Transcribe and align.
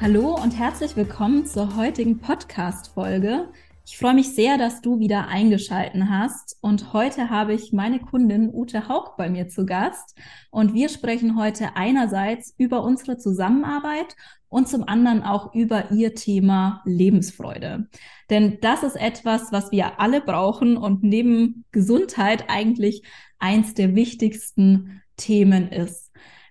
Hallo 0.00 0.40
und 0.40 0.56
herzlich 0.56 0.94
willkommen 0.94 1.44
zur 1.44 1.74
heutigen 1.74 2.20
Podcast-Folge. 2.20 3.48
Ich 3.84 3.98
freue 3.98 4.14
mich 4.14 4.32
sehr, 4.32 4.56
dass 4.56 4.80
du 4.80 5.00
wieder 5.00 5.26
eingeschalten 5.26 6.08
hast. 6.08 6.56
Und 6.60 6.92
heute 6.92 7.30
habe 7.30 7.52
ich 7.52 7.72
meine 7.72 7.98
Kundin 7.98 8.48
Ute 8.54 8.88
Haug 8.88 9.16
bei 9.16 9.28
mir 9.28 9.48
zu 9.48 9.66
Gast. 9.66 10.16
Und 10.52 10.72
wir 10.72 10.88
sprechen 10.88 11.36
heute 11.36 11.74
einerseits 11.74 12.54
über 12.58 12.84
unsere 12.84 13.18
Zusammenarbeit 13.18 14.14
und 14.48 14.68
zum 14.68 14.84
anderen 14.84 15.24
auch 15.24 15.52
über 15.52 15.90
ihr 15.90 16.14
Thema 16.14 16.80
Lebensfreude. 16.84 17.88
Denn 18.30 18.58
das 18.60 18.84
ist 18.84 18.96
etwas, 18.96 19.50
was 19.50 19.72
wir 19.72 19.98
alle 19.98 20.20
brauchen 20.20 20.76
und 20.76 21.02
neben 21.02 21.64
Gesundheit 21.72 22.44
eigentlich 22.46 23.02
eins 23.40 23.74
der 23.74 23.96
wichtigsten 23.96 25.02
Themen 25.16 25.72
ist 25.72 26.07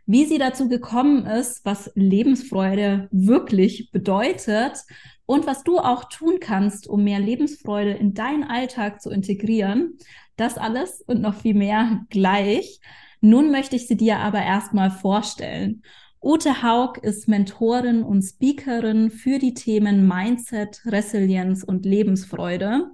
wie 0.08 0.26
sie 0.26 0.38
dazu 0.38 0.70
gekommen 0.70 1.26
ist, 1.26 1.66
was 1.66 1.92
Lebensfreude 1.94 3.10
wirklich 3.12 3.92
bedeutet 3.92 4.86
und 5.26 5.46
was 5.46 5.64
du 5.64 5.80
auch 5.80 6.06
tun 6.06 6.38
kannst, 6.40 6.88
um 6.88 7.04
mehr 7.04 7.20
Lebensfreude 7.20 7.92
in 7.92 8.14
deinen 8.14 8.46
Alltag 8.46 9.02
zu 9.02 9.12
integrieren. 9.12 9.98
Das 10.38 10.58
alles 10.58 11.02
und 11.06 11.22
noch 11.22 11.36
viel 11.36 11.54
mehr 11.54 12.06
gleich. 12.10 12.80
Nun 13.20 13.52
möchte 13.52 13.76
ich 13.76 13.88
sie 13.88 13.98
dir 13.98 14.20
aber 14.20 14.42
erstmal 14.42 14.92
vorstellen. 14.92 15.84
Ute 16.24 16.64
Haug 16.64 17.00
ist 17.02 17.28
Mentorin 17.28 18.02
und 18.02 18.22
Speakerin 18.22 19.12
für 19.12 19.40
die 19.40 19.54
Themen 19.54 20.08
Mindset, 20.08 20.82
Resilienz 20.86 21.64
und 21.64 21.86
Lebensfreude. 21.86 22.92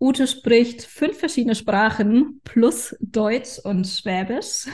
Ute 0.00 0.26
spricht 0.26 0.82
fünf 0.82 1.18
verschiedene 1.18 1.54
Sprachen 1.54 2.40
plus 2.44 2.96
Deutsch 3.00 3.58
und 3.62 3.86
Schwäbisch 3.86 4.66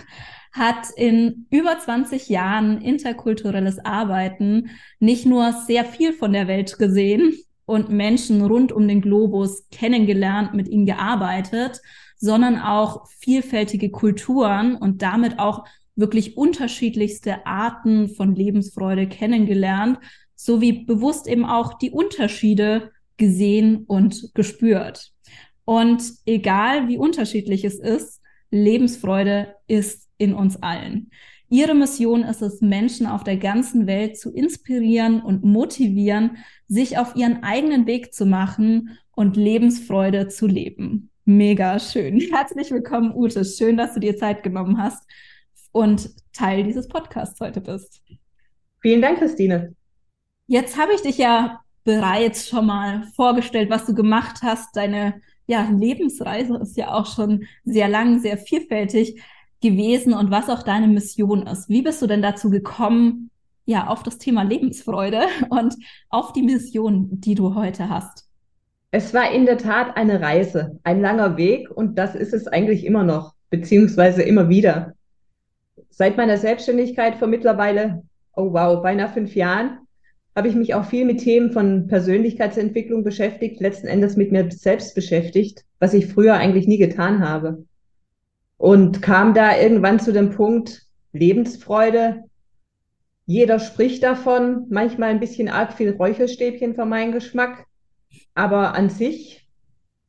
hat 0.52 0.88
in 0.96 1.46
über 1.50 1.78
20 1.78 2.28
Jahren 2.28 2.80
interkulturelles 2.80 3.78
Arbeiten 3.84 4.70
nicht 5.00 5.26
nur 5.26 5.52
sehr 5.66 5.84
viel 5.84 6.12
von 6.12 6.32
der 6.32 6.46
Welt 6.46 6.78
gesehen 6.78 7.34
und 7.64 7.88
Menschen 7.88 8.42
rund 8.42 8.70
um 8.70 8.86
den 8.86 9.00
Globus 9.00 9.66
kennengelernt, 9.70 10.52
mit 10.52 10.68
ihnen 10.68 10.86
gearbeitet, 10.86 11.80
sondern 12.16 12.58
auch 12.58 13.06
vielfältige 13.08 13.90
Kulturen 13.90 14.76
und 14.76 15.02
damit 15.02 15.38
auch 15.38 15.64
wirklich 15.96 16.36
unterschiedlichste 16.36 17.46
Arten 17.46 18.08
von 18.08 18.34
Lebensfreude 18.34 19.08
kennengelernt, 19.08 19.98
sowie 20.34 20.84
bewusst 20.84 21.26
eben 21.26 21.44
auch 21.44 21.78
die 21.78 21.90
Unterschiede 21.90 22.90
gesehen 23.16 23.84
und 23.86 24.34
gespürt. 24.34 25.12
Und 25.64 26.02
egal 26.26 26.88
wie 26.88 26.98
unterschiedlich 26.98 27.64
es 27.64 27.78
ist, 27.78 28.20
Lebensfreude 28.50 29.54
ist 29.66 30.01
in 30.18 30.34
uns 30.34 30.62
allen. 30.62 31.10
Ihre 31.48 31.74
Mission 31.74 32.22
ist 32.22 32.40
es, 32.40 32.62
Menschen 32.62 33.06
auf 33.06 33.24
der 33.24 33.36
ganzen 33.36 33.86
Welt 33.86 34.18
zu 34.18 34.32
inspirieren 34.32 35.20
und 35.20 35.44
motivieren, 35.44 36.38
sich 36.66 36.96
auf 36.96 37.14
ihren 37.14 37.42
eigenen 37.42 37.86
Weg 37.86 38.14
zu 38.14 38.24
machen 38.24 38.98
und 39.14 39.36
Lebensfreude 39.36 40.28
zu 40.28 40.46
leben. 40.46 41.10
Mega 41.24 41.78
schön. 41.78 42.20
Herzlich 42.32 42.70
willkommen, 42.70 43.14
Ute. 43.14 43.44
Schön, 43.44 43.76
dass 43.76 43.94
du 43.94 44.00
dir 44.00 44.16
Zeit 44.16 44.42
genommen 44.42 44.78
hast 44.78 45.06
und 45.72 46.10
Teil 46.32 46.64
dieses 46.64 46.88
Podcasts 46.88 47.38
heute 47.38 47.60
bist. 47.60 48.02
Vielen 48.80 49.02
Dank, 49.02 49.18
Christine. 49.18 49.74
Jetzt 50.46 50.78
habe 50.78 50.94
ich 50.94 51.02
dich 51.02 51.18
ja 51.18 51.60
bereits 51.84 52.48
schon 52.48 52.66
mal 52.66 53.04
vorgestellt, 53.14 53.70
was 53.70 53.86
du 53.86 53.94
gemacht 53.94 54.40
hast. 54.42 54.74
Deine 54.74 55.20
ja, 55.46 55.68
Lebensreise 55.70 56.56
ist 56.56 56.76
ja 56.76 56.92
auch 56.94 57.06
schon 57.06 57.44
sehr 57.64 57.88
lang, 57.88 58.20
sehr 58.20 58.38
vielfältig 58.38 59.20
gewesen 59.62 60.12
und 60.12 60.30
was 60.30 60.50
auch 60.50 60.62
deine 60.62 60.88
Mission 60.88 61.46
ist. 61.46 61.68
Wie 61.68 61.82
bist 61.82 62.02
du 62.02 62.06
denn 62.06 62.20
dazu 62.20 62.50
gekommen, 62.50 63.30
ja, 63.64 63.86
auf 63.86 64.02
das 64.02 64.18
Thema 64.18 64.42
Lebensfreude 64.42 65.22
und 65.50 65.74
auf 66.10 66.32
die 66.32 66.42
Mission, 66.42 67.08
die 67.20 67.34
du 67.34 67.54
heute 67.54 67.88
hast? 67.88 68.28
Es 68.90 69.14
war 69.14 69.32
in 69.32 69.46
der 69.46 69.56
Tat 69.56 69.96
eine 69.96 70.20
Reise, 70.20 70.78
ein 70.84 71.00
langer 71.00 71.38
Weg 71.38 71.70
und 71.70 71.96
das 71.96 72.14
ist 72.14 72.34
es 72.34 72.46
eigentlich 72.46 72.84
immer 72.84 73.04
noch, 73.04 73.34
beziehungsweise 73.48 74.22
immer 74.22 74.50
wieder. 74.50 74.92
Seit 75.88 76.18
meiner 76.18 76.36
Selbstständigkeit 76.36 77.16
vor 77.16 77.28
mittlerweile, 77.28 78.02
oh 78.36 78.52
wow, 78.52 78.82
beinahe 78.82 79.08
fünf 79.08 79.34
Jahren, 79.34 79.78
habe 80.36 80.48
ich 80.48 80.54
mich 80.54 80.74
auch 80.74 80.84
viel 80.84 81.04
mit 81.04 81.20
Themen 81.20 81.52
von 81.52 81.86
Persönlichkeitsentwicklung 81.86 83.04
beschäftigt, 83.04 83.60
letzten 83.60 83.86
Endes 83.86 84.16
mit 84.16 84.32
mir 84.32 84.50
selbst 84.50 84.94
beschäftigt, 84.94 85.64
was 85.78 85.94
ich 85.94 86.06
früher 86.06 86.34
eigentlich 86.34 86.66
nie 86.66 86.78
getan 86.78 87.26
habe 87.26 87.64
und 88.62 89.02
kam 89.02 89.34
da 89.34 89.58
irgendwann 89.58 89.98
zu 89.98 90.12
dem 90.12 90.30
Punkt 90.30 90.82
Lebensfreude. 91.12 92.22
Jeder 93.26 93.58
spricht 93.58 94.04
davon, 94.04 94.66
manchmal 94.70 95.10
ein 95.10 95.18
bisschen 95.18 95.48
arg 95.48 95.72
viel 95.72 95.90
Räucherstäbchen 95.90 96.76
für 96.76 96.84
meinen 96.84 97.10
Geschmack, 97.10 97.66
aber 98.36 98.76
an 98.76 98.88
sich 98.88 99.48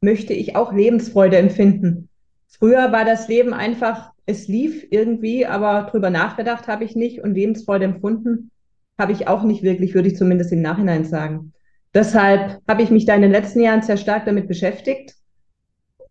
möchte 0.02 0.34
ich 0.34 0.56
auch 0.56 0.72
Lebensfreude 0.72 1.38
empfinden. 1.38 2.10
Früher 2.48 2.92
war 2.92 3.06
das 3.06 3.28
Leben 3.28 3.56
einfach, 3.56 4.12
es 4.28 4.48
lief 4.48 4.86
irgendwie, 4.92 5.48
aber 5.48 5.90
drüber 5.90 6.12
nachgedacht 6.12 6.68
habe 6.68 6.84
ich 6.84 6.96
nicht 6.96 7.24
und 7.24 7.34
Lebensfreude 7.34 7.86
empfunden 7.86 8.52
habe 9.00 9.14
ich 9.14 9.28
auch 9.28 9.42
nicht 9.42 9.64
wirklich, 9.64 9.96
würde 9.96 10.10
ich 10.10 10.16
zumindest 10.16 10.52
im 10.52 10.62
Nachhinein 10.62 11.06
sagen. 11.06 11.54
Deshalb 11.96 12.62
habe 12.68 12.84
ich 12.84 12.92
mich 12.92 13.06
da 13.06 13.16
in 13.16 13.24
den 13.24 13.32
letzten 13.32 13.62
Jahren 13.62 13.82
sehr 13.82 13.98
stark 13.98 14.26
damit 14.26 14.48
beschäftigt 14.48 15.16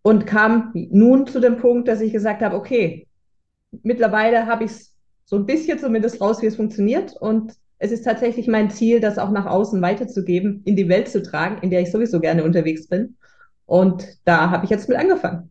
und 0.02 0.26
kam 0.26 0.72
nun 0.74 1.26
zu 1.26 1.40
dem 1.40 1.56
Punkt, 1.58 1.88
dass 1.88 2.00
ich 2.00 2.12
gesagt 2.12 2.42
habe, 2.42 2.56
okay, 2.56 3.06
mittlerweile 3.82 4.46
habe 4.46 4.64
ich 4.64 4.70
es 4.70 4.96
so 5.24 5.36
ein 5.36 5.46
bisschen 5.46 5.78
zumindest 5.78 6.20
raus, 6.20 6.42
wie 6.42 6.46
es 6.46 6.56
funktioniert 6.56 7.16
und 7.20 7.54
es 7.78 7.90
ist 7.90 8.04
tatsächlich 8.04 8.46
mein 8.46 8.70
Ziel, 8.70 9.00
das 9.00 9.18
auch 9.18 9.30
nach 9.30 9.46
außen 9.46 9.82
weiterzugeben, 9.82 10.62
in 10.64 10.76
die 10.76 10.88
Welt 10.88 11.08
zu 11.08 11.20
tragen, 11.20 11.58
in 11.62 11.70
der 11.70 11.80
ich 11.80 11.90
sowieso 11.90 12.20
gerne 12.20 12.44
unterwegs 12.44 12.86
bin. 12.86 13.16
Und 13.66 14.06
da 14.24 14.50
habe 14.50 14.64
ich 14.64 14.70
jetzt 14.70 14.88
mit 14.88 14.98
angefangen. 14.98 15.50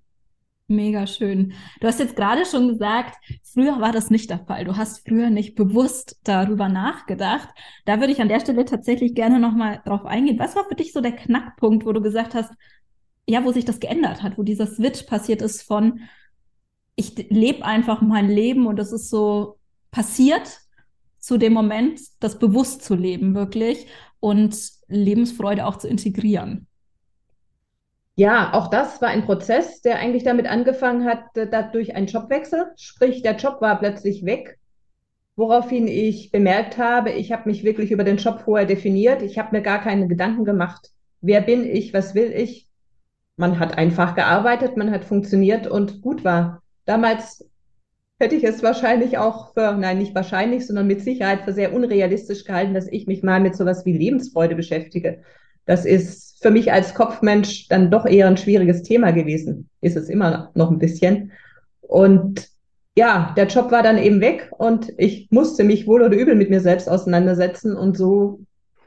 Mega 0.67 1.06
schön. 1.07 1.51
Du 1.81 1.88
hast 1.88 2.00
jetzt 2.00 2.16
gerade 2.16 2.45
schon 2.45 2.69
gesagt, 2.69 3.17
früher 3.44 3.81
war 3.81 3.91
das 3.91 4.09
nicht 4.09 4.29
der 4.29 4.40
Fall. 4.45 4.63
Du 4.63 4.78
hast 4.78 5.06
früher 5.06 5.29
nicht 5.29 5.56
bewusst 5.56 6.17
darüber 6.23 6.69
nachgedacht. 6.69 7.50
Da 7.84 8.00
würde 8.00 8.13
ich 8.13 8.22
an 8.22 8.29
der 8.29 8.40
Stelle 8.40 8.63
tatsächlich 8.63 9.13
gerne 9.13 9.38
nochmal 9.38 9.81
drauf 9.84 10.06
eingehen. 10.06 10.40
Was 10.40 10.56
war 10.56 10.63
für 10.63 10.75
dich 10.75 10.94
so 10.94 11.01
der 11.01 11.11
Knackpunkt, 11.11 11.85
wo 11.85 11.91
du 11.91 12.01
gesagt 12.01 12.34
hast, 12.34 12.53
ja, 13.28 13.44
wo 13.46 13.52
sich 13.52 13.66
das 13.66 13.80
geändert 13.80 14.24
hat, 14.24 14.38
wo 14.38 14.44
dieser 14.44 14.68
Switch 14.68 15.04
passiert 15.04 15.42
ist 15.42 15.62
von, 15.62 16.02
ich 16.96 17.16
lebe 17.30 17.66
einfach 17.66 18.02
mein 18.02 18.30
Leben 18.30 18.68
und 18.68 18.80
es 18.80 18.92
ist 18.92 19.09
so 19.09 19.58
passiert 19.92 20.59
zu 21.20 21.38
dem 21.38 21.54
Moment, 21.54 22.00
das 22.20 22.40
bewusst 22.40 22.84
zu 22.84 22.96
leben 22.96 23.36
wirklich 23.36 23.88
und 24.20 24.56
Lebensfreude 24.88 25.66
auch 25.66 25.78
zu 25.78 25.88
integrieren. 25.88 26.68
Ja, 28.16 28.54
auch 28.54 28.70
das 28.70 29.02
war 29.02 29.09
ein 29.09 29.26
Prozess, 29.26 29.82
der 29.82 29.97
eigentlich 29.97 30.24
damit 30.24 30.46
angefangen 30.46 31.06
hat, 31.06 31.24
dadurch 31.34 31.96
ein 31.96 32.08
Jobwechsel. 32.08 32.72
Sprich, 32.76 33.22
der 33.22 33.38
Job 33.38 33.62
war 33.62 33.79
plötzlich 33.79 34.26
weg, 34.26 34.59
woraufhin 35.35 35.88
ich 35.88 36.32
bemerkt 36.32 36.78
habe, 36.78 37.12
ich 37.12 37.32
habe 37.32 37.50
mich 37.50 37.64
wirklich 37.64 37.91
über 37.91 38.03
den 38.03 38.17
Job 38.17 38.41
vorher 38.41 38.67
definiert. 38.67 39.22
Ich 39.22 39.40
habe 39.40 39.56
mir 39.56 39.62
gar 39.62 39.82
keine 39.82 40.08
Gedanken 40.08 40.46
gemacht. 40.46 40.90
Wer 41.22 41.41
bin 41.41 41.66
ich? 41.66 41.94
Was 41.94 42.14
will 42.14 42.32
ich? 42.32 42.67
Man 43.37 43.59
hat 43.59 43.78
einfach 43.78 44.16
gearbeitet, 44.16 44.78
man 44.78 44.91
hat 44.91 45.05
funktioniert 45.05 45.67
und 45.67 46.01
gut 46.01 46.23
war. 46.23 46.61
Damals 46.85 47.45
hätte 48.19 48.35
ich 48.35 48.43
es 48.43 48.61
wahrscheinlich 48.61 49.17
auch 49.17 49.53
für, 49.53 49.73
nein, 49.73 49.97
nicht 49.97 50.13
wahrscheinlich, 50.13 50.67
sondern 50.67 50.87
mit 50.87 51.01
Sicherheit 51.01 51.41
für 51.41 51.53
sehr 51.53 51.73
unrealistisch 51.73 52.43
gehalten, 52.45 52.73
dass 52.73 52.87
ich 52.87 53.07
mich 53.07 53.23
mal 53.23 53.39
mit 53.39 53.55
sowas 53.55 53.85
wie 53.85 53.97
Lebensfreude 53.97 54.55
beschäftige. 54.55 55.23
Das 55.66 55.85
ist 55.85 56.41
für 56.41 56.51
mich 56.51 56.72
als 56.72 56.93
Kopfmensch 56.93 57.67
dann 57.67 57.91
doch 57.91 58.05
eher 58.05 58.28
ein 58.28 58.37
schwieriges 58.37 58.83
Thema 58.83 59.11
gewesen. 59.11 59.69
Ist 59.81 59.97
es 59.97 60.09
immer 60.09 60.51
noch 60.53 60.69
ein 60.69 60.79
bisschen. 60.79 61.31
Und 61.81 62.51
ja, 62.95 63.33
der 63.37 63.47
Job 63.47 63.72
war 63.72 63.83
dann 63.83 63.97
eben 63.97 64.22
weg 64.22 64.51
und 64.57 64.91
ich 64.97 65.29
musste 65.31 65.63
mich 65.63 65.87
wohl 65.87 66.01
oder 66.01 66.17
übel 66.17 66.35
mit 66.35 66.49
mir 66.49 66.61
selbst 66.61 66.89
auseinandersetzen 66.89 67.75
und 67.75 67.97
so 67.97 68.41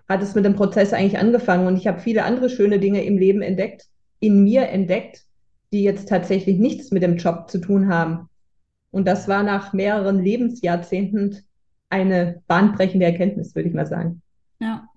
hat 0.09 0.23
es 0.23 0.35
mit 0.35 0.45
dem 0.45 0.57
Prozess 0.57 0.93
eigentlich 0.93 1.19
angefangen 1.19 1.67
und 1.67 1.77
ich 1.77 1.87
habe 1.87 2.01
viele 2.01 2.25
andere 2.25 2.51
schöne 2.51 2.79
Dinge 2.79 3.03
im 3.05 3.17
Leben 3.17 3.41
entdeckt, 3.41 3.87
in 4.25 4.43
mir 4.43 4.69
entdeckt, 4.69 5.25
die 5.73 5.83
jetzt 5.83 6.09
tatsächlich 6.09 6.59
nichts 6.59 6.91
mit 6.91 7.03
dem 7.03 7.17
Job 7.17 7.51
zu 7.51 7.59
tun 7.59 7.89
haben. 7.89 8.29
Und 8.91 9.07
das 9.07 9.27
war 9.27 9.43
nach 9.43 9.73
mehreren 9.73 10.23
Lebensjahrzehnten 10.23 11.39
eine 11.91 12.43
bahnbrechende 12.47 13.07
Erkenntnis, 13.07 13.55
würde 13.55 13.69
ich 13.69 13.75
mal 13.75 13.87
sagen. 13.87 14.23
Ja. 14.61 14.89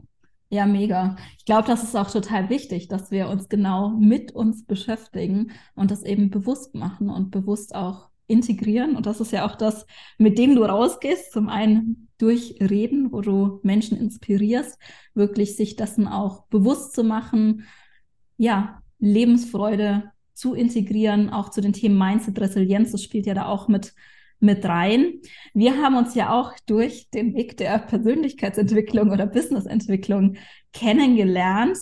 Ja, 0.50 0.65
mega. 0.65 1.18
Ich 1.38 1.44
glaube, 1.44 1.68
das 1.68 1.83
ist 1.83 1.95
auch 1.95 2.09
total 2.09 2.50
wichtig, 2.50 2.88
dass 2.88 3.12
wir 3.12 3.27
uns 3.27 3.50
genau 3.50 3.89
mit 3.89 4.31
uns 4.31 4.65
beschäftigen 4.65 5.51
und 5.75 5.91
das 5.91 6.03
eben 6.03 6.30
bewusst 6.30 6.73
machen 6.73 7.09
und 7.09 7.31
bewusst 7.31 7.75
auch 7.75 8.09
integrieren. 8.27 8.95
Und 8.95 9.06
das 9.06 9.19
ist 9.19 9.33
ja 9.33 9.45
auch 9.45 9.56
das, 9.56 9.85
mit 10.18 10.38
dem 10.38 10.56
du 10.56 10.63
rausgehst. 10.63 11.33
Zum 11.33 11.50
einen 11.50 12.07
durch 12.18 12.56
Reden, 12.62 13.12
wo 13.12 13.21
du 13.21 13.59
Menschen 13.63 13.97
inspirierst, 13.97 14.80
wirklich 15.13 15.57
sich 15.57 15.75
dessen 15.75 16.07
auch 16.07 16.45
bewusst 16.47 16.94
zu 16.94 17.03
machen, 17.03 17.65
ja, 18.38 18.81
Lebensfreude 18.99 20.11
zu 20.33 20.53
integrieren, 20.53 21.29
auch 21.29 21.49
zu 21.49 21.61
den 21.61 21.73
Themen 21.73 21.97
Mindset, 21.97 22.39
Resilienz, 22.39 22.91
das 22.91 23.03
spielt 23.03 23.25
ja 23.25 23.33
da 23.33 23.45
auch 23.45 23.67
mit 23.67 23.94
mit 24.39 24.63
rein. 24.65 25.21
Wir 25.53 25.81
haben 25.81 25.95
uns 25.95 26.13
ja 26.15 26.31
auch 26.31 26.53
durch 26.65 27.09
den 27.09 27.33
Weg 27.33 27.57
der 27.57 27.79
Persönlichkeitsentwicklung 27.79 29.11
oder 29.11 29.25
Businessentwicklung 29.25 30.38
kennengelernt 30.73 31.77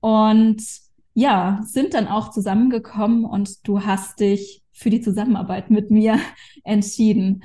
und 0.00 0.62
ja, 1.14 1.60
sind 1.64 1.94
dann 1.94 2.06
auch 2.06 2.30
zusammengekommen 2.30 3.24
und 3.24 3.66
du 3.66 3.84
hast 3.84 4.20
dich 4.20 4.62
für 4.70 4.90
die 4.90 5.00
Zusammenarbeit 5.00 5.70
mit 5.70 5.90
mir 5.90 6.20
entschieden. 6.64 7.42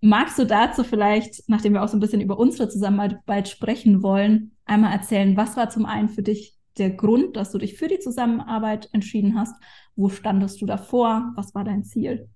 Magst 0.00 0.38
du 0.38 0.44
dazu 0.44 0.84
vielleicht, 0.84 1.48
nachdem 1.48 1.72
wir 1.72 1.82
auch 1.82 1.88
so 1.88 1.96
ein 1.96 2.00
bisschen 2.00 2.20
über 2.20 2.38
unsere 2.38 2.68
Zusammenarbeit 2.68 3.48
sprechen 3.48 4.02
wollen, 4.02 4.52
einmal 4.64 4.92
erzählen, 4.92 5.36
was 5.36 5.56
war 5.56 5.70
zum 5.70 5.86
einen 5.86 6.08
für 6.08 6.22
dich 6.22 6.55
der 6.78 6.90
Grund, 6.90 7.36
dass 7.36 7.52
du 7.52 7.58
dich 7.58 7.76
für 7.76 7.88
die 7.88 7.98
Zusammenarbeit 7.98 8.88
entschieden 8.92 9.38
hast? 9.38 9.54
Wo 9.94 10.08
standest 10.08 10.60
du 10.60 10.66
davor? 10.66 11.32
Was 11.36 11.54
war 11.54 11.64
dein 11.64 11.84
Ziel? 11.84 12.28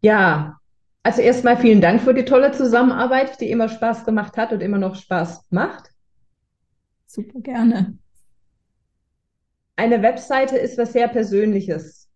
Ja, 0.00 0.58
also 1.02 1.20
erstmal 1.20 1.56
vielen 1.56 1.80
Dank 1.80 2.02
für 2.02 2.14
die 2.14 2.24
tolle 2.24 2.52
Zusammenarbeit, 2.52 3.40
die 3.40 3.50
immer 3.50 3.68
Spaß 3.68 4.04
gemacht 4.04 4.36
hat 4.36 4.52
und 4.52 4.60
immer 4.60 4.78
noch 4.78 4.94
Spaß 4.94 5.46
macht. 5.50 5.90
Super 7.06 7.40
gerne. 7.40 7.98
Eine 9.76 10.02
Webseite 10.02 10.56
ist 10.56 10.78
was 10.78 10.92
sehr 10.92 11.08
Persönliches. 11.08 12.08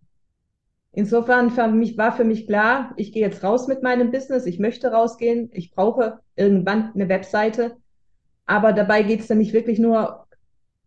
Insofern 0.93 1.50
für 1.50 1.69
mich, 1.69 1.99
war 1.99 2.17
für 2.17 2.25
mich 2.25 2.47
klar, 2.47 2.94
ich 2.97 3.12
gehe 3.12 3.23
jetzt 3.23 3.43
raus 3.43 3.69
mit 3.69 3.83
meinem 3.83 4.11
Business, 4.11 4.47
ich 4.47 4.59
möchte 4.59 4.93
rausgehen, 4.93 5.50
ich 5.53 5.73
brauche 5.73 6.21
irgendwann 6.37 6.93
eine 6.94 7.09
Webseite. 7.09 7.77
Aber 8.47 8.73
dabei 8.73 9.03
geht 9.03 9.21
es 9.21 9.27
dann 9.27 9.38
nicht 9.38 9.53
wirklich 9.53 9.79
nur 9.79 10.25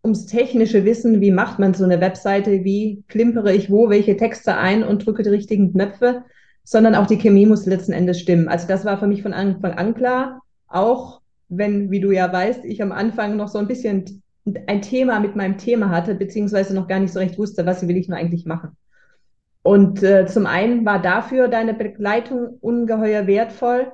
ums 0.10 0.26
technische 0.26 0.86
Wissen, 0.86 1.22
wie 1.22 1.32
macht 1.32 1.60
man 1.60 1.76
so 1.76 1.84
eine 1.84 2.02
Webseite, 2.02 2.64
wie 2.64 3.04
klimpere 3.08 3.54
ich 3.54 3.70
wo 3.70 3.90
welche 3.90 4.18
Texte 4.18 4.58
ein 4.58 4.84
und 4.84 5.06
drücke 5.06 5.22
die 5.22 5.30
richtigen 5.30 5.72
Knöpfe, 5.72 6.24
sondern 6.64 6.96
auch 6.96 7.06
die 7.06 7.18
Chemie 7.18 7.46
muss 7.46 7.68
letzten 7.68 7.94
Endes 7.94 8.20
stimmen. 8.20 8.48
Also 8.48 8.68
das 8.68 8.86
war 8.86 8.98
für 8.98 9.08
mich 9.08 9.22
von 9.22 9.34
Anfang 9.34 9.74
an 9.74 9.94
klar, 9.94 10.42
auch 10.68 11.22
wenn, 11.48 11.92
wie 11.92 12.00
du 12.00 12.12
ja 12.12 12.32
weißt, 12.32 12.66
ich 12.66 12.82
am 12.82 12.92
Anfang 12.92 13.38
noch 13.38 13.50
so 13.50 13.60
ein 13.60 13.68
bisschen 13.68 14.24
ein 14.66 14.82
Thema 14.82 15.20
mit 15.20 15.36
meinem 15.36 15.58
Thema 15.58 15.90
hatte, 15.90 16.16
beziehungsweise 16.16 16.74
noch 16.74 16.88
gar 16.88 17.00
nicht 17.00 17.14
so 17.14 17.20
recht 17.20 17.38
wusste, 17.38 17.66
was 17.68 17.88
will 17.88 17.98
ich 17.98 18.08
nur 18.08 18.18
eigentlich 18.18 18.46
machen. 18.46 18.76
Und 19.62 20.02
äh, 20.02 20.26
zum 20.26 20.48
einen 20.48 20.86
war 20.86 21.00
dafür 21.00 21.50
deine 21.50 21.76
Begleitung 21.76 22.58
ungeheuer 22.62 23.28
wertvoll, 23.28 23.92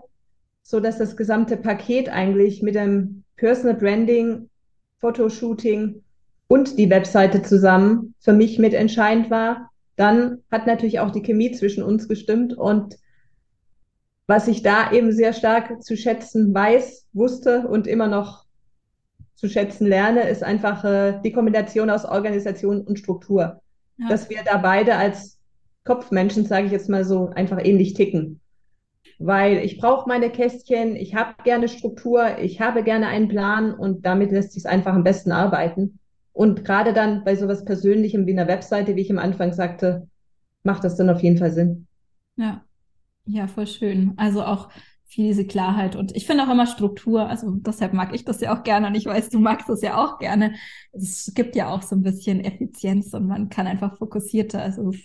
so 0.64 0.80
dass 0.80 0.98
das 0.98 1.18
gesamte 1.18 1.58
Paket 1.58 2.08
eigentlich 2.08 2.62
mit 2.62 2.76
dem 2.76 3.24
Personal 3.36 3.76
Branding, 3.76 4.50
Fotoshooting 5.00 6.02
und 6.48 6.78
die 6.78 6.90
Webseite 6.90 7.42
zusammen 7.42 8.14
für 8.20 8.34
mich 8.34 8.60
mitentscheidend 8.60 9.30
war, 9.30 9.70
dann 9.96 10.40
hat 10.52 10.68
natürlich 10.68 11.00
auch 11.00 11.12
die 11.12 11.22
Chemie 11.22 11.52
zwischen 11.52 11.84
uns 11.84 12.08
gestimmt 12.08 12.58
und 12.58 12.98
was 14.28 14.48
ich 14.48 14.64
da 14.64 14.92
eben 14.92 15.12
sehr 15.12 15.34
stark 15.34 15.84
zu 15.84 15.96
schätzen 15.96 16.54
weiß, 16.54 17.08
wusste 17.14 17.68
und 17.68 17.88
immer 17.88 18.08
noch 18.08 18.46
zu 19.36 19.50
schätzen 19.50 19.86
lerne, 19.86 20.28
ist 20.28 20.44
einfach 20.44 20.84
äh, 20.84 21.20
die 21.24 21.32
Kombination 21.32 21.90
aus 21.90 22.06
Organisation 22.06 22.82
und 22.82 22.98
Struktur. 22.98 23.62
Ja. 23.98 24.10
Dass 24.10 24.30
wir 24.30 24.40
da 24.44 24.58
beide 24.58 24.96
als 24.96 25.40
Kopfmenschen, 25.84 26.46
sage 26.46 26.66
ich 26.66 26.72
jetzt 26.72 26.90
mal 26.90 27.06
so, 27.06 27.30
einfach 27.30 27.64
ähnlich 27.64 27.94
ticken. 27.94 28.40
Weil 29.20 29.58
ich 29.58 29.78
brauche 29.78 30.10
meine 30.10 30.30
Kästchen, 30.30 30.96
ich 30.96 31.16
habe 31.16 31.36
gerne 31.44 31.70
Struktur, 31.70 32.40
ich 32.40 32.60
habe 32.60 32.84
gerne 32.84 33.08
einen 33.08 33.28
Plan 33.28 33.74
und 33.74 34.06
damit 34.06 34.32
lässt 34.32 34.54
sich 34.54 34.64
es 34.64 34.66
einfach 34.66 34.94
am 34.94 35.04
besten 35.04 35.32
arbeiten. 35.32 36.00
Und 36.36 36.66
gerade 36.66 36.92
dann 36.92 37.24
bei 37.24 37.36
sowas 37.38 37.64
Persönlichem 37.64 38.28
wie 38.28 38.34
einer 38.34 38.50
Webseite, 38.50 38.98
wie 38.98 39.02
ich 39.02 39.10
am 39.10 39.20
Anfang 39.20 39.54
sagte, 39.54 40.10
macht 40.64 40.84
das 40.84 40.98
dann 40.98 41.10
auf 41.10 41.24
jeden 41.24 41.38
Fall 41.38 41.52
Sinn. 41.52 41.88
Ja, 42.36 42.62
ja, 43.26 43.48
voll 43.48 43.68
schön. 43.68 44.14
Also 44.18 44.44
auch 44.44 44.70
viel 45.06 45.28
diese 45.28 45.48
Klarheit 45.48 45.96
und 45.96 46.14
ich 46.14 46.26
finde 46.26 46.44
auch 46.44 46.52
immer 46.52 46.68
Struktur, 46.68 47.30
also 47.30 47.52
deshalb 47.52 47.94
mag 47.94 48.14
ich 48.14 48.26
das 48.26 48.42
ja 48.42 48.54
auch 48.54 48.64
gerne 48.64 48.88
und 48.88 48.96
ich 48.96 49.06
weiß, 49.06 49.30
du 49.30 49.40
magst 49.40 49.70
das 49.70 49.82
ja 49.82 50.04
auch 50.04 50.20
gerne. 50.20 50.56
Es 50.92 51.32
gibt 51.34 51.56
ja 51.56 51.70
auch 51.70 51.84
so 51.84 51.96
ein 51.96 52.02
bisschen 52.02 52.44
Effizienz 52.44 53.14
und 53.14 53.28
man 53.28 53.48
kann 53.48 53.66
einfach 53.66 53.98
fokussierter, 53.98 54.62
also 54.62 54.90
es 54.90 55.00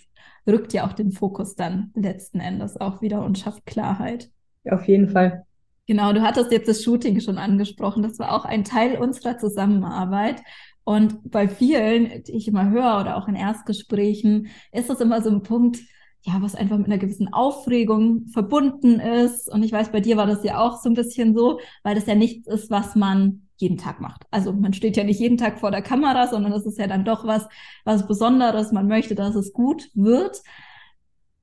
rückt 0.45 0.73
ja 0.73 0.85
auch 0.85 0.93
den 0.93 1.13
Fokus 1.13 1.55
dann 1.55 1.91
letzten 1.95 2.41
Endes 2.41 2.75
auch 2.75 3.01
wieder 3.01 3.23
und 3.23 3.39
schafft 3.39 3.65
Klarheit. 3.65 4.29
Ja, 4.65 4.73
auf 4.73 4.85
jeden 4.85 5.07
Fall. 5.07 5.45
Genau, 5.87 6.13
du 6.13 6.21
hattest 6.21 6.51
jetzt 6.51 6.67
das 6.67 6.83
Shooting 6.83 7.19
schon 7.21 7.37
angesprochen. 7.37 8.03
Das 8.03 8.19
war 8.19 8.33
auch 8.33 8.45
ein 8.45 8.63
Teil 8.63 8.97
unserer 8.97 9.37
Zusammenarbeit. 9.37 10.41
Und 10.83 11.29
bei 11.29 11.47
vielen, 11.47 12.23
die 12.23 12.33
ich 12.33 12.47
immer 12.47 12.69
höre 12.69 12.99
oder 13.01 13.17
auch 13.17 13.27
in 13.27 13.35
Erstgesprächen, 13.35 14.47
ist 14.71 14.89
das 14.89 14.99
immer 14.99 15.21
so 15.21 15.29
ein 15.29 15.43
Punkt, 15.43 15.79
ja, 16.23 16.41
was 16.41 16.55
einfach 16.55 16.77
mit 16.77 16.87
einer 16.87 16.97
gewissen 16.97 17.33
Aufregung 17.33 18.27
verbunden 18.27 18.99
ist. 18.99 19.51
Und 19.51 19.63
ich 19.63 19.71
weiß, 19.71 19.91
bei 19.91 20.01
dir 20.01 20.17
war 20.17 20.27
das 20.27 20.43
ja 20.43 20.59
auch 20.59 20.79
so 20.79 20.89
ein 20.89 20.93
bisschen 20.95 21.35
so, 21.35 21.59
weil 21.83 21.95
das 21.95 22.05
ja 22.05 22.15
nichts 22.15 22.47
ist, 22.47 22.69
was 22.69 22.95
man 22.95 23.47
jeden 23.57 23.77
Tag 23.77 24.01
macht. 24.01 24.25
Also 24.31 24.53
man 24.53 24.73
steht 24.73 24.97
ja 24.97 25.03
nicht 25.03 25.19
jeden 25.19 25.37
Tag 25.37 25.59
vor 25.59 25.71
der 25.71 25.81
Kamera, 25.81 26.27
sondern 26.27 26.51
es 26.51 26.65
ist 26.65 26.77
ja 26.77 26.87
dann 26.87 27.05
doch 27.05 27.25
was, 27.25 27.47
was 27.85 28.07
Besonderes. 28.07 28.71
Man 28.71 28.87
möchte, 28.87 29.15
dass 29.15 29.35
es 29.35 29.53
gut 29.53 29.89
wird. 29.93 30.41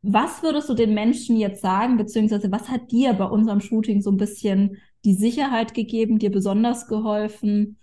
Was 0.03 0.43
würdest 0.43 0.69
du 0.69 0.75
den 0.75 0.95
Menschen 0.95 1.37
jetzt 1.37 1.61
sagen, 1.61 1.97
beziehungsweise 1.97 2.51
was 2.53 2.69
hat 2.69 2.93
dir 2.93 3.15
bei 3.15 3.25
unserem 3.25 3.61
Shooting 3.61 4.01
so 4.01 4.11
ein 4.11 4.17
bisschen 4.17 4.77
die 5.05 5.15
Sicherheit 5.15 5.75
gegeben, 5.75 6.19
dir 6.19 6.31
besonders 6.31 6.87
geholfen? 6.87 7.79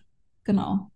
Genau. 0.46 0.92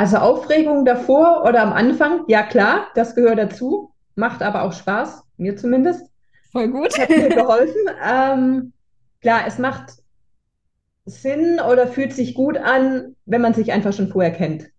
Also 0.00 0.16
Aufregung 0.16 0.86
davor 0.86 1.44
oder 1.46 1.60
am 1.60 1.74
Anfang, 1.74 2.24
ja 2.26 2.42
klar, 2.42 2.86
das 2.94 3.14
gehört 3.14 3.38
dazu, 3.38 3.92
macht 4.14 4.40
aber 4.40 4.62
auch 4.62 4.72
Spaß, 4.72 5.24
mir 5.36 5.58
zumindest. 5.58 6.06
Voll 6.52 6.68
gut. 6.68 6.98
Hat 6.98 7.10
mir 7.10 7.28
geholfen. 7.28 7.82
ähm, 8.10 8.72
klar, 9.20 9.42
es 9.46 9.58
macht 9.58 9.92
Sinn 11.04 11.60
oder 11.60 11.86
fühlt 11.86 12.14
sich 12.14 12.32
gut 12.32 12.56
an, 12.56 13.14
wenn 13.26 13.42
man 13.42 13.52
sich 13.52 13.72
einfach 13.72 13.92
schon 13.92 14.08
vorher 14.08 14.30
kennt. 14.30 14.70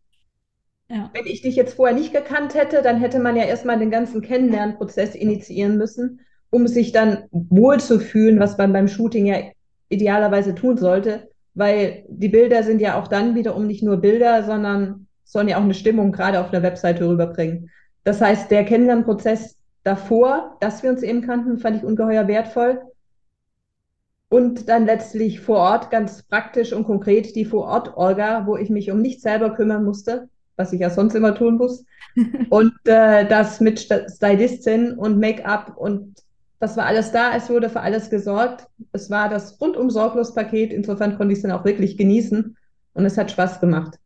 Ja. 0.90 1.12
Wenn 1.14 1.28
ich 1.28 1.44
dich 1.44 1.56
jetzt 1.56 1.76
vorher 1.76 1.96
nicht 1.96 2.16
gekannt 2.16 2.56
hätte, 2.56 2.82
dann 2.82 2.98
hätte 2.98 3.20
man 3.20 3.36
ja 3.36 3.44
erstmal 3.44 3.78
den 3.78 3.92
ganzen 3.92 4.24
Kennenlernprozess 4.24 5.14
initiieren 5.14 5.78
müssen, 5.78 6.22
um 6.50 6.66
sich 6.66 6.94
dann 6.94 7.26
wohlzufühlen, 7.30 8.40
was 8.40 8.58
man 8.58 8.74
beim 8.74 8.88
Shooting 8.88 9.28
ja 9.28 9.36
idealerweise 9.88 10.56
tun 10.56 10.78
sollte, 10.78 11.30
weil 11.54 12.06
die 12.10 12.30
Bilder 12.30 12.64
sind 12.64 12.82
ja 12.82 13.00
auch 13.00 13.08
dann 13.08 13.36
wiederum 13.36 13.68
nicht 13.68 13.84
nur 13.84 13.98
Bilder, 13.98 14.42
sondern 14.42 15.06
sollen 15.32 15.48
ja 15.48 15.58
auch 15.58 15.64
eine 15.64 15.74
Stimmung 15.74 16.12
gerade 16.12 16.40
auf 16.40 16.52
einer 16.52 16.64
Webseite 16.64 17.08
rüberbringen. 17.08 17.70
Das 18.04 18.20
heißt, 18.20 18.52
der 18.52 18.66
Kennenlernprozess 18.66 19.56
davor, 19.84 20.58
dass 20.60 20.84
wir 20.84 20.90
uns 20.90 21.04
eben 21.04 21.22
kannten, 21.22 21.58
fand 21.58 21.78
ich 21.78 21.84
ungeheuer 21.84 22.28
wertvoll. 22.28 22.82
Und 24.30 24.70
dann 24.70 24.86
letztlich 24.86 25.42
vor 25.42 25.58
Ort 25.58 25.92
ganz 25.92 26.24
praktisch 26.24 26.74
und 26.74 26.86
konkret 26.86 27.36
die 27.36 27.46
Vor-Ort-Orga, 27.46 28.46
wo 28.46 28.56
ich 28.56 28.70
mich 28.70 28.92
um 28.92 29.02
nichts 29.02 29.24
selber 29.24 29.54
kümmern 29.54 29.84
musste, 29.84 30.30
was 30.56 30.72
ich 30.72 30.80
ja 30.80 30.90
sonst 30.90 31.16
immer 31.16 31.36
tun 31.36 31.58
muss. 31.58 31.86
und 32.50 32.74
äh, 32.86 33.26
das 33.26 33.60
mit 33.60 33.80
Stylistin 33.80 34.94
und 34.94 35.20
Make-up 35.20 35.78
und 35.78 36.16
das 36.60 36.78
war 36.78 36.86
alles 36.86 37.12
da, 37.12 37.36
es 37.36 37.50
wurde 37.50 37.70
für 37.70 37.82
alles 37.82 38.10
gesorgt. 38.10 38.68
Es 38.92 39.10
war 39.10 39.30
das 39.30 39.60
rundum 39.60 39.90
sorglos 39.90 40.34
Paket, 40.36 40.72
insofern 40.72 41.18
konnte 41.18 41.34
ich 41.34 41.40
es 41.40 41.42
dann 41.42 41.52
auch 41.52 41.66
wirklich 41.66 41.98
genießen 41.98 42.56
und 42.94 43.06
es 43.06 43.18
hat 43.18 43.32
Spaß 43.32 43.60
gemacht. 43.60 43.98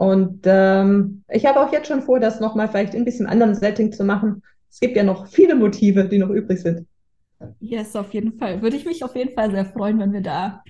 Und 0.00 0.44
ähm, 0.46 1.24
ich 1.28 1.44
habe 1.44 1.60
auch 1.60 1.70
jetzt 1.74 1.88
schon 1.88 2.00
vor, 2.00 2.20
das 2.20 2.40
nochmal 2.40 2.68
vielleicht 2.68 2.94
in 2.94 3.02
ein 3.02 3.04
bisschen 3.04 3.26
anderen 3.26 3.54
Setting 3.54 3.92
zu 3.92 4.02
machen. 4.02 4.42
Es 4.70 4.80
gibt 4.80 4.96
ja 4.96 5.02
noch 5.02 5.26
viele 5.26 5.54
Motive, 5.54 6.08
die 6.08 6.16
noch 6.16 6.30
übrig 6.30 6.62
sind. 6.62 6.86
Yes, 7.58 7.94
auf 7.94 8.14
jeden 8.14 8.38
Fall. 8.38 8.62
Würde 8.62 8.78
ich 8.78 8.86
mich 8.86 9.04
auf 9.04 9.14
jeden 9.14 9.34
Fall 9.34 9.50
sehr 9.50 9.66
freuen, 9.66 9.98
wenn 9.98 10.14
wir 10.14 10.22
da 10.22 10.64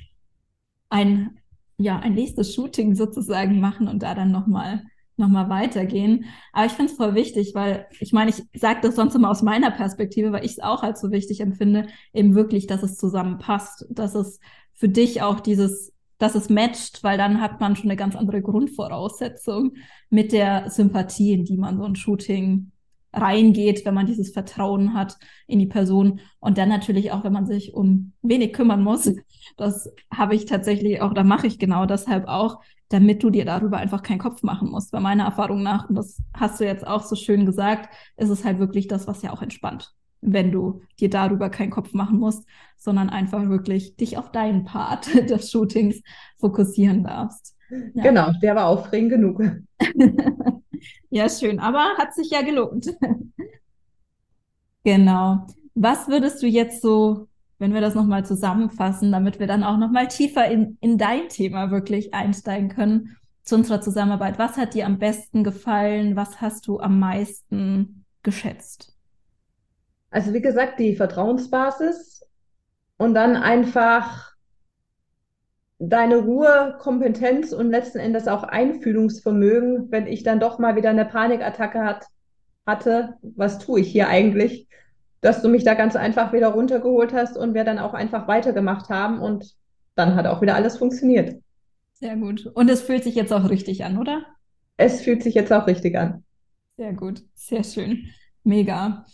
ein, 0.88 1.38
ja, 1.78 2.00
ein 2.00 2.14
nächstes 2.14 2.52
Shooting 2.52 2.96
sozusagen 2.96 3.60
machen 3.60 3.87
und 3.87 4.02
da 4.02 4.16
dann 4.16 4.32
nochmal 4.32 4.82
noch 5.16 5.28
mal 5.28 5.49
weitergehen. 5.49 6.25
Aber 6.52 6.66
ich 6.66 6.72
finde 6.72 6.90
es 6.90 6.96
voll 6.96 7.14
wichtig, 7.14 7.52
weil 7.54 7.87
ich 8.00 8.12
meine, 8.12 8.32
ich 8.32 8.42
sage 8.60 8.80
das 8.82 8.96
sonst 8.96 9.14
immer 9.14 9.30
aus 9.30 9.42
meiner 9.42 9.70
Perspektive, 9.70 10.32
weil 10.32 10.44
ich 10.44 10.52
es 10.52 10.58
auch 10.58 10.82
als 10.82 11.00
so 11.00 11.12
wichtig 11.12 11.40
empfinde, 11.40 11.87
eben 12.12 12.34
wirklich, 12.34 12.66
dass 12.66 12.82
es 12.82 12.96
zusammenpasst, 12.96 13.87
dass 13.90 14.16
es 14.16 14.40
für 14.72 14.88
dich 14.88 15.22
auch 15.22 15.38
dieses 15.38 15.92
dass 16.20 16.36
es 16.36 16.50
matcht, 16.50 17.02
weil 17.02 17.18
dann 17.18 17.40
hat 17.40 17.60
man 17.60 17.74
schon 17.74 17.90
eine 17.90 17.96
ganz 17.96 18.14
andere 18.14 18.42
Grundvoraussetzung 18.42 19.72
mit 20.10 20.32
der 20.32 20.70
Sympathie, 20.70 21.32
in 21.32 21.44
die 21.44 21.56
man 21.56 21.78
so 21.78 21.84
ein 21.84 21.96
Shooting 21.96 22.70
reingeht, 23.12 23.84
wenn 23.84 23.94
man 23.94 24.06
dieses 24.06 24.30
Vertrauen 24.30 24.94
hat 24.94 25.16
in 25.46 25.58
die 25.58 25.66
Person 25.66 26.20
und 26.38 26.58
dann 26.58 26.68
natürlich 26.68 27.10
auch, 27.10 27.24
wenn 27.24 27.32
man 27.32 27.46
sich 27.46 27.74
um 27.74 28.12
wenig 28.22 28.52
kümmern 28.52 28.84
muss. 28.84 29.10
Das 29.56 29.92
habe 30.14 30.36
ich 30.36 30.44
tatsächlich 30.44 31.00
auch, 31.00 31.12
da 31.12 31.24
mache 31.24 31.46
ich 31.46 31.58
genau 31.58 31.86
deshalb 31.86 32.28
auch, 32.28 32.60
damit 32.88 33.22
du 33.22 33.30
dir 33.30 33.44
darüber 33.44 33.78
einfach 33.78 34.02
keinen 34.02 34.18
Kopf 34.18 34.42
machen 34.42 34.70
musst. 34.70 34.92
Bei 34.92 35.00
meiner 35.00 35.24
Erfahrung 35.24 35.62
nach, 35.62 35.88
und 35.88 35.94
das 35.96 36.22
hast 36.34 36.60
du 36.60 36.64
jetzt 36.64 36.86
auch 36.86 37.02
so 37.02 37.16
schön 37.16 37.46
gesagt, 37.46 37.88
ist 38.16 38.28
es 38.28 38.44
halt 38.44 38.58
wirklich 38.58 38.88
das, 38.88 39.06
was 39.06 39.22
ja 39.22 39.32
auch 39.32 39.42
entspannt, 39.42 39.92
wenn 40.20 40.52
du 40.52 40.82
dir 40.98 41.10
darüber 41.10 41.50
keinen 41.50 41.70
Kopf 41.70 41.92
machen 41.92 42.18
musst, 42.18 42.46
sondern 42.76 43.10
einfach 43.10 43.48
wirklich 43.48 43.96
dich 43.96 44.18
auf 44.18 44.30
deinen 44.32 44.64
Part 44.64 45.14
des 45.30 45.50
Shootings 45.50 46.02
fokussieren 46.38 47.04
darfst. 47.04 47.56
Ja. 47.94 48.02
Genau, 48.02 48.32
der 48.42 48.56
war 48.56 48.66
aufregend 48.66 49.10
genug. 49.10 49.42
ja, 51.10 51.28
schön, 51.28 51.60
aber 51.60 51.96
hat 51.98 52.14
sich 52.14 52.30
ja 52.30 52.42
gelohnt. 52.42 52.92
genau. 54.84 55.46
Was 55.74 56.08
würdest 56.08 56.42
du 56.42 56.48
jetzt 56.48 56.82
so, 56.82 57.28
wenn 57.58 57.72
wir 57.72 57.80
das 57.80 57.94
nochmal 57.94 58.24
zusammenfassen, 58.26 59.12
damit 59.12 59.38
wir 59.38 59.46
dann 59.46 59.62
auch 59.62 59.76
nochmal 59.76 60.08
tiefer 60.08 60.50
in, 60.50 60.78
in 60.80 60.98
dein 60.98 61.28
Thema 61.28 61.70
wirklich 61.70 62.12
einsteigen 62.12 62.70
können, 62.70 63.16
zu 63.44 63.54
unserer 63.54 63.80
Zusammenarbeit? 63.80 64.38
Was 64.38 64.56
hat 64.56 64.74
dir 64.74 64.86
am 64.86 64.98
besten 64.98 65.44
gefallen? 65.44 66.16
Was 66.16 66.40
hast 66.40 66.66
du 66.66 66.80
am 66.80 66.98
meisten 66.98 68.04
geschätzt? 68.22 69.00
Also 70.10 70.34
wie 70.34 70.40
gesagt, 70.40 70.78
die 70.78 70.96
Vertrauensbasis 70.96 72.26
und 72.96 73.14
dann 73.14 73.36
einfach 73.36 74.30
deine 75.78 76.18
Ruhe, 76.18 76.76
Kompetenz 76.78 77.52
und 77.52 77.70
letzten 77.70 77.98
Endes 77.98 78.28
auch 78.28 78.42
Einfühlungsvermögen, 78.42 79.90
wenn 79.90 80.06
ich 80.06 80.22
dann 80.22 80.40
doch 80.40 80.58
mal 80.58 80.76
wieder 80.76 80.90
eine 80.90 81.06
Panikattacke 81.06 81.82
hat, 81.82 82.06
hatte, 82.66 83.14
was 83.22 83.58
tue 83.58 83.80
ich 83.80 83.90
hier 83.90 84.08
eigentlich, 84.08 84.68
dass 85.22 85.42
du 85.42 85.48
mich 85.48 85.64
da 85.64 85.74
ganz 85.74 85.96
einfach 85.96 86.32
wieder 86.32 86.48
runtergeholt 86.48 87.12
hast 87.12 87.36
und 87.38 87.54
wir 87.54 87.64
dann 87.64 87.78
auch 87.78 87.94
einfach 87.94 88.28
weitergemacht 88.28 88.90
haben 88.90 89.20
und 89.20 89.54
dann 89.94 90.14
hat 90.14 90.26
auch 90.26 90.42
wieder 90.42 90.54
alles 90.54 90.76
funktioniert. 90.76 91.40
Sehr 91.94 92.16
gut. 92.16 92.46
Und 92.46 92.70
es 92.70 92.82
fühlt 92.82 93.04
sich 93.04 93.14
jetzt 93.14 93.32
auch 93.32 93.48
richtig 93.48 93.84
an, 93.84 93.98
oder? 93.98 94.22
Es 94.76 95.02
fühlt 95.02 95.22
sich 95.22 95.34
jetzt 95.34 95.52
auch 95.52 95.66
richtig 95.66 95.96
an. 95.96 96.24
Sehr 96.76 96.92
gut, 96.92 97.22
sehr 97.34 97.64
schön. 97.64 98.06
Mega. 98.44 99.04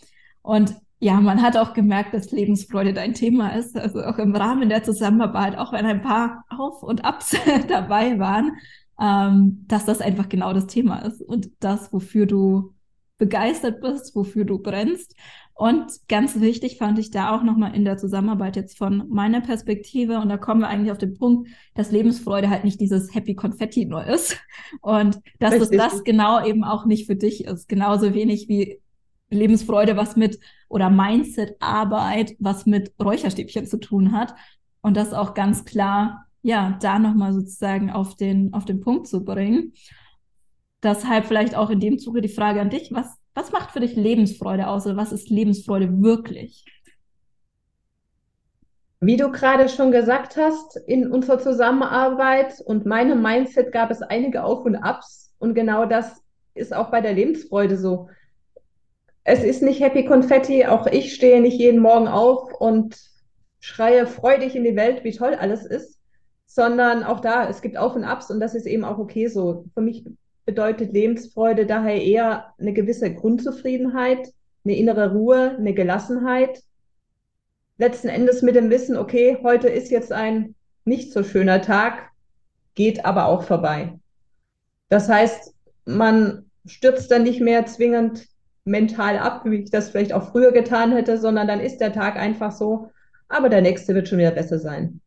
Und 0.41 0.75
ja, 0.99 1.21
man 1.21 1.41
hat 1.41 1.57
auch 1.57 1.73
gemerkt, 1.73 2.13
dass 2.13 2.31
Lebensfreude 2.31 2.93
dein 2.93 3.13
Thema 3.13 3.55
ist. 3.55 3.77
Also 3.77 4.03
auch 4.03 4.17
im 4.17 4.35
Rahmen 4.35 4.69
der 4.69 4.83
Zusammenarbeit, 4.83 5.57
auch 5.57 5.71
wenn 5.73 5.85
ein 5.85 6.01
paar 6.01 6.43
Auf- 6.49 6.81
und 6.81 7.05
Abs 7.05 7.35
dabei 7.67 8.17
waren, 8.19 8.53
ähm, 8.99 9.65
dass 9.67 9.85
das 9.85 10.01
einfach 10.01 10.27
genau 10.27 10.53
das 10.53 10.67
Thema 10.67 10.99
ist 10.99 11.21
und 11.21 11.51
das, 11.59 11.93
wofür 11.93 12.25
du 12.25 12.73
begeistert 13.19 13.81
bist, 13.81 14.15
wofür 14.15 14.45
du 14.45 14.59
brennst. 14.59 15.15
Und 15.53 15.91
ganz 16.07 16.39
wichtig 16.39 16.77
fand 16.77 16.99
ich 16.99 17.09
da 17.09 17.35
auch 17.35 17.41
nochmal 17.41 17.75
in 17.75 17.83
der 17.83 17.97
Zusammenarbeit 17.97 18.55
jetzt 18.55 18.77
von 18.77 19.05
meiner 19.09 19.41
Perspektive, 19.41 20.19
und 20.19 20.29
da 20.29 20.37
kommen 20.37 20.61
wir 20.61 20.67
eigentlich 20.67 20.91
auf 20.91 20.99
den 20.99 21.17
Punkt, 21.17 21.49
dass 21.73 21.91
Lebensfreude 21.91 22.49
halt 22.49 22.63
nicht 22.63 22.79
dieses 22.79 23.13
Happy 23.15 23.33
Konfetti 23.33 23.85
nur 23.85 24.05
ist. 24.05 24.37
Und 24.81 25.19
dass 25.39 25.55
es 25.55 25.71
das 25.71 26.03
genau 26.03 26.45
eben 26.45 26.63
auch 26.63 26.85
nicht 26.85 27.07
für 27.07 27.15
dich 27.15 27.45
ist. 27.45 27.67
Genauso 27.67 28.13
wenig 28.13 28.47
wie 28.49 28.79
Lebensfreude 29.29 29.97
was 29.97 30.15
mit 30.15 30.39
oder 30.69 30.89
Mindset-Arbeit 30.89 32.35
was 32.39 32.65
mit 32.65 32.93
Räucherstäbchen 33.01 33.65
zu 33.65 33.77
tun 33.77 34.11
hat. 34.11 34.33
Und 34.81 34.97
das 34.97 35.13
auch 35.13 35.33
ganz 35.33 35.65
klar, 35.65 36.25
ja, 36.41 36.77
da 36.81 36.99
nochmal 36.99 37.33
sozusagen 37.33 37.91
auf 37.91 38.15
den, 38.15 38.53
auf 38.53 38.65
den 38.65 38.81
Punkt 38.81 39.07
zu 39.07 39.23
bringen. 39.23 39.73
Deshalb 40.83 41.25
vielleicht 41.25 41.55
auch 41.55 41.69
in 41.69 41.79
dem 41.79 41.99
Zuge 41.99 42.21
die 42.21 42.29
Frage 42.29 42.61
an 42.61 42.69
dich, 42.69 42.91
was, 42.91 43.17
was 43.33 43.51
macht 43.51 43.71
für 43.71 43.79
dich 43.79 43.95
Lebensfreude 43.95 44.67
aus 44.67 44.85
oder 44.85 44.97
was 44.97 45.11
ist 45.11 45.29
Lebensfreude 45.29 46.01
wirklich? 46.01 46.63
Wie 48.99 49.17
du 49.17 49.31
gerade 49.31 49.69
schon 49.69 49.91
gesagt 49.91 50.37
hast, 50.37 50.75
in 50.87 51.11
unserer 51.11 51.37
Zusammenarbeit 51.37 52.61
und 52.65 52.85
meinem 52.85 53.21
Mindset 53.21 53.71
gab 53.71 53.91
es 53.91 54.01
einige 54.01 54.43
Auf 54.43 54.65
und 54.65 54.75
Abs 54.75 55.35
und 55.37 55.53
genau 55.53 55.85
das 55.85 56.23
ist 56.55 56.73
auch 56.73 56.89
bei 56.89 57.01
der 57.01 57.13
Lebensfreude 57.13 57.77
so 57.77 58.09
es 59.27 59.43
ist 59.43 59.61
nicht 59.61 59.81
Happy 59.81 60.05
Konfetti. 60.05 60.65
Auch 60.65 60.87
ich 60.87 61.13
stehe 61.13 61.41
nicht 61.41 61.59
jeden 61.59 61.81
Morgen 61.81 62.07
auf 62.07 62.53
und 62.61 62.95
schreie 63.59 64.07
freudig 64.07 64.55
in 64.55 64.63
die 64.63 64.77
Welt, 64.77 65.03
wie 65.03 65.11
toll 65.11 65.35
alles 65.35 65.65
ist, 65.65 65.99
sondern 66.45 67.03
auch 67.03 67.19
da, 67.19 67.49
es 67.49 67.61
gibt 67.61 67.75
Auf 67.75 67.93
und 67.93 68.05
Abs 68.05 68.31
und 68.31 68.39
das 68.39 68.55
ist 68.55 68.65
eben 68.65 68.85
auch 68.85 68.97
okay 68.97 69.27
so. 69.27 69.65
Für 69.73 69.81
mich 69.81 70.05
bedeutet 70.45 70.93
Lebensfreude 70.93 71.65
daher 71.65 72.01
eher 72.01 72.53
eine 72.57 72.71
gewisse 72.71 73.13
Grundzufriedenheit, 73.13 74.29
eine 74.63 74.77
innere 74.77 75.11
Ruhe, 75.11 75.57
eine 75.57 75.73
Gelassenheit. 75.73 76.63
Letzten 77.77 78.07
Endes 78.07 78.41
mit 78.43 78.55
dem 78.55 78.69
Wissen, 78.69 78.95
okay, 78.95 79.39
heute 79.43 79.67
ist 79.67 79.91
jetzt 79.91 80.13
ein 80.13 80.55
nicht 80.85 81.11
so 81.11 81.23
schöner 81.23 81.61
Tag, 81.61 82.11
geht 82.75 83.03
aber 83.03 83.25
auch 83.25 83.43
vorbei. 83.43 83.99
Das 84.87 85.09
heißt, 85.09 85.53
man 85.83 86.45
stürzt 86.65 87.11
dann 87.11 87.23
nicht 87.23 87.41
mehr 87.41 87.65
zwingend 87.65 88.25
mental 88.67 89.17
ab, 89.17 89.41
wie 89.45 89.63
ich 89.63 89.71
das 89.71 89.89
vielleicht 89.89 90.13
auch 90.13 90.31
früher 90.31 90.51
getan 90.51 90.91
hätte, 90.91 91.17
sondern 91.17 91.47
dann 91.47 91.59
ist 91.59 91.79
der 91.79 91.93
Tag 91.93 92.17
einfach 92.17 92.51
so, 92.51 92.91
aber 93.29 93.49
der 93.49 93.61
nächste 93.61 93.95
wird 93.95 94.07
schon 94.07 94.19
wieder 94.19 94.31
besser 94.31 94.59
sein. 94.59 95.01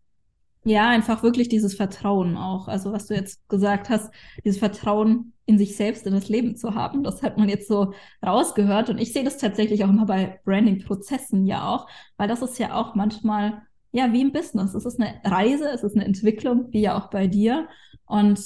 Ja, 0.64 0.90
einfach 0.90 1.22
wirklich 1.22 1.48
dieses 1.48 1.74
Vertrauen 1.74 2.36
auch. 2.36 2.68
Also 2.68 2.92
was 2.92 3.06
du 3.06 3.14
jetzt 3.14 3.48
gesagt 3.48 3.88
hast, 3.88 4.12
dieses 4.44 4.58
Vertrauen 4.58 5.32
in 5.46 5.56
sich 5.56 5.74
selbst, 5.74 6.06
in 6.06 6.12
das 6.12 6.28
Leben 6.28 6.54
zu 6.54 6.74
haben, 6.74 7.02
das 7.02 7.22
hat 7.22 7.38
man 7.38 7.48
jetzt 7.48 7.66
so 7.66 7.94
rausgehört. 8.24 8.90
Und 8.90 8.98
ich 8.98 9.14
sehe 9.14 9.24
das 9.24 9.38
tatsächlich 9.38 9.84
auch 9.84 9.88
immer 9.88 10.04
bei 10.04 10.38
Branding-Prozessen 10.44 11.46
ja 11.46 11.66
auch, 11.66 11.88
weil 12.18 12.28
das 12.28 12.42
ist 12.42 12.58
ja 12.58 12.74
auch 12.74 12.94
manchmal, 12.94 13.62
ja, 13.92 14.12
wie 14.12 14.20
im 14.20 14.32
Business. 14.32 14.74
Es 14.74 14.84
ist 14.84 15.00
eine 15.00 15.14
Reise, 15.24 15.70
es 15.70 15.82
ist 15.82 15.96
eine 15.96 16.04
Entwicklung, 16.04 16.66
wie 16.70 16.82
ja 16.82 16.98
auch 16.98 17.08
bei 17.08 17.26
dir. 17.26 17.66
Und 18.04 18.38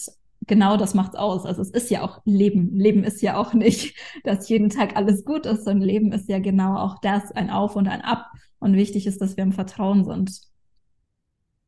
genau 0.46 0.76
das 0.76 0.94
macht's 0.94 1.16
aus. 1.16 1.46
Also 1.46 1.62
es 1.62 1.70
ist 1.70 1.90
ja 1.90 2.02
auch 2.02 2.20
Leben. 2.24 2.74
Leben 2.74 3.04
ist 3.04 3.22
ja 3.22 3.36
auch 3.36 3.54
nicht, 3.54 3.96
dass 4.24 4.48
jeden 4.48 4.70
Tag 4.70 4.96
alles 4.96 5.24
gut 5.24 5.46
ist, 5.46 5.64
sondern 5.64 5.86
Leben 5.88 6.12
ist 6.12 6.28
ja 6.28 6.38
genau 6.38 6.76
auch 6.76 7.00
das, 7.00 7.32
ein 7.32 7.50
Auf 7.50 7.76
und 7.76 7.88
ein 7.88 8.02
Ab. 8.02 8.26
Und 8.58 8.74
wichtig 8.74 9.06
ist, 9.06 9.20
dass 9.20 9.36
wir 9.36 9.44
im 9.44 9.52
Vertrauen 9.52 10.04
sind. 10.04 10.40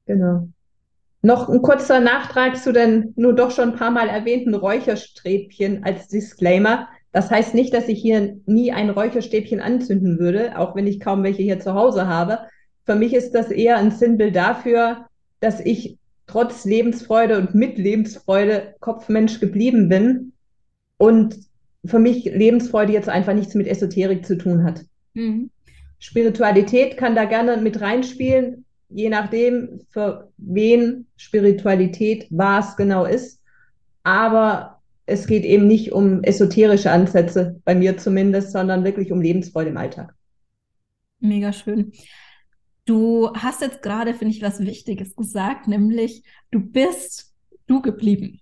Genau. 0.07 0.49
Noch 1.23 1.49
ein 1.49 1.61
kurzer 1.61 2.01
Nachtrag 2.01 2.57
zu 2.57 2.73
den 2.73 3.13
nur 3.17 3.35
doch 3.35 3.51
schon 3.51 3.71
ein 3.71 3.77
paar 3.77 3.91
Mal 3.91 4.09
erwähnten 4.09 4.55
Räucherstäbchen 4.55 5.85
als 5.85 6.09
Disclaimer. 6.09 6.89
Das 7.13 7.31
heißt 7.31 7.55
nicht, 7.55 7.75
dass 7.75 7.89
ich 7.89 8.01
hier 8.01 8.37
nie 8.47 8.73
ein 8.73 8.91
Räucherstäbchen 8.91 9.61
anzünden 9.61 10.19
würde, 10.19 10.59
auch 10.59 10.77
wenn 10.77 10.87
ich 10.87 11.01
kaum 11.01 11.23
welche 11.23 11.43
hier 11.43 11.59
zu 11.59 11.75
Hause 11.75 12.07
habe. 12.07 12.41
Für 12.85 12.95
mich 12.95 13.15
ist 13.15 13.33
das 13.33 13.51
eher 13.51 13.79
ein 13.79 13.91
Sinnbild 13.91 14.37
dafür, 14.37 15.07
dass 15.41 15.61
ich 15.61 15.99
trotz 16.27 16.65
Lebensfreude 16.65 17.39
und 17.39 17.55
mit 17.55 17.79
Lebensfreude 17.79 18.75
Kopfmensch 18.81 19.41
geblieben 19.41 19.89
bin 19.89 20.33
und 20.99 21.37
für 21.85 21.99
mich 21.99 22.25
Lebensfreude 22.25 22.93
jetzt 22.93 23.09
einfach 23.09 23.35
nichts 23.35 23.55
mit 23.55 23.67
Esoterik 23.67 24.27
zu 24.27 24.37
tun 24.37 24.65
hat. 24.65 24.85
Mhm. 25.15 25.51
Spiritualität 25.99 26.97
kann 26.97 27.15
da 27.15 27.25
gerne 27.25 27.57
mit 27.59 27.81
reinspielen, 27.81 28.65
je 28.89 29.09
nachdem, 29.09 29.81
für 29.91 30.31
wen 30.37 31.07
Spiritualität 31.17 32.27
was 32.31 32.77
genau 32.77 33.05
ist. 33.05 33.41
Aber 34.03 34.81
es 35.07 35.27
geht 35.27 35.45
eben 35.45 35.67
nicht 35.67 35.93
um 35.93 36.23
esoterische 36.23 36.91
Ansätze, 36.91 37.61
bei 37.65 37.75
mir 37.75 37.97
zumindest, 37.97 38.53
sondern 38.53 38.85
wirklich 38.85 39.13
um 39.13 39.21
Lebensfreude 39.21 39.71
im 39.71 39.77
Alltag. 39.77 40.15
Mega 41.21 41.53
schön. 41.53 41.93
Du 42.87 43.33
hast 43.35 43.61
jetzt 43.61 43.83
gerade, 43.83 44.15
finde 44.15 44.35
ich, 44.35 44.43
was 44.43 44.61
Wichtiges 44.61 45.17
gesagt, 45.17 45.69
nämlich 45.69 46.23
du 46.51 46.61
bist 46.61 47.35
du 47.67 47.83
geblieben. 47.83 48.41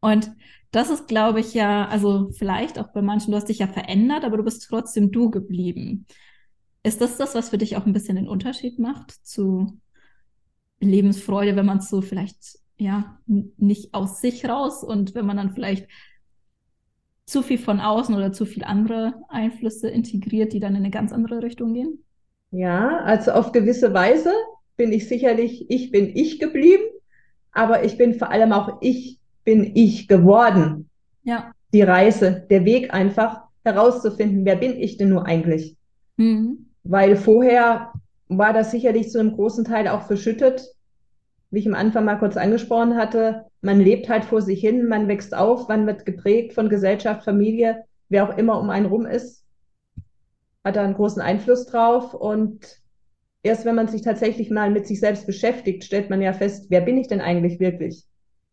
Und 0.00 0.32
das 0.70 0.90
ist, 0.90 1.08
glaube 1.08 1.40
ich, 1.40 1.54
ja, 1.54 1.86
also 1.86 2.30
vielleicht 2.32 2.78
auch 2.78 2.92
bei 2.92 3.02
manchen, 3.02 3.30
du 3.30 3.36
hast 3.36 3.48
dich 3.48 3.58
ja 3.58 3.66
verändert, 3.66 4.24
aber 4.24 4.38
du 4.38 4.44
bist 4.44 4.66
trotzdem 4.68 5.12
du 5.12 5.30
geblieben. 5.30 6.06
Ist 6.82 7.00
das 7.00 7.16
das, 7.18 7.34
was 7.34 7.50
für 7.50 7.58
dich 7.58 7.76
auch 7.76 7.86
ein 7.86 7.92
bisschen 7.92 8.16
den 8.16 8.28
Unterschied 8.28 8.78
macht 8.78 9.10
zu 9.10 9.78
Lebensfreude, 10.80 11.56
wenn 11.56 11.66
man 11.66 11.78
es 11.78 11.88
so 11.90 12.00
vielleicht, 12.00 12.58
ja, 12.78 13.18
nicht 13.26 13.92
aus 13.92 14.20
sich 14.20 14.46
raus 14.46 14.84
und 14.84 15.14
wenn 15.14 15.26
man 15.26 15.36
dann 15.36 15.52
vielleicht 15.52 15.88
zu 17.26 17.42
viel 17.42 17.58
von 17.58 17.80
außen 17.80 18.14
oder 18.14 18.32
zu 18.32 18.46
viel 18.46 18.64
andere 18.64 19.14
Einflüsse 19.28 19.88
integriert, 19.88 20.52
die 20.52 20.60
dann 20.60 20.76
in 20.76 20.82
eine 20.82 20.90
ganz 20.90 21.12
andere 21.12 21.42
Richtung 21.42 21.74
gehen? 21.74 22.05
Ja, 22.50 23.00
also 23.00 23.32
auf 23.32 23.52
gewisse 23.52 23.92
Weise 23.92 24.32
bin 24.76 24.92
ich 24.92 25.08
sicherlich, 25.08 25.70
ich 25.70 25.90
bin 25.90 26.14
ich 26.14 26.38
geblieben, 26.38 26.84
aber 27.52 27.84
ich 27.84 27.98
bin 27.98 28.14
vor 28.14 28.30
allem 28.30 28.52
auch 28.52 28.78
ich 28.80 29.18
bin 29.44 29.72
ich 29.74 30.08
geworden. 30.08 30.90
Ja. 31.22 31.52
Die 31.72 31.82
Reise, 31.82 32.46
der 32.50 32.64
Weg 32.64 32.92
einfach 32.92 33.42
herauszufinden, 33.64 34.44
wer 34.44 34.56
bin 34.56 34.76
ich 34.80 34.96
denn 34.96 35.08
nur 35.08 35.26
eigentlich? 35.26 35.76
Mhm. 36.16 36.66
Weil 36.84 37.16
vorher 37.16 37.92
war 38.28 38.52
das 38.52 38.70
sicherlich 38.70 39.10
zu 39.10 39.18
einem 39.18 39.32
großen 39.32 39.64
Teil 39.64 39.88
auch 39.88 40.02
verschüttet, 40.02 40.68
wie 41.50 41.60
ich 41.60 41.66
am 41.66 41.74
Anfang 41.74 42.04
mal 42.04 42.18
kurz 42.18 42.36
angesprochen 42.36 42.96
hatte. 42.96 43.46
Man 43.60 43.80
lebt 43.80 44.08
halt 44.08 44.24
vor 44.24 44.42
sich 44.42 44.60
hin, 44.60 44.88
man 44.88 45.08
wächst 45.08 45.34
auf, 45.34 45.68
man 45.68 45.86
wird 45.86 46.04
geprägt 46.04 46.52
von 46.52 46.68
Gesellschaft, 46.68 47.24
Familie, 47.24 47.84
wer 48.08 48.28
auch 48.28 48.36
immer 48.36 48.60
um 48.60 48.70
einen 48.70 48.86
rum 48.86 49.06
ist. 49.06 49.44
Hat 50.66 50.76
da 50.76 50.82
einen 50.82 50.94
großen 50.94 51.22
Einfluss 51.22 51.66
drauf. 51.66 52.12
Und 52.12 52.66
erst 53.42 53.64
wenn 53.64 53.76
man 53.76 53.88
sich 53.88 54.02
tatsächlich 54.02 54.50
mal 54.50 54.70
mit 54.70 54.86
sich 54.86 55.00
selbst 55.00 55.26
beschäftigt, 55.26 55.84
stellt 55.84 56.10
man 56.10 56.20
ja 56.20 56.32
fest, 56.32 56.66
wer 56.68 56.80
bin 56.80 56.98
ich 56.98 57.06
denn 57.08 57.20
eigentlich 57.20 57.60
wirklich? 57.60 58.04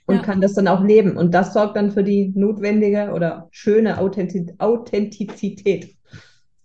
Und 0.05 0.17
ja. 0.17 0.21
kann 0.21 0.41
das 0.41 0.53
dann 0.53 0.67
auch 0.67 0.83
leben. 0.83 1.17
Und 1.17 1.33
das 1.33 1.53
sorgt 1.53 1.75
dann 1.75 1.91
für 1.91 2.03
die 2.03 2.31
notwendige 2.35 3.11
oder 3.13 3.47
schöne 3.51 3.97
Authentizität. 3.99 5.95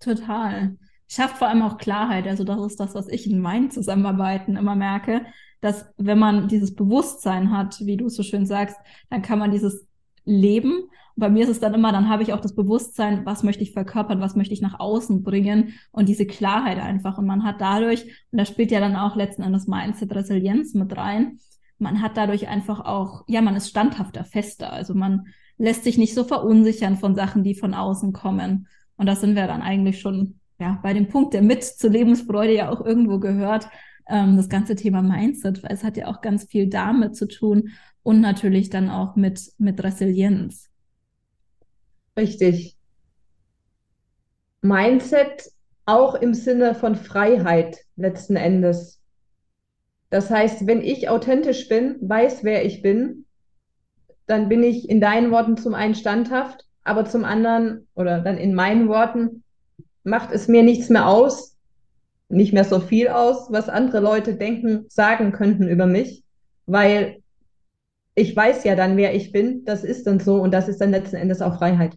Total. 0.01 0.77
Schafft 1.09 1.39
vor 1.39 1.49
allem 1.49 1.63
auch 1.63 1.79
Klarheit. 1.79 2.27
Also 2.27 2.45
das 2.45 2.61
ist 2.67 2.81
das, 2.81 2.95
was 2.95 3.09
ich 3.09 3.31
in 3.31 3.41
meinen 3.41 3.71
Zusammenarbeiten 3.71 4.57
immer 4.57 4.77
merke, 4.77 5.23
dass 5.61 5.87
wenn 5.97 6.19
man 6.19 6.49
dieses 6.49 6.75
Bewusstsein 6.75 7.57
hat, 7.57 7.81
wie 7.81 7.97
du 7.97 8.09
so 8.09 8.23
schön 8.23 8.45
sagst, 8.45 8.77
dann 9.09 9.23
kann 9.23 9.39
man 9.39 9.51
dieses 9.51 9.87
Leben. 10.25 10.91
Bei 11.19 11.29
mir 11.29 11.43
ist 11.43 11.51
es 11.51 11.61
dann 11.61 11.75
immer, 11.75 11.91
dann 11.91 12.09
habe 12.09 12.23
ich 12.23 12.33
auch 12.33 12.41
das 12.41 12.55
Bewusstsein, 12.55 13.27
was 13.27 13.43
möchte 13.43 13.63
ich 13.63 13.73
verkörpern, 13.73 14.21
was 14.21 14.37
möchte 14.37 14.55
ich 14.55 14.63
nach 14.63 14.79
außen 14.79 15.23
bringen 15.23 15.75
und 15.91 16.09
diese 16.09 16.27
Klarheit 16.27 16.79
einfach. 16.79 17.19
Und 17.19 17.27
man 17.27 17.45
hat 17.45 17.61
dadurch, 17.61 18.05
und 18.31 18.39
da 18.39 18.45
spielt 18.45 18.71
ja 18.71 18.81
dann 18.81 18.95
auch 18.95 19.17
letzten 19.17 19.43
Endes 19.43 19.67
Mindset 19.67 20.15
Resilienz 20.15 20.75
mit 20.75 20.97
rein, 20.97 21.39
man 21.79 22.03
hat 22.03 22.17
dadurch 22.17 22.49
einfach 22.49 22.81
auch, 22.81 23.25
ja, 23.29 23.41
man 23.41 23.57
ist 23.57 23.69
standhafter, 23.69 24.25
fester. 24.25 24.73
Also 24.73 24.95
man 24.95 25.27
lässt 25.59 25.85
sich 25.85 25.99
nicht 25.99 26.15
so 26.15 26.25
verunsichern 26.25 26.97
von 26.97 27.15
Sachen, 27.15 27.43
die 27.43 27.55
von 27.55 27.75
außen 27.75 28.13
kommen. 28.13 28.67
Und 28.97 29.07
da 29.07 29.15
sind 29.15 29.37
wir 29.37 29.47
dann 29.47 29.63
eigentlich 29.63 30.01
schon 30.01 30.39
ja, 30.59 30.79
bei 30.83 30.93
dem 30.93 31.09
Punkt, 31.09 31.35
der 31.35 31.43
mit 31.43 31.63
zur 31.65 31.91
Lebensfreude 31.91 32.55
ja 32.55 32.71
auch 32.71 32.85
irgendwo 32.85 33.19
gehört, 33.19 33.69
ähm, 34.09 34.37
das 34.37 34.49
ganze 34.49 34.75
Thema 34.75 35.03
Mindset, 35.03 35.63
weil 35.63 35.73
es 35.73 35.85
hat 35.85 35.97
ja 35.97 36.09
auch 36.09 36.21
ganz 36.21 36.45
viel 36.45 36.69
damit 36.69 37.17
zu 37.17 37.29
tun 37.29 37.71
und 38.03 38.21
natürlich 38.21 38.71
dann 38.71 38.89
auch 38.89 39.17
mit, 39.17 39.53
mit 39.59 39.83
Resilienz. 39.83 40.68
Richtig. 42.19 42.77
Mindset 44.61 45.53
auch 45.87 46.17
im 46.17 46.35
Sinne 46.35 46.75
von 46.75 46.97
Freiheit 46.97 47.79
letzten 47.95 48.35
Endes. 48.35 49.01
Das 50.11 50.29
heißt, 50.29 50.67
wenn 50.67 50.83
ich 50.83 51.09
authentisch 51.09 51.69
bin, 51.69 51.97
weiß, 52.01 52.43
wer 52.43 52.65
ich 52.65 52.83
bin, 52.83 53.25
dann 54.27 54.49
bin 54.49 54.65
ich 54.65 54.91
in 54.91 55.01
deinen 55.01 55.31
Worten 55.31 55.57
zum 55.57 55.75
einen 55.75 55.95
standhaft, 55.95 56.65
aber 56.83 57.05
zum 57.05 57.25
anderen 57.25 57.87
oder 57.95 58.21
dann 58.21 58.37
in 58.37 58.53
meinen 58.53 58.89
Worten 58.89 59.45
macht 60.03 60.33
es 60.33 60.49
mir 60.49 60.65
nichts 60.65 60.89
mehr 60.89 61.07
aus, 61.07 61.57
nicht 62.29 62.53
mehr 62.53 62.65
so 62.65 62.81
viel 62.81 63.09
aus, 63.09 63.53
was 63.53 63.69
andere 63.69 64.01
Leute 64.01 64.35
denken, 64.35 64.87
sagen 64.89 65.31
könnten 65.31 65.69
über 65.69 65.87
mich, 65.87 66.25
weil 66.67 67.23
ich 68.17 68.35
weiß 68.35 68.65
ja 68.65 68.75
dann, 68.75 68.97
wer 68.97 69.15
ich 69.15 69.31
bin. 69.31 69.65
Das 69.65 69.85
ist 69.85 70.09
dann 70.09 70.19
so 70.19 70.43
und 70.43 70.51
das 70.51 70.69
ist 70.69 70.81
dann 70.81 70.91
letzten 70.91 71.17
Endes 71.17 71.41
auch 71.41 71.59
Freiheit. 71.59 71.95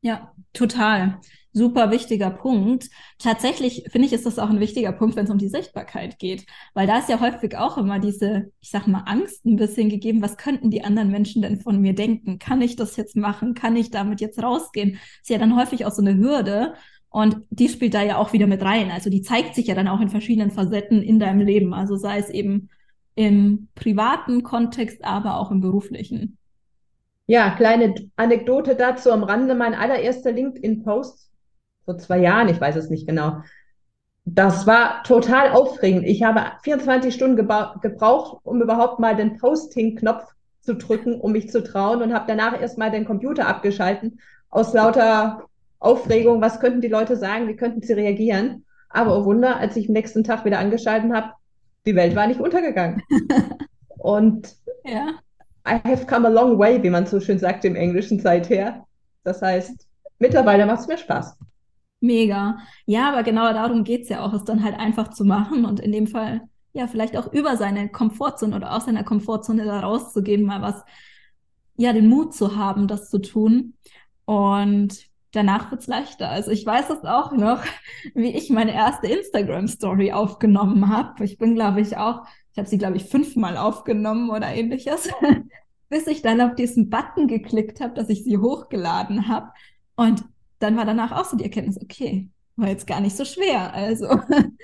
Ja, 0.00 0.32
total. 0.52 1.20
Super 1.52 1.90
wichtiger 1.90 2.30
Punkt. 2.30 2.88
Tatsächlich 3.18 3.84
finde 3.90 4.06
ich, 4.06 4.12
ist 4.12 4.26
das 4.26 4.38
auch 4.38 4.48
ein 4.48 4.60
wichtiger 4.60 4.92
Punkt, 4.92 5.16
wenn 5.16 5.24
es 5.24 5.30
um 5.30 5.38
die 5.38 5.48
Sichtbarkeit 5.48 6.18
geht, 6.20 6.46
weil 6.74 6.86
da 6.86 6.98
ist 6.98 7.08
ja 7.08 7.20
häufig 7.20 7.56
auch 7.56 7.76
immer 7.78 7.98
diese, 7.98 8.52
ich 8.60 8.70
sag 8.70 8.86
mal, 8.86 9.02
Angst 9.06 9.44
ein 9.44 9.56
bisschen 9.56 9.88
gegeben. 9.88 10.22
Was 10.22 10.36
könnten 10.36 10.70
die 10.70 10.84
anderen 10.84 11.10
Menschen 11.10 11.42
denn 11.42 11.60
von 11.60 11.80
mir 11.80 11.94
denken? 11.94 12.38
Kann 12.38 12.62
ich 12.62 12.76
das 12.76 12.96
jetzt 12.96 13.16
machen? 13.16 13.54
Kann 13.54 13.74
ich 13.74 13.90
damit 13.90 14.20
jetzt 14.20 14.40
rausgehen? 14.40 14.98
Ist 15.20 15.30
ja 15.30 15.38
dann 15.38 15.56
häufig 15.56 15.84
auch 15.84 15.92
so 15.92 16.02
eine 16.02 16.16
Hürde. 16.16 16.74
Und 17.10 17.38
die 17.50 17.68
spielt 17.68 17.94
da 17.94 18.02
ja 18.02 18.18
auch 18.18 18.32
wieder 18.32 18.46
mit 18.46 18.62
rein. 18.62 18.90
Also 18.92 19.10
die 19.10 19.22
zeigt 19.22 19.54
sich 19.56 19.66
ja 19.66 19.74
dann 19.74 19.88
auch 19.88 20.00
in 20.00 20.10
verschiedenen 20.10 20.50
Facetten 20.52 21.02
in 21.02 21.18
deinem 21.18 21.40
Leben. 21.40 21.74
Also 21.74 21.96
sei 21.96 22.18
es 22.18 22.30
eben 22.30 22.68
im 23.16 23.68
privaten 23.74 24.44
Kontext, 24.44 25.04
aber 25.04 25.38
auch 25.38 25.50
im 25.50 25.60
beruflichen. 25.60 26.37
Ja, 27.30 27.50
kleine 27.50 27.94
Anekdote 28.16 28.74
dazu 28.74 29.12
am 29.12 29.22
Rande. 29.22 29.54
Mein 29.54 29.74
allererster 29.74 30.32
LinkedIn-Post 30.32 31.30
vor 31.84 31.98
zwei 31.98 32.20
Jahren, 32.20 32.48
ich 32.48 32.58
weiß 32.58 32.74
es 32.76 32.88
nicht 32.88 33.06
genau. 33.06 33.42
Das 34.24 34.66
war 34.66 35.02
total 35.02 35.50
aufregend. 35.50 36.06
Ich 36.06 36.22
habe 36.22 36.40
24 36.62 37.14
Stunden 37.14 37.36
gebraucht, 37.36 38.40
um 38.44 38.62
überhaupt 38.62 38.98
mal 38.98 39.14
den 39.14 39.36
Posting-Knopf 39.36 40.24
zu 40.62 40.76
drücken, 40.76 41.20
um 41.20 41.32
mich 41.32 41.50
zu 41.50 41.62
trauen 41.62 42.00
und 42.00 42.14
habe 42.14 42.24
danach 42.26 42.58
erstmal 42.58 42.90
den 42.90 43.04
Computer 43.04 43.46
abgeschalten 43.46 44.20
aus 44.48 44.72
lauter 44.72 45.44
Aufregung, 45.80 46.40
was 46.40 46.60
könnten 46.60 46.80
die 46.80 46.88
Leute 46.88 47.16
sagen, 47.16 47.46
wie 47.46 47.56
könnten 47.56 47.82
sie 47.82 47.92
reagieren. 47.92 48.64
Aber 48.88 49.18
oh 49.18 49.24
Wunder, 49.26 49.58
als 49.58 49.76
ich 49.76 49.88
am 49.88 49.92
nächsten 49.92 50.24
Tag 50.24 50.46
wieder 50.46 50.60
angeschalten 50.60 51.14
habe, 51.14 51.32
die 51.84 51.94
Welt 51.94 52.16
war 52.16 52.26
nicht 52.26 52.40
untergegangen. 52.40 53.02
Und 53.98 54.56
ja. 54.82 55.18
I 55.68 55.80
have 55.84 56.06
come 56.06 56.26
a 56.26 56.30
long 56.30 56.58
way, 56.58 56.82
wie 56.82 56.90
man 56.90 57.06
so 57.06 57.20
schön 57.20 57.38
sagt 57.38 57.64
im 57.64 57.76
Englischen 57.76 58.18
seither. 58.20 58.86
Das 59.24 59.42
heißt, 59.42 59.86
mittlerweile 60.18 60.64
macht 60.66 60.80
es 60.80 60.88
mir 60.88 60.98
Spaß. 60.98 61.36
Mega. 62.00 62.58
Ja, 62.86 63.08
aber 63.10 63.22
genau 63.22 63.52
darum 63.52 63.84
geht 63.84 64.02
es 64.02 64.08
ja 64.08 64.24
auch, 64.24 64.32
es 64.32 64.44
dann 64.44 64.64
halt 64.64 64.78
einfach 64.78 65.08
zu 65.08 65.24
machen 65.24 65.64
und 65.64 65.80
in 65.80 65.92
dem 65.92 66.06
Fall 66.06 66.42
ja 66.72 66.86
vielleicht 66.86 67.16
auch 67.16 67.32
über 67.32 67.56
seine 67.56 67.88
Komfortzone 67.88 68.54
oder 68.54 68.74
aus 68.74 68.86
seiner 68.86 69.04
Komfortzone 69.04 69.64
da 69.64 69.80
rauszugehen, 69.80 70.44
mal 70.44 70.62
was, 70.62 70.84
ja, 71.76 71.92
den 71.92 72.08
Mut 72.08 72.34
zu 72.34 72.56
haben, 72.56 72.88
das 72.88 73.10
zu 73.10 73.18
tun. 73.18 73.74
Und 74.24 75.08
danach 75.32 75.70
wird's 75.70 75.86
leichter. 75.86 76.28
Also 76.28 76.50
ich 76.50 76.64
weiß 76.64 76.90
es 76.90 77.04
auch 77.04 77.32
noch, 77.32 77.62
wie 78.14 78.34
ich 78.36 78.50
meine 78.50 78.74
erste 78.74 79.08
Instagram-Story 79.08 80.12
aufgenommen 80.12 80.88
habe. 80.88 81.24
Ich 81.24 81.38
bin, 81.38 81.54
glaube 81.54 81.80
ich, 81.80 81.96
auch, 81.96 82.26
ich 82.58 82.60
habe 82.60 82.70
sie, 82.70 82.78
glaube 82.78 82.96
ich, 82.96 83.04
fünfmal 83.04 83.56
aufgenommen 83.56 84.30
oder 84.30 84.52
ähnliches, 84.52 85.08
bis 85.88 86.08
ich 86.08 86.22
dann 86.22 86.40
auf 86.40 86.56
diesen 86.56 86.90
Button 86.90 87.28
geklickt 87.28 87.80
habe, 87.80 87.94
dass 87.94 88.08
ich 88.08 88.24
sie 88.24 88.38
hochgeladen 88.38 89.28
habe. 89.28 89.50
Und 89.94 90.24
dann 90.58 90.76
war 90.76 90.84
danach 90.84 91.12
auch 91.12 91.24
so 91.24 91.36
die 91.36 91.44
Erkenntnis, 91.44 91.80
okay, 91.80 92.28
war 92.56 92.68
jetzt 92.68 92.88
gar 92.88 93.00
nicht 93.00 93.16
so 93.16 93.24
schwer. 93.24 93.72
Also 93.72 94.08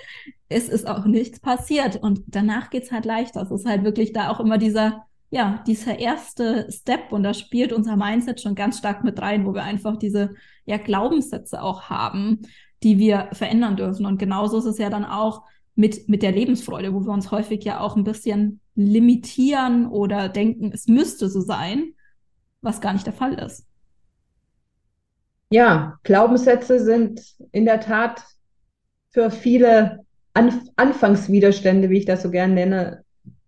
es 0.49 0.69
ist 0.69 0.89
auch 0.89 1.05
nichts 1.05 1.39
passiert. 1.39 2.03
Und 2.03 2.23
danach 2.27 2.71
geht's 2.71 2.91
halt 2.91 3.05
leichter. 3.05 3.43
Es 3.43 3.53
ist 3.53 3.65
halt 3.65 3.85
wirklich 3.85 4.13
da 4.13 4.29
auch 4.29 4.41
immer 4.41 4.59
dieser 4.59 5.07
ja, 5.31 5.63
dieser 5.67 5.99
erste 5.99 6.71
Step 6.71 7.11
und 7.11 7.25
da 7.25 7.35
spielt 7.35 7.73
unser 7.73 7.97
Mindset 7.97 8.41
schon 8.41 8.55
ganz 8.55 8.79
stark 8.79 9.03
mit 9.03 9.21
rein, 9.21 9.45
wo 9.45 9.53
wir 9.53 9.65
einfach 9.65 9.97
diese 9.97 10.35
ja, 10.65 10.77
Glaubenssätze 10.77 11.61
auch 11.61 11.85
haben, 11.91 12.43
die 12.85 12.99
wir 12.99 13.31
verändern 13.33 13.77
dürfen. 13.77 14.07
Und 14.07 14.19
genauso 14.19 14.59
ist 14.59 14.65
es 14.65 14.79
ja 14.79 14.91
dann 14.91 15.05
auch 15.05 15.43
mit, 15.75 16.09
mit 16.09 16.23
der 16.23 16.33
Lebensfreude, 16.33 16.95
wo 16.95 17.01
wir 17.01 17.13
uns 17.13 17.31
häufig 17.31 17.65
ja 17.65 17.81
auch 17.81 17.97
ein 17.97 18.05
bisschen 18.05 18.61
limitieren 18.75 19.87
oder 19.87 20.29
denken, 20.29 20.71
es 20.73 20.87
müsste 20.87 21.29
so 21.29 21.41
sein, 21.41 21.95
was 22.61 22.81
gar 22.81 22.93
nicht 22.93 23.07
der 23.07 23.13
Fall 23.13 23.35
ist. 23.35 23.67
Ja, 25.51 25.99
Glaubenssätze 26.03 26.83
sind 26.83 27.23
in 27.53 27.65
der 27.65 27.81
Tat 27.81 28.23
für 29.11 29.31
viele 29.31 30.01
Anf 30.33 30.59
Anfangswiderstände, 30.77 31.91
wie 31.91 31.99
ich 31.99 32.07
das 32.07 32.23
so 32.23 32.31
gern 32.31 32.55
nenne, 32.55 33.05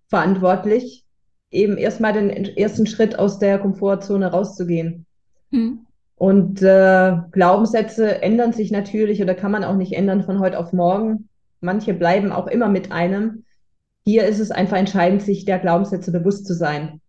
verantwortlich 0.09 1.05
eben 1.51 1.77
erstmal 1.77 2.13
den 2.13 2.31
ersten 2.31 2.87
Schritt 2.87 3.19
aus 3.19 3.39
der 3.39 3.59
Komfortzone 3.59 4.31
rauszugehen. 4.31 5.07
Hm. 5.51 5.87
Und 6.17 6.63
äh, 6.63 7.17
Glaubenssätze 7.33 8.23
ändern 8.23 8.53
sich 8.53 8.71
natürlich 8.71 9.23
oder 9.23 9.35
kann 9.35 9.51
man 9.51 9.65
auch 9.65 9.77
nicht 9.77 9.93
ändern 9.93 10.23
von 10.23 10.39
heute 10.39 10.59
auf 10.59 10.73
morgen. 10.73 11.29
Manche 11.67 11.95
bleiben 11.95 12.31
auch 12.31 12.47
immer 12.47 12.69
mit 12.69 12.93
einem. 12.93 13.45
Hier 14.05 14.25
ist 14.25 14.39
es 14.39 14.53
einfach 14.53 14.77
entscheidend, 14.77 15.21
sich 15.21 15.45
der 15.45 15.59
Glaubenssätze 15.59 16.13
bewusst 16.13 16.47
zu 16.47 16.55
sein. 16.55 17.01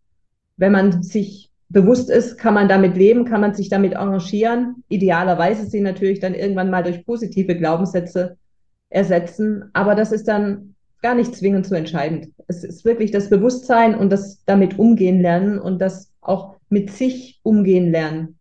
Wenn 0.58 0.72
man 0.72 1.04
sich 1.04 1.52
bewusst 1.70 2.10
ist, 2.10 2.38
kann 2.40 2.56
man 2.56 2.68
damit 2.68 2.98
leben, 2.98 3.24
kann 3.24 3.40
man 3.40 3.54
sich 3.54 3.70
damit 3.70 3.94
engagieren. 3.94 4.84
Idealerweise 4.90 5.68
sie 5.68 5.80
natürlich 5.80 6.20
dann 6.20 6.34
irgendwann 6.34 6.72
mal 6.72 6.82
durch 6.84 7.06
positive 7.06 7.56
Glaubenssätze 7.56 8.38
ersetzen. 8.90 9.70
Aber 9.74 9.94
das 9.94 10.12
ist 10.12 10.28
dann 10.28 10.74
gar 11.04 11.14
nicht 11.14 11.36
zwingend 11.36 11.68
so 11.68 11.76
entscheidend. 11.76 12.30
Es 12.48 12.64
ist 12.64 12.84
wirklich 12.84 13.12
das 13.12 13.30
Bewusstsein 13.30 13.94
und 13.94 14.12
das 14.12 14.44
damit 14.46 14.80
umgehen 14.80 15.22
lernen 15.22 15.60
und 15.60 15.80
das 15.80 16.12
auch 16.22 16.56
mit 16.70 16.90
sich 16.90 17.40
umgehen 17.44 17.92
lernen. 17.92 18.40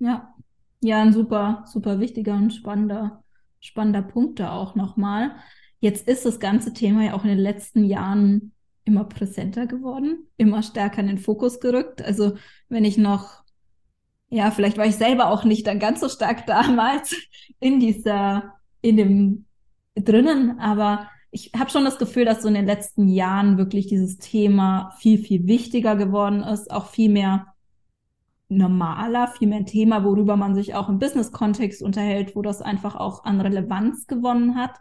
Ja, 0.00 0.34
ja, 0.82 1.00
ein 1.00 1.14
super, 1.14 1.64
super 1.66 1.98
wichtiger 1.98 2.34
und 2.34 2.52
spannender, 2.52 3.22
spannender 3.60 4.02
Punkt 4.02 4.40
da 4.40 4.52
auch 4.52 4.74
nochmal. 4.74 5.36
Jetzt 5.80 6.08
ist 6.08 6.24
das 6.24 6.40
ganze 6.40 6.72
Thema 6.72 7.04
ja 7.04 7.14
auch 7.14 7.24
in 7.24 7.30
den 7.30 7.38
letzten 7.38 7.84
Jahren 7.84 8.52
immer 8.84 9.04
präsenter 9.04 9.66
geworden, 9.66 10.28
immer 10.36 10.62
stärker 10.62 11.00
in 11.00 11.08
den 11.08 11.18
Fokus 11.18 11.60
gerückt. 11.60 12.02
Also 12.02 12.36
wenn 12.68 12.84
ich 12.84 12.96
noch, 12.96 13.42
ja, 14.28 14.50
vielleicht 14.50 14.78
war 14.78 14.86
ich 14.86 14.96
selber 14.96 15.30
auch 15.30 15.44
nicht 15.44 15.66
dann 15.66 15.78
ganz 15.78 16.00
so 16.00 16.08
stark 16.08 16.46
damals 16.46 17.14
in 17.60 17.80
dieser, 17.80 18.54
in 18.80 18.96
dem 18.96 19.46
drinnen, 19.94 20.58
aber 20.60 21.08
ich 21.30 21.52
habe 21.58 21.70
schon 21.70 21.84
das 21.84 21.98
Gefühl, 21.98 22.24
dass 22.24 22.42
so 22.42 22.48
in 22.48 22.54
den 22.54 22.66
letzten 22.66 23.08
Jahren 23.08 23.58
wirklich 23.58 23.88
dieses 23.88 24.18
Thema 24.18 24.94
viel, 24.98 25.18
viel 25.18 25.46
wichtiger 25.46 25.96
geworden 25.96 26.42
ist, 26.42 26.70
auch 26.70 26.86
viel 26.86 27.10
mehr 27.10 27.46
normaler, 28.48 29.28
viel 29.28 29.48
mehr 29.48 29.58
ein 29.58 29.66
Thema, 29.66 30.04
worüber 30.04 30.36
man 30.36 30.54
sich 30.54 30.74
auch 30.74 30.88
im 30.88 30.98
Business-Kontext 30.98 31.82
unterhält, 31.82 32.36
wo 32.36 32.42
das 32.42 32.62
einfach 32.62 32.94
auch 32.94 33.24
an 33.24 33.40
Relevanz 33.40 34.06
gewonnen 34.06 34.56
hat. 34.56 34.76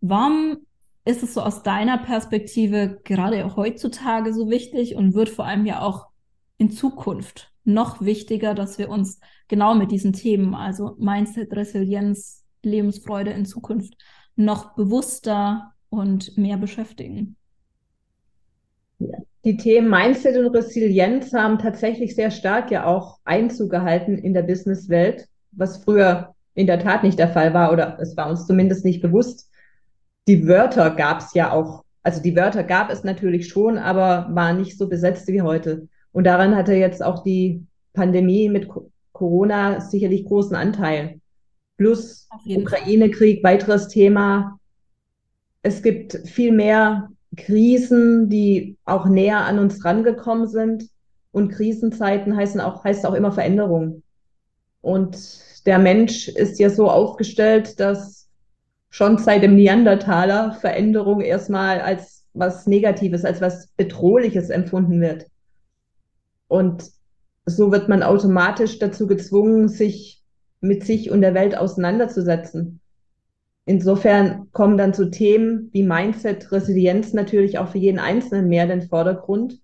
Warum 0.00 0.58
ist 1.04 1.22
es 1.22 1.34
so 1.34 1.40
aus 1.40 1.62
deiner 1.62 1.98
Perspektive 1.98 3.00
gerade 3.04 3.56
heutzutage 3.56 4.32
so 4.32 4.50
wichtig 4.50 4.94
und 4.94 5.14
wird 5.14 5.28
vor 5.28 5.46
allem 5.46 5.66
ja 5.66 5.80
auch 5.82 6.06
in 6.58 6.70
Zukunft 6.70 7.52
noch 7.64 8.00
wichtiger, 8.00 8.54
dass 8.54 8.78
wir 8.78 8.88
uns 8.88 9.20
genau 9.48 9.74
mit 9.74 9.90
diesen 9.90 10.12
Themen, 10.12 10.54
also 10.54 10.96
Mindset, 10.98 11.52
Resilienz, 11.54 12.44
Lebensfreude 12.62 13.30
in 13.32 13.46
Zukunft 13.46 13.96
noch 14.36 14.74
bewusster 14.74 15.72
und 15.88 16.36
mehr 16.36 16.56
beschäftigen? 16.56 17.36
Die 19.44 19.56
Themen 19.56 19.90
Mindset 19.90 20.36
und 20.36 20.54
Resilienz 20.54 21.32
haben 21.32 21.58
tatsächlich 21.58 22.14
sehr 22.14 22.30
stark 22.30 22.70
ja 22.70 22.86
auch 22.86 23.18
Einzug 23.24 23.70
gehalten 23.70 24.16
in 24.16 24.34
der 24.34 24.42
Businesswelt, 24.42 25.26
was 25.50 25.82
früher 25.82 26.34
in 26.54 26.68
der 26.68 26.78
Tat 26.78 27.02
nicht 27.02 27.18
der 27.18 27.28
Fall 27.28 27.52
war 27.52 27.72
oder 27.72 27.98
es 28.00 28.16
war 28.16 28.30
uns 28.30 28.46
zumindest 28.46 28.84
nicht 28.84 29.02
bewusst. 29.02 29.50
Die 30.28 30.46
Wörter 30.46 30.90
gab 30.90 31.20
es 31.20 31.34
ja 31.34 31.50
auch, 31.50 31.82
also 32.04 32.22
die 32.22 32.36
Wörter 32.36 32.62
gab 32.62 32.90
es 32.90 33.02
natürlich 33.02 33.48
schon, 33.48 33.78
aber 33.78 34.28
waren 34.30 34.58
nicht 34.58 34.78
so 34.78 34.88
besetzt 34.88 35.26
wie 35.26 35.42
heute. 35.42 35.88
Und 36.12 36.24
daran 36.24 36.54
hatte 36.54 36.74
jetzt 36.74 37.02
auch 37.02 37.24
die 37.24 37.66
Pandemie 37.94 38.48
mit 38.48 38.68
Corona 39.12 39.80
sicherlich 39.80 40.24
großen 40.24 40.54
Anteil. 40.54 41.20
Plus 41.78 42.28
Ukraine-Krieg, 42.46 43.42
weiteres 43.42 43.88
Thema. 43.88 44.58
Es 45.62 45.82
gibt 45.82 46.28
viel 46.28 46.52
mehr 46.52 47.08
Krisen, 47.36 48.28
die 48.28 48.76
auch 48.84 49.06
näher 49.06 49.40
an 49.40 49.58
uns 49.58 49.84
rangekommen 49.84 50.48
sind. 50.48 50.88
Und 51.30 51.50
Krisenzeiten 51.50 52.36
heißen 52.36 52.60
auch, 52.60 52.84
heißt 52.84 53.06
auch 53.06 53.14
immer 53.14 53.32
Veränderung. 53.32 54.02
Und 54.82 55.16
der 55.64 55.78
Mensch 55.78 56.28
ist 56.28 56.58
ja 56.58 56.68
so 56.68 56.90
aufgestellt, 56.90 57.80
dass 57.80 58.28
schon 58.90 59.16
seit 59.16 59.42
dem 59.42 59.54
Neandertaler 59.54 60.52
Veränderung 60.52 61.22
erstmal 61.22 61.80
als 61.80 62.26
was 62.34 62.66
Negatives, 62.66 63.24
als 63.24 63.40
was 63.40 63.68
Bedrohliches 63.76 64.50
empfunden 64.50 65.00
wird. 65.00 65.26
Und 66.48 66.90
so 67.46 67.72
wird 67.72 67.88
man 67.88 68.02
automatisch 68.02 68.78
dazu 68.78 69.06
gezwungen, 69.06 69.68
sich 69.68 70.22
mit 70.60 70.84
sich 70.84 71.10
und 71.10 71.22
der 71.22 71.34
Welt 71.34 71.56
auseinanderzusetzen. 71.56 72.81
Insofern 73.64 74.50
kommen 74.52 74.76
dann 74.76 74.92
so 74.92 75.04
Themen 75.04 75.70
wie 75.72 75.84
Mindset, 75.84 76.50
Resilienz 76.50 77.12
natürlich 77.12 77.58
auch 77.58 77.68
für 77.68 77.78
jeden 77.78 78.00
Einzelnen 78.00 78.48
mehr 78.48 78.64
in 78.64 78.70
den 78.70 78.88
Vordergrund. 78.88 79.60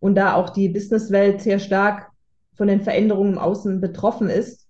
Und 0.00 0.14
da 0.14 0.34
auch 0.34 0.50
die 0.50 0.68
Businesswelt 0.68 1.42
sehr 1.42 1.58
stark 1.58 2.10
von 2.54 2.68
den 2.68 2.82
Veränderungen 2.82 3.34
im 3.34 3.38
Außen 3.38 3.80
betroffen 3.80 4.30
ist, 4.30 4.66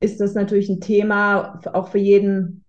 ist 0.00 0.20
das 0.20 0.34
natürlich 0.34 0.68
ein 0.68 0.80
Thema 0.80 1.60
auch 1.72 1.88
für 1.88 1.98
jeden 1.98 2.64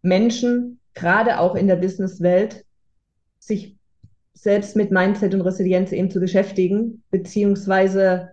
Menschen, 0.00 0.80
gerade 0.94 1.38
auch 1.38 1.54
in 1.54 1.66
der 1.66 1.76
Businesswelt, 1.76 2.64
sich 3.38 3.76
selbst 4.34 4.76
mit 4.76 4.90
Mindset 4.90 5.34
und 5.34 5.42
Resilienz 5.42 5.92
eben 5.92 6.10
zu 6.10 6.20
beschäftigen, 6.20 7.02
beziehungsweise 7.10 8.30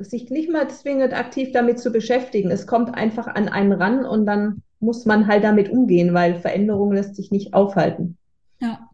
sich 0.00 0.30
nicht 0.30 0.50
mal 0.50 0.68
zwingend 0.70 1.12
aktiv 1.12 1.50
damit 1.52 1.78
zu 1.78 1.90
beschäftigen. 1.90 2.50
Es 2.50 2.66
kommt 2.66 2.94
einfach 2.94 3.26
an 3.26 3.48
einen 3.48 3.72
ran 3.72 4.04
und 4.04 4.26
dann 4.26 4.62
muss 4.80 5.04
man 5.04 5.26
halt 5.26 5.44
damit 5.44 5.68
umgehen, 5.70 6.14
weil 6.14 6.36
Veränderung 6.36 6.92
lässt 6.92 7.16
sich 7.16 7.30
nicht 7.30 7.54
aufhalten. 7.54 8.16
Ja. 8.60 8.88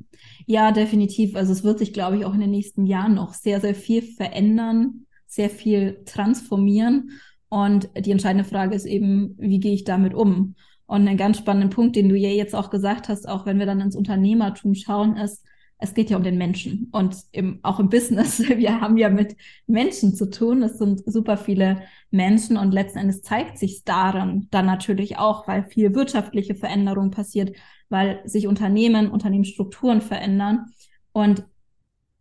Ja, 0.46 0.70
definitiv. 0.70 1.34
Also 1.34 1.52
es 1.52 1.64
wird 1.64 1.78
sich, 1.78 1.92
glaube 1.92 2.16
ich, 2.16 2.24
auch 2.24 2.34
in 2.34 2.40
den 2.40 2.50
nächsten 2.50 2.86
Jahren 2.86 3.14
noch 3.14 3.34
sehr, 3.34 3.60
sehr 3.60 3.74
viel 3.74 4.02
verändern, 4.02 5.06
sehr 5.26 5.50
viel 5.50 6.02
transformieren. 6.04 7.10
Und 7.48 7.88
die 7.98 8.12
entscheidende 8.12 8.44
Frage 8.44 8.74
ist 8.74 8.86
eben, 8.86 9.34
wie 9.38 9.60
gehe 9.60 9.74
ich 9.74 9.84
damit 9.84 10.14
um? 10.14 10.54
Und 10.86 11.06
einen 11.06 11.16
ganz 11.16 11.38
spannenden 11.38 11.70
Punkt, 11.70 11.96
den 11.96 12.08
du 12.08 12.14
ja 12.14 12.28
jetzt 12.28 12.54
auch 12.54 12.70
gesagt 12.70 13.08
hast, 13.08 13.28
auch 13.28 13.44
wenn 13.44 13.58
wir 13.58 13.66
dann 13.66 13.80
ins 13.80 13.96
Unternehmertum 13.96 14.74
schauen, 14.74 15.16
ist, 15.16 15.44
es 15.78 15.92
geht 15.92 16.08
ja 16.08 16.16
um 16.16 16.22
den 16.22 16.38
Menschen 16.38 16.88
und 16.92 17.16
im, 17.32 17.60
auch 17.62 17.78
im 17.78 17.90
Business. 17.90 18.38
Wir 18.48 18.80
haben 18.80 18.96
ja 18.96 19.10
mit 19.10 19.36
Menschen 19.66 20.14
zu 20.14 20.30
tun. 20.30 20.62
Es 20.62 20.78
sind 20.78 21.02
super 21.04 21.36
viele 21.36 21.82
Menschen 22.10 22.56
und 22.56 22.72
letzten 22.72 22.98
Endes 22.98 23.22
zeigt 23.22 23.58
sich 23.58 23.84
daran 23.84 24.48
dann 24.50 24.66
natürlich 24.66 25.18
auch, 25.18 25.46
weil 25.46 25.64
viel 25.64 25.94
wirtschaftliche 25.94 26.54
Veränderung 26.54 27.10
passiert, 27.10 27.54
weil 27.90 28.20
sich 28.24 28.46
Unternehmen, 28.46 29.10
Unternehmensstrukturen 29.10 30.00
verändern 30.00 30.66
und 31.12 31.44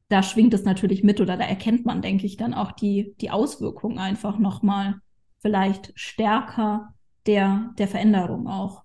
da 0.09 0.21
schwingt 0.21 0.53
es 0.53 0.63
natürlich 0.63 1.03
mit 1.03 1.19
oder 1.19 1.35
da 1.35 1.45
erkennt 1.45 1.85
man, 1.85 2.01
denke 2.01 2.25
ich, 2.25 2.37
dann 2.37 2.53
auch 2.53 2.71
die, 2.71 3.15
die 3.21 3.31
Auswirkungen 3.31 3.97
einfach 3.97 4.37
nochmal 4.37 5.01
vielleicht 5.39 5.91
stärker 5.95 6.93
der, 7.25 7.73
der 7.77 7.87
Veränderung 7.87 8.47
auch. 8.47 8.83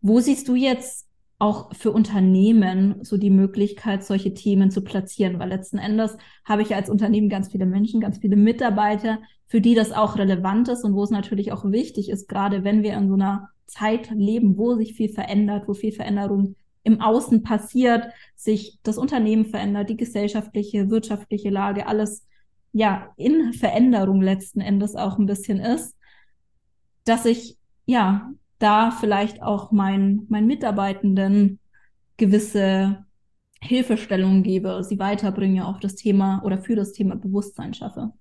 Wo 0.00 0.20
siehst 0.20 0.48
du 0.48 0.54
jetzt 0.54 1.08
auch 1.42 1.74
für 1.74 1.90
Unternehmen 1.90 3.02
so 3.02 3.16
die 3.16 3.28
Möglichkeit, 3.28 4.04
solche 4.04 4.32
Themen 4.32 4.70
zu 4.70 4.80
platzieren, 4.80 5.40
weil 5.40 5.48
letzten 5.48 5.76
Endes 5.76 6.16
habe 6.44 6.62
ich 6.62 6.76
als 6.76 6.88
Unternehmen 6.88 7.28
ganz 7.28 7.50
viele 7.50 7.66
Menschen, 7.66 8.00
ganz 8.00 8.18
viele 8.18 8.36
Mitarbeiter, 8.36 9.18
für 9.48 9.60
die 9.60 9.74
das 9.74 9.90
auch 9.90 10.16
relevant 10.18 10.68
ist 10.68 10.84
und 10.84 10.94
wo 10.94 11.02
es 11.02 11.10
natürlich 11.10 11.50
auch 11.50 11.64
wichtig 11.64 12.10
ist, 12.10 12.28
gerade 12.28 12.62
wenn 12.62 12.84
wir 12.84 12.96
in 12.96 13.08
so 13.08 13.14
einer 13.14 13.48
Zeit 13.66 14.12
leben, 14.12 14.56
wo 14.56 14.76
sich 14.76 14.94
viel 14.94 15.08
verändert, 15.08 15.66
wo 15.66 15.74
viel 15.74 15.90
Veränderung 15.90 16.54
im 16.84 17.00
Außen 17.00 17.42
passiert, 17.42 18.06
sich 18.36 18.78
das 18.84 18.96
Unternehmen 18.96 19.46
verändert, 19.46 19.90
die 19.90 19.96
gesellschaftliche, 19.96 20.90
wirtschaftliche 20.90 21.50
Lage, 21.50 21.88
alles 21.88 22.24
ja 22.70 23.08
in 23.16 23.52
Veränderung 23.52 24.22
letzten 24.22 24.60
Endes 24.60 24.94
auch 24.94 25.18
ein 25.18 25.26
bisschen 25.26 25.58
ist, 25.58 25.96
dass 27.02 27.26
ich 27.26 27.58
ja 27.84 28.30
da 28.62 28.90
vielleicht 28.90 29.42
auch 29.42 29.72
meinen 29.72 30.26
mein 30.28 30.46
Mitarbeitenden 30.46 31.58
gewisse 32.16 33.04
Hilfestellungen 33.60 34.42
gebe, 34.42 34.82
sie 34.84 34.98
weiterbringe 34.98 35.66
auf 35.66 35.80
das 35.80 35.94
Thema 35.94 36.42
oder 36.44 36.58
für 36.58 36.76
das 36.76 36.92
Thema 36.92 37.16
Bewusstsein 37.16 37.74
schaffe? 37.74 38.12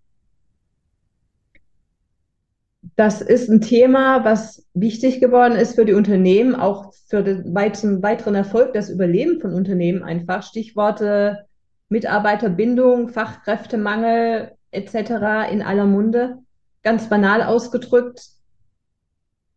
Das 2.95 3.21
ist 3.21 3.49
ein 3.49 3.62
Thema, 3.62 4.25
was 4.25 4.67
wichtig 4.73 5.19
geworden 5.19 5.56
ist 5.56 5.75
für 5.75 5.86
die 5.86 5.93
Unternehmen, 5.93 6.56
auch 6.56 6.93
für 7.08 7.23
den 7.23 7.54
weiteren 7.54 8.36
Erfolg, 8.36 8.73
das 8.73 8.89
Überleben 8.89 9.39
von 9.39 9.54
Unternehmen 9.54 10.04
einfach. 10.04 10.43
Stichworte 10.43 11.45
Mitarbeiterbindung, 11.89 13.10
Fachkräftemangel 13.10 14.51
etc. 14.71 15.51
in 15.51 15.62
aller 15.62 15.86
Munde. 15.86 16.39
Ganz 16.84 17.08
banal 17.08 17.43
ausgedrückt, 17.43 18.30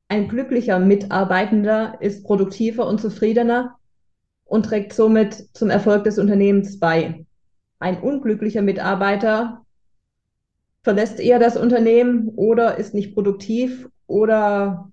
ein 0.08 0.28
glücklicher 0.28 0.78
Mitarbeitender 0.78 1.96
ist 2.00 2.24
produktiver 2.24 2.86
und 2.86 3.00
zufriedener 3.00 3.76
und 4.44 4.66
trägt 4.66 4.92
somit 4.92 5.48
zum 5.54 5.70
Erfolg 5.70 6.04
des 6.04 6.18
Unternehmens 6.18 6.78
bei. 6.78 7.24
Ein 7.78 8.00
unglücklicher 8.00 8.62
Mitarbeiter 8.62 9.64
verlässt 10.82 11.20
eher 11.20 11.38
das 11.38 11.56
Unternehmen 11.56 12.28
oder 12.36 12.76
ist 12.76 12.94
nicht 12.94 13.14
produktiv 13.14 13.88
oder, 14.06 14.92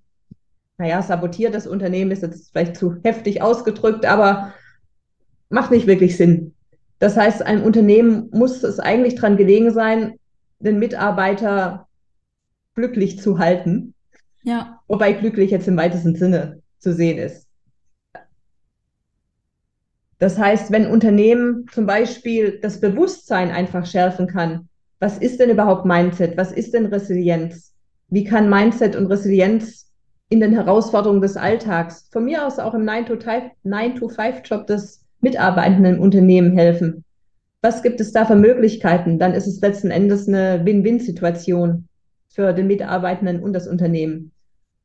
naja, 0.78 1.02
sabotiert 1.02 1.54
das 1.54 1.66
Unternehmen, 1.66 2.10
ist 2.10 2.22
jetzt 2.22 2.50
vielleicht 2.50 2.76
zu 2.76 2.96
heftig 3.04 3.42
ausgedrückt, 3.42 4.06
aber 4.06 4.54
macht 5.50 5.70
nicht 5.70 5.86
wirklich 5.86 6.16
Sinn. 6.16 6.54
Das 6.98 7.16
heißt, 7.16 7.42
einem 7.42 7.64
Unternehmen 7.64 8.30
muss 8.32 8.62
es 8.62 8.80
eigentlich 8.80 9.16
dran 9.16 9.36
gelegen 9.36 9.72
sein, 9.72 10.18
den 10.60 10.78
Mitarbeiter 10.78 11.88
glücklich 12.74 13.20
zu 13.20 13.38
halten 13.38 13.94
ja. 14.42 14.81
Wobei 14.92 15.12
glücklich 15.14 15.50
jetzt 15.50 15.66
im 15.68 15.78
weitesten 15.78 16.14
Sinne 16.16 16.60
zu 16.78 16.92
sehen 16.92 17.16
ist. 17.16 17.48
Das 20.18 20.38
heißt, 20.38 20.70
wenn 20.70 20.86
Unternehmen 20.86 21.64
zum 21.72 21.86
Beispiel 21.86 22.58
das 22.60 22.78
Bewusstsein 22.78 23.50
einfach 23.50 23.86
schärfen 23.86 24.26
kann, 24.26 24.68
was 25.00 25.16
ist 25.16 25.40
denn 25.40 25.48
überhaupt 25.48 25.86
Mindset? 25.86 26.36
Was 26.36 26.52
ist 26.52 26.74
denn 26.74 26.84
Resilienz? 26.84 27.72
Wie 28.08 28.24
kann 28.24 28.50
Mindset 28.50 28.94
und 28.94 29.06
Resilienz 29.06 29.90
in 30.28 30.40
den 30.40 30.52
Herausforderungen 30.52 31.22
des 31.22 31.38
Alltags, 31.38 32.10
von 32.12 32.26
mir 32.26 32.46
aus 32.46 32.58
auch 32.58 32.74
im 32.74 32.82
9-to-5-Job 32.84 34.66
des 34.66 35.06
Mitarbeitenden 35.22 35.94
im 35.94 36.02
Unternehmen 36.02 36.54
helfen? 36.54 37.02
Was 37.62 37.82
gibt 37.82 37.98
es 38.02 38.12
da 38.12 38.26
für 38.26 38.36
Möglichkeiten? 38.36 39.18
Dann 39.18 39.32
ist 39.32 39.46
es 39.46 39.62
letzten 39.62 39.90
Endes 39.90 40.28
eine 40.28 40.66
Win-Win-Situation 40.66 41.88
für 42.28 42.52
den 42.52 42.66
Mitarbeitenden 42.66 43.42
und 43.42 43.54
das 43.54 43.66
Unternehmen. 43.66 44.31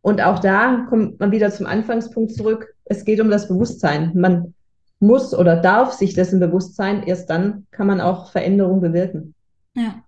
Und 0.02 0.22
auch 0.22 0.40
da 0.40 0.86
kommt 0.90 1.20
man 1.20 1.32
wieder 1.32 1.52
zum 1.52 1.66
Anfangspunkt 1.66 2.34
zurück. 2.34 2.74
Es 2.86 3.04
geht 3.04 3.20
um 3.20 3.30
das 3.30 3.48
Bewusstsein. 3.48 4.12
Man 4.16 4.54
muss 5.00 5.34
oder 5.34 5.58
darf 5.58 5.94
sich 5.94 6.14
dessen 6.14 6.40
bewusst 6.40 6.76
sein. 6.76 7.04
Erst 7.04 7.30
dann 7.30 7.68
kann 7.72 7.88
man 7.88 8.02
auch 8.02 8.32
Veränderungen 8.32 8.82
bewirken. 8.82 9.34
Ja, 9.76 10.04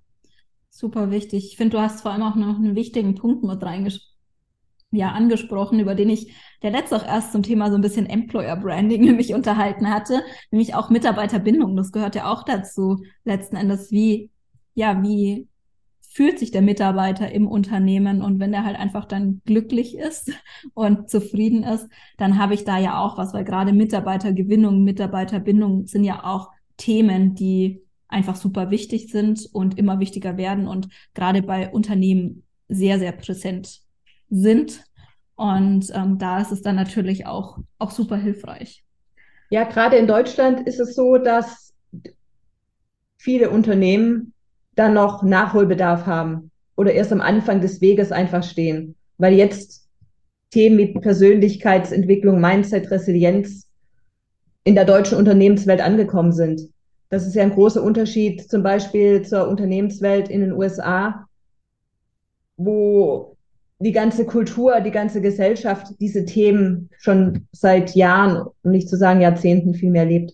super 0.69 1.11
wichtig. 1.11 1.45
Ich 1.45 1.57
finde, 1.57 1.77
du 1.77 1.83
hast 1.83 2.01
vor 2.01 2.11
allem 2.11 2.23
auch 2.23 2.35
noch 2.35 2.57
einen 2.57 2.75
wichtigen 2.75 3.15
Punkt 3.15 3.43
mit 3.43 3.61
reingesch 3.61 4.09
ja, 4.91 5.11
angesprochen, 5.11 5.79
über 5.79 5.95
den 5.95 6.09
ich 6.09 6.33
der 6.63 6.71
letzte 6.71 6.95
auch 6.95 7.05
erst 7.05 7.31
zum 7.31 7.43
Thema 7.43 7.69
so 7.69 7.75
ein 7.75 7.81
bisschen 7.81 8.07
Employer 8.07 8.55
Branding 8.55 9.15
mich 9.15 9.33
unterhalten 9.33 9.89
hatte, 9.89 10.21
nämlich 10.51 10.75
auch 10.75 10.89
Mitarbeiterbindung. 10.89 11.75
Das 11.75 11.91
gehört 11.91 12.15
ja 12.15 12.31
auch 12.31 12.43
dazu, 12.43 13.03
letzten 13.23 13.55
Endes, 13.55 13.91
wie, 13.91 14.31
ja, 14.73 15.01
wie 15.03 15.47
fühlt 16.19 16.37
sich 16.37 16.51
der 16.51 16.61
Mitarbeiter 16.61 17.31
im 17.31 17.47
Unternehmen 17.47 18.21
und 18.21 18.41
wenn 18.41 18.51
der 18.51 18.65
halt 18.65 18.77
einfach 18.77 19.05
dann 19.05 19.41
glücklich 19.45 19.97
ist 19.97 20.33
und 20.73 21.09
zufrieden 21.09 21.63
ist, 21.63 21.87
dann 22.17 22.37
habe 22.37 22.55
ich 22.55 22.65
da 22.65 22.77
ja 22.77 22.99
auch 22.99 23.17
was, 23.17 23.33
weil 23.33 23.45
gerade 23.45 23.71
Mitarbeitergewinnung, 23.71 24.83
Mitarbeiterbindung 24.83 25.87
sind 25.87 26.03
ja 26.03 26.25
auch 26.25 26.51
Themen, 26.75 27.35
die 27.35 27.81
einfach 28.09 28.35
super 28.35 28.69
wichtig 28.69 29.09
sind 29.13 29.47
und 29.53 29.77
immer 29.77 30.01
wichtiger 30.01 30.35
werden 30.35 30.67
und 30.67 30.89
gerade 31.13 31.41
bei 31.41 31.69
Unternehmen 31.69 32.43
sehr, 32.67 32.99
sehr 32.99 33.13
präsent 33.13 33.79
sind. 34.29 34.83
Und 35.35 35.89
ähm, 35.93 36.17
da 36.17 36.41
ist 36.41 36.51
es 36.51 36.61
dann 36.61 36.75
natürlich 36.75 37.27
auch, 37.27 37.59
auch 37.77 37.91
super 37.91 38.17
hilfreich. 38.17 38.83
Ja, 39.51 39.63
gerade 39.63 39.95
in 39.95 40.05
Deutschland 40.05 40.67
ist 40.67 40.81
es 40.81 40.95
so, 40.95 41.17
dass 41.17 41.73
viele 43.17 43.51
Unternehmen 43.51 44.33
dann 44.79 44.93
noch 44.93 45.23
Nachholbedarf 45.23 46.05
haben 46.05 46.51
oder 46.75 46.93
erst 46.93 47.11
am 47.11 47.21
Anfang 47.21 47.61
des 47.61 47.81
Weges 47.81 48.11
einfach 48.11 48.43
stehen, 48.43 48.95
weil 49.17 49.33
jetzt 49.33 49.87
Themen 50.51 50.77
wie 50.77 50.93
Persönlichkeitsentwicklung, 50.93 52.39
Mindset, 52.39 52.89
Resilienz 52.89 53.67
in 54.63 54.75
der 54.75 54.85
deutschen 54.85 55.17
Unternehmenswelt 55.17 55.81
angekommen 55.81 56.31
sind. 56.31 56.61
Das 57.09 57.27
ist 57.27 57.35
ja 57.35 57.43
ein 57.43 57.53
großer 57.53 57.83
Unterschied 57.83 58.49
zum 58.49 58.63
Beispiel 58.63 59.23
zur 59.23 59.47
Unternehmenswelt 59.47 60.29
in 60.29 60.41
den 60.41 60.53
USA, 60.53 61.27
wo 62.55 63.35
die 63.79 63.91
ganze 63.91 64.25
Kultur, 64.25 64.79
die 64.81 64.91
ganze 64.91 65.21
Gesellschaft 65.21 65.93
diese 65.99 66.25
Themen 66.25 66.89
schon 66.99 67.47
seit 67.51 67.95
Jahren, 67.95 68.47
um 68.63 68.71
nicht 68.71 68.89
zu 68.89 68.97
sagen 68.97 69.21
Jahrzehnten, 69.21 69.73
viel 69.73 69.91
mehr 69.91 70.05
lebt. 70.05 70.33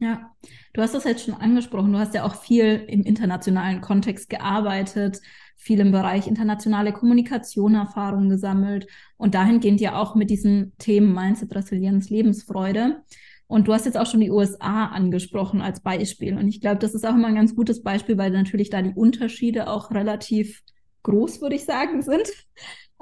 Ja, 0.00 0.34
du 0.72 0.80
hast 0.80 0.94
das 0.94 1.04
jetzt 1.04 1.24
schon 1.24 1.34
angesprochen. 1.34 1.92
Du 1.92 1.98
hast 1.98 2.14
ja 2.14 2.24
auch 2.24 2.34
viel 2.34 2.84
im 2.88 3.02
internationalen 3.02 3.82
Kontext 3.82 4.30
gearbeitet, 4.30 5.20
viel 5.56 5.78
im 5.78 5.92
Bereich 5.92 6.26
internationale 6.26 6.94
Kommunikation 6.94 7.74
Erfahrungen 7.74 8.30
gesammelt 8.30 8.86
und 9.18 9.34
dahingehend 9.34 9.78
ja 9.80 10.00
auch 10.00 10.14
mit 10.14 10.30
diesen 10.30 10.72
Themen 10.78 11.12
Mindset, 11.12 11.54
Resilienz, 11.54 12.08
Lebensfreude. 12.08 13.02
Und 13.46 13.68
du 13.68 13.74
hast 13.74 13.84
jetzt 13.84 13.98
auch 13.98 14.06
schon 14.06 14.20
die 14.20 14.30
USA 14.30 14.86
angesprochen 14.86 15.60
als 15.60 15.80
Beispiel. 15.80 16.38
Und 16.38 16.48
ich 16.48 16.62
glaube, 16.62 16.78
das 16.78 16.94
ist 16.94 17.04
auch 17.04 17.14
immer 17.14 17.28
ein 17.28 17.34
ganz 17.34 17.54
gutes 17.54 17.82
Beispiel, 17.82 18.16
weil 18.16 18.30
natürlich 18.30 18.70
da 18.70 18.80
die 18.80 18.94
Unterschiede 18.94 19.68
auch 19.68 19.90
relativ 19.90 20.62
groß, 21.02 21.42
würde 21.42 21.56
ich 21.56 21.64
sagen, 21.66 22.00
sind. 22.02 22.26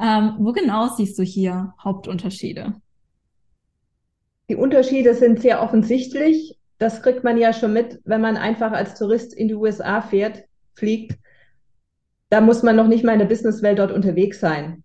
Ähm, 0.01 0.35
wo 0.41 0.53
genau 0.53 0.89
siehst 0.89 1.17
du 1.17 1.23
hier 1.23 1.75
Hauptunterschiede? 1.85 2.75
Die 4.49 4.57
Unterschiede 4.57 5.15
sind 5.15 5.41
sehr 5.41 5.63
offensichtlich. 5.63 6.58
Das 6.79 7.03
kriegt 7.03 7.25
man 7.25 7.37
ja 7.37 7.53
schon 7.53 7.73
mit, 7.73 8.01
wenn 8.05 8.21
man 8.21 8.37
einfach 8.37 8.73
als 8.73 8.97
Tourist 8.97 9.35
in 9.35 9.49
die 9.49 9.55
USA 9.55 10.01
fährt, 10.01 10.45
fliegt. 10.75 11.19
Da 12.31 12.41
muss 12.41 12.63
man 12.63 12.77
noch 12.77 12.87
nicht 12.87 13.05
mal 13.05 13.13
in 13.13 13.19
der 13.19 13.27
Businesswelt 13.27 13.79
dort 13.79 13.91
unterwegs 13.91 14.39
sein. 14.39 14.85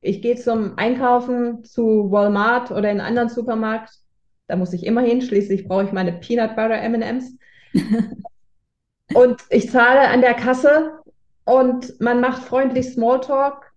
Ich 0.00 0.22
gehe 0.22 0.36
zum 0.36 0.78
Einkaufen 0.78 1.64
zu 1.64 2.10
Walmart 2.12 2.70
oder 2.70 2.90
in 2.90 3.00
einen 3.00 3.00
anderen 3.00 3.28
Supermarkt. 3.28 3.90
Da 4.46 4.56
muss 4.56 4.72
ich 4.72 4.86
immer 4.86 5.00
hin. 5.00 5.20
Schließlich 5.20 5.66
brauche 5.66 5.84
ich 5.84 5.92
meine 5.92 6.12
Peanut 6.12 6.54
Butter 6.54 6.80
M&Ms. 6.80 7.36
und 9.14 9.42
ich 9.50 9.70
zahle 9.70 10.08
an 10.08 10.20
der 10.20 10.34
Kasse 10.34 10.92
und 11.44 12.00
man 12.00 12.20
macht 12.20 12.42
freundlich 12.44 12.92
Smalltalk. 12.92 13.72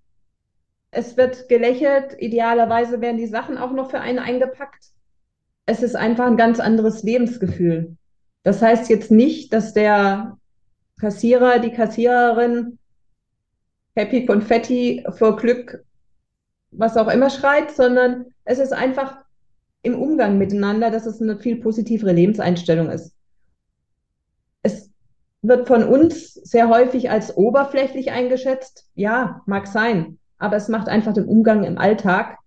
Es 0.91 1.17
wird 1.17 1.49
gelächelt. 1.49 2.15
Idealerweise 2.19 3.01
werden 3.01 3.17
die 3.17 3.27
Sachen 3.27 3.57
auch 3.57 3.71
noch 3.71 3.89
für 3.89 3.99
einen 3.99 4.19
eingepackt. 4.19 4.90
Es 5.71 5.81
ist 5.81 5.95
einfach 5.95 6.27
ein 6.27 6.35
ganz 6.35 6.59
anderes 6.59 7.01
Lebensgefühl. 7.01 7.95
Das 8.43 8.61
heißt 8.61 8.89
jetzt 8.89 9.09
nicht, 9.09 9.53
dass 9.53 9.73
der 9.73 10.37
Kassierer, 10.99 11.59
die 11.59 11.71
Kassiererin 11.71 12.77
Happy 13.95 14.25
Konfetti 14.25 15.05
vor 15.11 15.37
Glück, 15.37 15.85
was 16.71 16.97
auch 16.97 17.07
immer 17.07 17.29
schreit, 17.29 17.71
sondern 17.71 18.25
es 18.43 18.59
ist 18.59 18.73
einfach 18.73 19.23
im 19.81 19.95
Umgang 19.95 20.37
miteinander, 20.37 20.91
dass 20.91 21.05
es 21.05 21.21
eine 21.21 21.39
viel 21.39 21.55
positivere 21.55 22.11
Lebenseinstellung 22.11 22.89
ist 22.89 23.15
wird 25.41 25.67
von 25.67 25.83
uns 25.83 26.33
sehr 26.33 26.69
häufig 26.69 27.09
als 27.09 27.35
oberflächlich 27.35 28.11
eingeschätzt. 28.11 28.87
Ja, 28.93 29.41
mag 29.45 29.67
sein, 29.67 30.19
aber 30.37 30.55
es 30.55 30.67
macht 30.67 30.87
einfach 30.87 31.13
den 31.13 31.25
Umgang 31.25 31.63
im 31.63 31.77
Alltag 31.77 32.37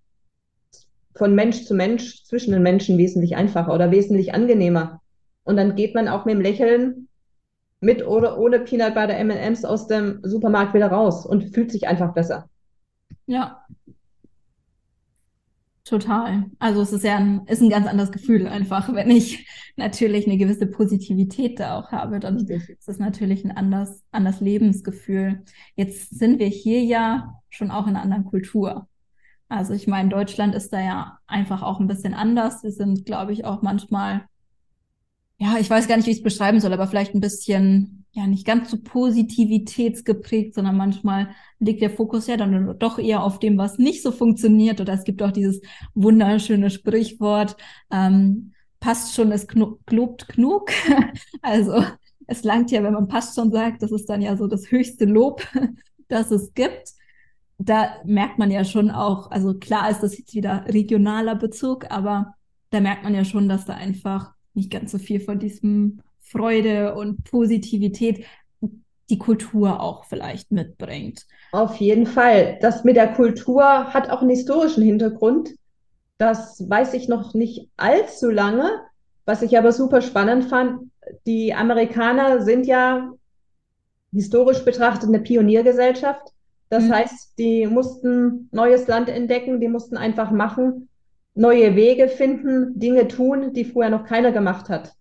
von 1.14 1.34
Mensch 1.34 1.64
zu 1.64 1.74
Mensch 1.74 2.24
zwischen 2.24 2.52
den 2.52 2.62
Menschen 2.62 2.98
wesentlich 2.98 3.36
einfacher 3.36 3.72
oder 3.72 3.90
wesentlich 3.90 4.34
angenehmer. 4.34 5.00
Und 5.44 5.56
dann 5.56 5.76
geht 5.76 5.94
man 5.94 6.08
auch 6.08 6.24
mit 6.24 6.34
dem 6.34 6.40
Lächeln 6.40 7.08
mit 7.80 8.06
oder 8.06 8.38
ohne 8.38 8.60
Peanut 8.60 8.94
Butter 8.94 9.14
M&M's 9.14 9.64
aus 9.64 9.86
dem 9.86 10.20
Supermarkt 10.22 10.74
wieder 10.74 10.88
raus 10.88 11.26
und 11.26 11.54
fühlt 11.54 11.70
sich 11.70 11.86
einfach 11.86 12.14
besser. 12.14 12.48
Ja, 13.26 13.64
Total. 15.84 16.46
Also 16.58 16.80
es 16.80 16.94
ist 16.94 17.04
ja 17.04 17.16
ein, 17.16 17.42
ist 17.46 17.60
ein 17.60 17.68
ganz 17.68 17.86
anderes 17.86 18.10
Gefühl 18.10 18.46
einfach. 18.46 18.92
Wenn 18.94 19.10
ich 19.10 19.46
natürlich 19.76 20.26
eine 20.26 20.38
gewisse 20.38 20.66
Positivität 20.66 21.60
da 21.60 21.78
auch 21.78 21.92
habe, 21.92 22.20
dann 22.20 22.38
Richtig. 22.38 22.78
ist 22.78 22.88
es 22.88 22.98
natürlich 22.98 23.44
ein 23.44 23.50
anderes, 23.50 24.02
anderes 24.10 24.40
Lebensgefühl. 24.40 25.44
Jetzt 25.76 26.18
sind 26.18 26.38
wir 26.38 26.46
hier 26.46 26.82
ja 26.82 27.34
schon 27.50 27.70
auch 27.70 27.86
in 27.86 27.96
einer 27.96 28.02
anderen 28.02 28.24
Kultur. 28.24 28.88
Also 29.48 29.72
ich 29.74 29.86
meine, 29.86 30.08
Deutschland 30.08 30.54
ist 30.54 30.72
da 30.72 30.80
ja 30.80 31.18
einfach 31.26 31.62
auch 31.62 31.80
ein 31.80 31.86
bisschen 31.86 32.14
anders. 32.14 32.62
Wir 32.62 32.72
sind, 32.72 33.04
glaube 33.04 33.32
ich, 33.32 33.44
auch 33.44 33.62
manchmal, 33.62 34.24
ja, 35.38 35.56
ich 35.58 35.68
weiß 35.68 35.86
gar 35.86 35.96
nicht, 35.96 36.06
wie 36.06 36.12
ich 36.12 36.18
es 36.18 36.22
beschreiben 36.22 36.60
soll, 36.60 36.72
aber 36.72 36.86
vielleicht 36.86 37.14
ein 37.14 37.20
bisschen 37.20 38.04
ja 38.14 38.26
nicht 38.26 38.46
ganz 38.46 38.70
so 38.70 38.78
positivitätsgeprägt, 38.78 40.54
sondern 40.54 40.76
manchmal 40.76 41.30
liegt 41.58 41.82
der 41.82 41.90
Fokus 41.90 42.28
ja 42.28 42.36
dann 42.36 42.78
doch 42.78 42.98
eher 42.98 43.22
auf 43.22 43.40
dem, 43.40 43.58
was 43.58 43.78
nicht 43.78 44.02
so 44.02 44.12
funktioniert. 44.12 44.80
Oder 44.80 44.92
es 44.94 45.04
gibt 45.04 45.22
auch 45.22 45.32
dieses 45.32 45.60
wunderschöne 45.94 46.70
Sprichwort, 46.70 47.56
ähm, 47.90 48.52
passt 48.78 49.14
schon, 49.14 49.32
es 49.32 49.48
klobt 49.48 50.28
genug. 50.28 50.70
also 51.42 51.84
es 52.26 52.44
langt 52.44 52.70
ja, 52.70 52.82
wenn 52.82 52.94
man 52.94 53.08
passt 53.08 53.34
schon 53.34 53.50
sagt, 53.50 53.82
das 53.82 53.90
ist 53.90 54.06
dann 54.06 54.22
ja 54.22 54.36
so 54.36 54.46
das 54.46 54.70
höchste 54.70 55.06
Lob, 55.06 55.46
das 56.08 56.30
es 56.30 56.54
gibt. 56.54 56.90
Da 57.58 57.96
merkt 58.04 58.38
man 58.38 58.50
ja 58.50 58.64
schon 58.64 58.90
auch, 58.90 59.30
also 59.30 59.54
klar 59.54 59.90
ist 59.90 60.02
das 60.02 60.18
jetzt 60.18 60.34
wieder 60.34 60.64
regionaler 60.66 61.36
Bezug, 61.36 61.90
aber 61.90 62.34
da 62.70 62.80
merkt 62.80 63.04
man 63.04 63.14
ja 63.14 63.24
schon, 63.24 63.48
dass 63.48 63.64
da 63.64 63.74
einfach 63.74 64.32
nicht 64.54 64.70
ganz 64.70 64.92
so 64.92 64.98
viel 64.98 65.20
von 65.20 65.38
diesem 65.38 66.00
Freude 66.20 66.94
und 66.94 67.22
Positivität 67.24 68.24
die 69.10 69.18
Kultur 69.18 69.80
auch 69.80 70.04
vielleicht 70.04 70.50
mitbringt. 70.50 71.26
Auf 71.52 71.76
jeden 71.76 72.06
Fall. 72.06 72.58
Das 72.60 72.84
mit 72.84 72.96
der 72.96 73.12
Kultur 73.12 73.62
hat 73.62 74.10
auch 74.10 74.20
einen 74.20 74.30
historischen 74.30 74.82
Hintergrund. 74.82 75.50
Das 76.18 76.68
weiß 76.68 76.94
ich 76.94 77.08
noch 77.08 77.34
nicht 77.34 77.68
allzu 77.76 78.30
lange. 78.30 78.70
Was 79.26 79.42
ich 79.42 79.56
aber 79.58 79.72
super 79.72 80.00
spannend 80.00 80.44
fand, 80.44 80.90
die 81.26 81.54
Amerikaner 81.54 82.42
sind 82.42 82.66
ja 82.66 83.10
historisch 84.12 84.64
betrachtet 84.64 85.08
eine 85.08 85.20
Pioniergesellschaft. 85.20 86.33
Das 86.74 86.86
mhm. 86.86 86.92
heißt, 86.92 87.38
die 87.38 87.68
mussten 87.68 88.48
neues 88.50 88.88
Land 88.88 89.08
entdecken, 89.08 89.60
die 89.60 89.68
mussten 89.68 89.96
einfach 89.96 90.32
machen, 90.32 90.88
neue 91.36 91.76
Wege 91.76 92.08
finden, 92.08 92.76
Dinge 92.76 93.06
tun, 93.06 93.52
die 93.52 93.64
vorher 93.64 93.92
noch 93.92 94.04
keiner 94.04 94.32
gemacht 94.32 94.68
hat. 94.68 94.92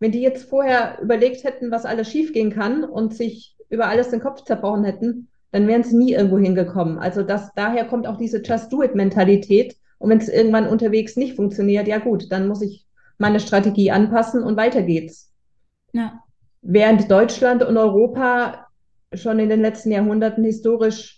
Wenn 0.00 0.10
die 0.10 0.22
jetzt 0.22 0.48
vorher 0.48 0.98
überlegt 1.02 1.44
hätten, 1.44 1.70
was 1.70 1.84
alles 1.84 2.10
schiefgehen 2.10 2.50
kann 2.50 2.82
und 2.82 3.14
sich 3.14 3.54
über 3.68 3.88
alles 3.88 4.08
den 4.08 4.20
Kopf 4.20 4.44
zerbrochen 4.44 4.84
hätten, 4.84 5.28
dann 5.52 5.68
wären 5.68 5.82
sie 5.82 5.98
nie 5.98 6.14
irgendwo 6.14 6.38
hingekommen. 6.38 6.98
Also 6.98 7.22
das, 7.22 7.52
daher 7.54 7.84
kommt 7.84 8.06
auch 8.06 8.16
diese 8.16 8.40
Just-Do-It-Mentalität. 8.42 9.76
Und 9.98 10.08
wenn 10.08 10.18
es 10.18 10.30
irgendwann 10.30 10.66
unterwegs 10.66 11.16
nicht 11.16 11.36
funktioniert, 11.36 11.88
ja 11.88 11.98
gut, 11.98 12.32
dann 12.32 12.48
muss 12.48 12.62
ich 12.62 12.86
meine 13.18 13.40
Strategie 13.40 13.90
anpassen 13.90 14.42
und 14.42 14.56
weiter 14.56 14.80
geht's. 14.80 15.30
Ja. 15.92 16.22
Während 16.62 17.10
Deutschland 17.10 17.62
und 17.62 17.76
Europa 17.76 18.66
schon 19.12 19.38
in 19.38 19.50
den 19.50 19.60
letzten 19.60 19.90
Jahrhunderten 19.90 20.42
historisch 20.44 21.17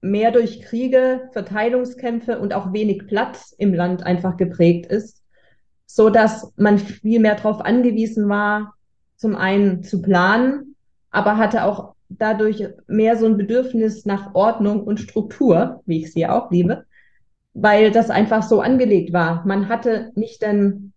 mehr 0.00 0.30
durch 0.30 0.62
Kriege, 0.62 1.28
Verteilungskämpfe 1.32 2.38
und 2.38 2.54
auch 2.54 2.72
wenig 2.72 3.06
Platz 3.06 3.54
im 3.58 3.74
Land 3.74 4.02
einfach 4.02 4.36
geprägt 4.36 4.86
ist, 4.86 5.22
so 5.86 6.08
dass 6.10 6.52
man 6.56 6.78
viel 6.78 7.20
mehr 7.20 7.34
darauf 7.34 7.60
angewiesen 7.60 8.28
war, 8.28 8.74
zum 9.16 9.36
einen 9.36 9.82
zu 9.82 10.00
planen, 10.00 10.76
aber 11.10 11.36
hatte 11.36 11.64
auch 11.64 11.94
dadurch 12.08 12.66
mehr 12.86 13.16
so 13.16 13.26
ein 13.26 13.36
Bedürfnis 13.36 14.06
nach 14.06 14.34
Ordnung 14.34 14.82
und 14.82 15.00
Struktur, 15.00 15.82
wie 15.86 16.02
ich 16.02 16.12
sie 16.12 16.26
auch 16.26 16.50
liebe, 16.50 16.84
weil 17.52 17.90
das 17.90 18.10
einfach 18.10 18.42
so 18.42 18.60
angelegt 18.60 19.12
war. 19.12 19.44
Man 19.46 19.68
hatte 19.68 20.12
nicht 20.14 20.42
dann, 20.42 20.92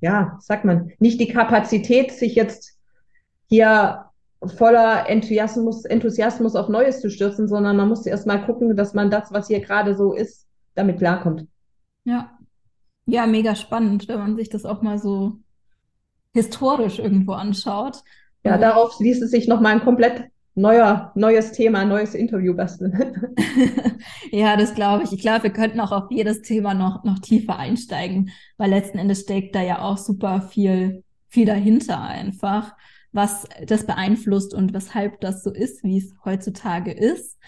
ja, 0.00 0.36
sagt 0.40 0.64
man, 0.64 0.92
nicht 0.98 1.20
die 1.20 1.28
Kapazität, 1.28 2.12
sich 2.12 2.34
jetzt 2.34 2.78
hier 3.48 4.05
voller 4.48 5.08
Enthusiasmus, 5.08 5.84
Enthusiasmus 5.84 6.56
auf 6.56 6.68
Neues 6.68 7.00
zu 7.00 7.10
stürzen, 7.10 7.48
sondern 7.48 7.76
man 7.76 7.88
musste 7.88 8.10
erst 8.10 8.26
mal 8.26 8.44
gucken, 8.44 8.76
dass 8.76 8.94
man 8.94 9.10
das, 9.10 9.32
was 9.32 9.48
hier 9.48 9.60
gerade 9.60 9.94
so 9.94 10.12
ist, 10.12 10.46
damit 10.74 10.98
klarkommt. 10.98 11.46
Ja, 12.04 12.36
ja, 13.06 13.26
mega 13.26 13.54
spannend, 13.54 14.08
wenn 14.08 14.18
man 14.18 14.36
sich 14.36 14.48
das 14.48 14.64
auch 14.64 14.82
mal 14.82 14.98
so 14.98 15.38
historisch 16.32 16.98
irgendwo 16.98 17.32
anschaut. 17.32 18.02
Ja, 18.44 18.58
darauf 18.58 18.98
ließ 19.00 19.22
es 19.22 19.30
sich 19.30 19.48
nochmal 19.48 19.72
ein 19.72 19.84
komplett 19.84 20.24
neuer, 20.54 21.12
neues 21.14 21.52
Thema, 21.52 21.84
neues 21.84 22.14
Interview 22.14 22.54
basteln. 22.54 23.36
ja, 24.32 24.56
das 24.56 24.74
glaube 24.74 25.04
ich. 25.04 25.12
Ich 25.12 25.20
glaube, 25.20 25.44
wir 25.44 25.52
könnten 25.52 25.80
auch 25.80 25.92
auf 25.92 26.10
jedes 26.10 26.42
Thema 26.42 26.74
noch, 26.74 27.04
noch 27.04 27.20
tiefer 27.20 27.58
einsteigen, 27.58 28.30
weil 28.56 28.70
letzten 28.70 28.98
Endes 28.98 29.20
steckt 29.20 29.54
da 29.54 29.62
ja 29.62 29.80
auch 29.80 29.98
super 29.98 30.40
viel, 30.40 31.04
viel 31.28 31.46
dahinter 31.46 32.00
einfach. 32.00 32.74
Was 33.16 33.48
das 33.66 33.86
beeinflusst 33.86 34.54
und 34.54 34.72
weshalb 34.74 35.20
das 35.20 35.42
so 35.42 35.50
ist, 35.50 35.82
wie 35.82 35.98
es 35.98 36.14
heutzutage 36.24 36.92
ist. 36.92 37.38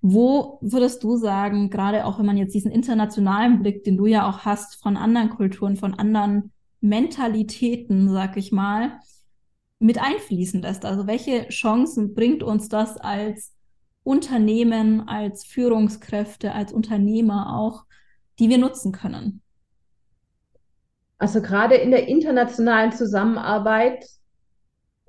Wo 0.00 0.58
würdest 0.62 1.02
du 1.02 1.16
sagen, 1.16 1.68
gerade 1.68 2.06
auch 2.06 2.18
wenn 2.18 2.26
man 2.26 2.36
jetzt 2.36 2.54
diesen 2.54 2.70
internationalen 2.70 3.60
Blick, 3.60 3.84
den 3.84 3.96
du 3.96 4.06
ja 4.06 4.28
auch 4.28 4.40
hast 4.44 4.80
von 4.80 4.96
anderen 4.96 5.30
Kulturen, 5.30 5.76
von 5.76 5.94
anderen 5.94 6.52
Mentalitäten, 6.80 8.08
sag 8.08 8.36
ich 8.36 8.52
mal, 8.52 9.00
mit 9.78 10.00
einfließen 10.00 10.62
lässt? 10.62 10.84
Also 10.84 11.06
welche 11.06 11.48
Chancen 11.48 12.14
bringt 12.14 12.42
uns 12.42 12.68
das 12.68 12.96
als 12.96 13.52
Unternehmen, 14.04 15.08
als 15.08 15.44
Führungskräfte, 15.44 16.52
als 16.52 16.72
Unternehmer 16.72 17.58
auch, 17.58 17.84
die 18.38 18.48
wir 18.48 18.58
nutzen 18.58 18.92
können? 18.92 19.42
Also 21.18 21.40
gerade 21.40 21.76
in 21.76 21.90
der 21.90 22.08
internationalen 22.08 22.92
Zusammenarbeit 22.92 24.04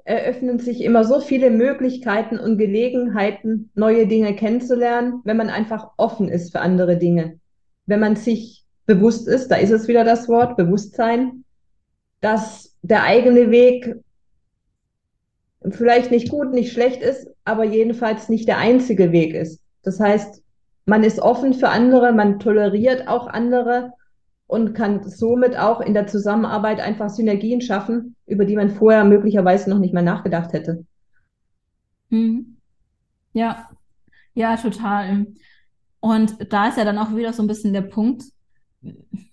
eröffnen 0.08 0.58
sich 0.58 0.82
immer 0.82 1.04
so 1.04 1.20
viele 1.20 1.52
Möglichkeiten 1.52 2.40
und 2.40 2.58
Gelegenheiten, 2.58 3.70
neue 3.76 4.08
Dinge 4.08 4.36
kennenzulernen, 4.36 5.22
wenn 5.26 5.36
man 5.36 5.50
einfach 5.50 5.90
offen 5.98 6.30
ist 6.30 6.54
für 6.54 6.62
andere 6.62 6.98
Dinge. 6.98 7.40
Wenn 7.88 8.00
man 8.00 8.16
sich 8.16 8.64
bewusst 8.86 9.28
ist, 9.28 9.50
da 9.50 9.58
ist 9.58 9.72
es 9.72 9.90
wieder 9.90 10.06
das 10.06 10.30
Wort, 10.30 10.56
Bewusstsein, 10.56 11.44
dass 12.22 12.74
der 12.84 13.04
eigene 13.04 13.52
Weg 13.52 13.98
vielleicht 15.72 16.10
nicht 16.10 16.30
gut, 16.30 16.54
nicht 16.54 16.72
schlecht 16.72 17.02
ist, 17.02 17.28
aber 17.44 17.66
jedenfalls 17.66 18.30
nicht 18.30 18.48
der 18.48 18.60
einzige 18.60 19.12
Weg 19.12 19.34
ist. 19.34 19.62
Das 19.84 20.00
heißt, 20.00 20.42
man 20.86 21.04
ist 21.04 21.20
offen 21.20 21.54
für 21.54 21.68
andere, 21.68 22.14
man 22.14 22.40
toleriert 22.40 23.10
auch 23.10 23.28
andere 23.28 23.92
und 24.48 24.74
kann 24.74 25.04
somit 25.04 25.58
auch 25.58 25.82
in 25.82 25.94
der 25.94 26.08
Zusammenarbeit 26.08 26.80
einfach 26.80 27.10
Synergien 27.10 27.62
schaffen, 27.62 28.16
über 28.26 28.46
die 28.46 28.56
man 28.56 28.70
vorher 28.70 29.04
möglicherweise 29.04 29.70
noch 29.70 29.80
nicht 29.80 29.94
mal 29.94 30.04
nachgedacht 30.04 30.54
hätte. 30.54 30.86
Mhm. 32.10 32.58
Ja, 33.34 33.70
ja, 34.34 34.56
total. 34.56 35.28
Und 36.00 36.52
da 36.52 36.70
ist 36.70 36.78
ja 36.78 36.86
dann 36.86 36.98
auch 36.98 37.16
wieder 37.16 37.34
so 37.34 37.44
ein 37.44 37.48
bisschen 37.48 37.74
der 37.74 37.82
Punkt, 37.82 38.24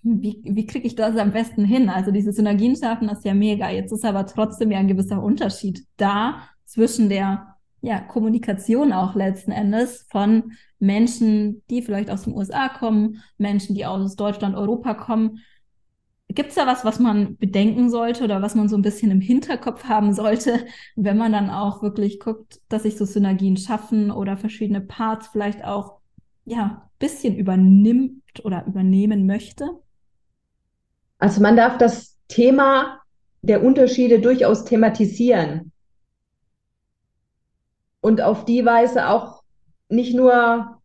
wie, 0.03 0.40
wie 0.44 0.66
kriege 0.66 0.87
ich 0.87 0.96
das 0.96 1.16
am 1.16 1.33
besten 1.33 1.64
hin? 1.64 1.88
Also 1.88 2.11
diese 2.11 2.33
Synergien 2.33 2.77
schaffen 2.77 3.09
ist 3.09 3.24
ja 3.24 3.35
mega. 3.35 3.70
Jetzt 3.70 3.92
ist 3.92 4.05
aber 4.05 4.27
trotzdem 4.27 4.70
ja 4.70 4.79
ein 4.79 4.88
gewisser 4.88 5.22
Unterschied 5.22 5.87
da 5.96 6.48
zwischen 6.64 7.09
der 7.09 7.53
ja, 7.85 8.01
Kommunikation 8.01 8.94
auch 8.94 9.14
letzten 9.14 9.53
Endes 9.53 10.07
von 10.11 10.53
Menschen, 10.79 11.62
die 11.68 11.83
vielleicht 11.83 12.09
aus 12.09 12.23
den 12.23 12.35
USA 12.35 12.70
kommen, 12.70 13.23
Menschen, 13.37 13.75
die 13.75 13.85
aus 13.85 14.16
Deutschland, 14.16 14.57
Europa 14.57 14.94
kommen. 14.94 15.40
Gibt 16.29 16.49
es 16.49 16.55
da 16.55 16.66
was, 16.66 16.87
was 16.87 16.99
man 16.99 17.37
bedenken 17.37 17.90
sollte 17.90 18.25
oder 18.25 18.40
was 18.40 18.55
man 18.55 18.70
so 18.70 18.77
ein 18.77 18.83
bisschen 18.83 19.11
im 19.11 19.20
Hinterkopf 19.20 19.85
haben 19.85 20.14
sollte, 20.14 20.64
wenn 20.97 21.18
man 21.18 21.33
dann 21.33 21.51
auch 21.51 21.83
wirklich 21.83 22.20
guckt, 22.20 22.59
dass 22.70 22.85
sich 22.85 22.97
so 22.97 23.05
Synergien 23.05 23.59
schaffen 23.59 24.11
oder 24.11 24.38
verschiedene 24.38 24.81
Parts 24.81 25.29
vielleicht 25.29 25.62
auch 25.62 25.99
ja 26.47 26.88
bisschen 26.99 27.37
übernimmt 27.37 28.23
oder 28.44 28.64
übernehmen 28.66 29.27
möchte? 29.27 29.68
Also 31.18 31.42
man 31.42 31.55
darf 31.55 31.77
das 31.77 32.18
Thema 32.29 33.01
der 33.42 33.62
Unterschiede 33.62 34.20
durchaus 34.20 34.64
thematisieren 34.64 35.70
und 38.04 38.20
auf 38.20 38.44
die 38.44 38.66
Weise 38.66 39.08
auch 39.08 39.42
nicht 39.88 40.14
nur, 40.14 40.78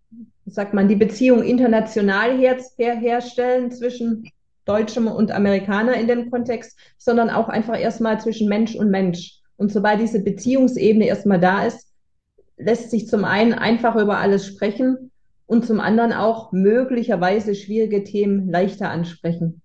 sagt 0.45 0.73
man, 0.73 0.87
die 0.87 0.95
Beziehung 0.95 1.43
international 1.43 2.37
her, 2.37 2.57
her, 2.77 2.95
herstellen 2.95 3.71
zwischen 3.71 4.29
Deutschem 4.63 5.09
und 5.09 5.29
Amerikaner 5.29 5.95
in 5.95 6.07
dem 6.07 6.31
Kontext, 6.31 6.79
sondern 6.97 7.29
auch 7.29 7.49
einfach 7.49 7.77
erstmal 7.77 8.21
zwischen 8.21 8.47
Mensch 8.47 8.73
und 8.73 8.89
Mensch. 8.89 9.41
Und 9.57 9.69
sobald 9.69 9.99
diese 9.99 10.23
Beziehungsebene 10.23 11.07
erstmal 11.07 11.41
da 11.41 11.65
ist, 11.65 11.89
lässt 12.55 12.89
sich 12.89 13.09
zum 13.09 13.25
einen 13.25 13.51
einfach 13.51 13.97
über 13.97 14.19
alles 14.19 14.47
sprechen 14.47 15.11
und 15.45 15.65
zum 15.65 15.81
anderen 15.81 16.13
auch 16.13 16.53
möglicherweise 16.53 17.53
schwierige 17.53 18.05
Themen 18.05 18.49
leichter 18.49 18.91
ansprechen. 18.91 19.61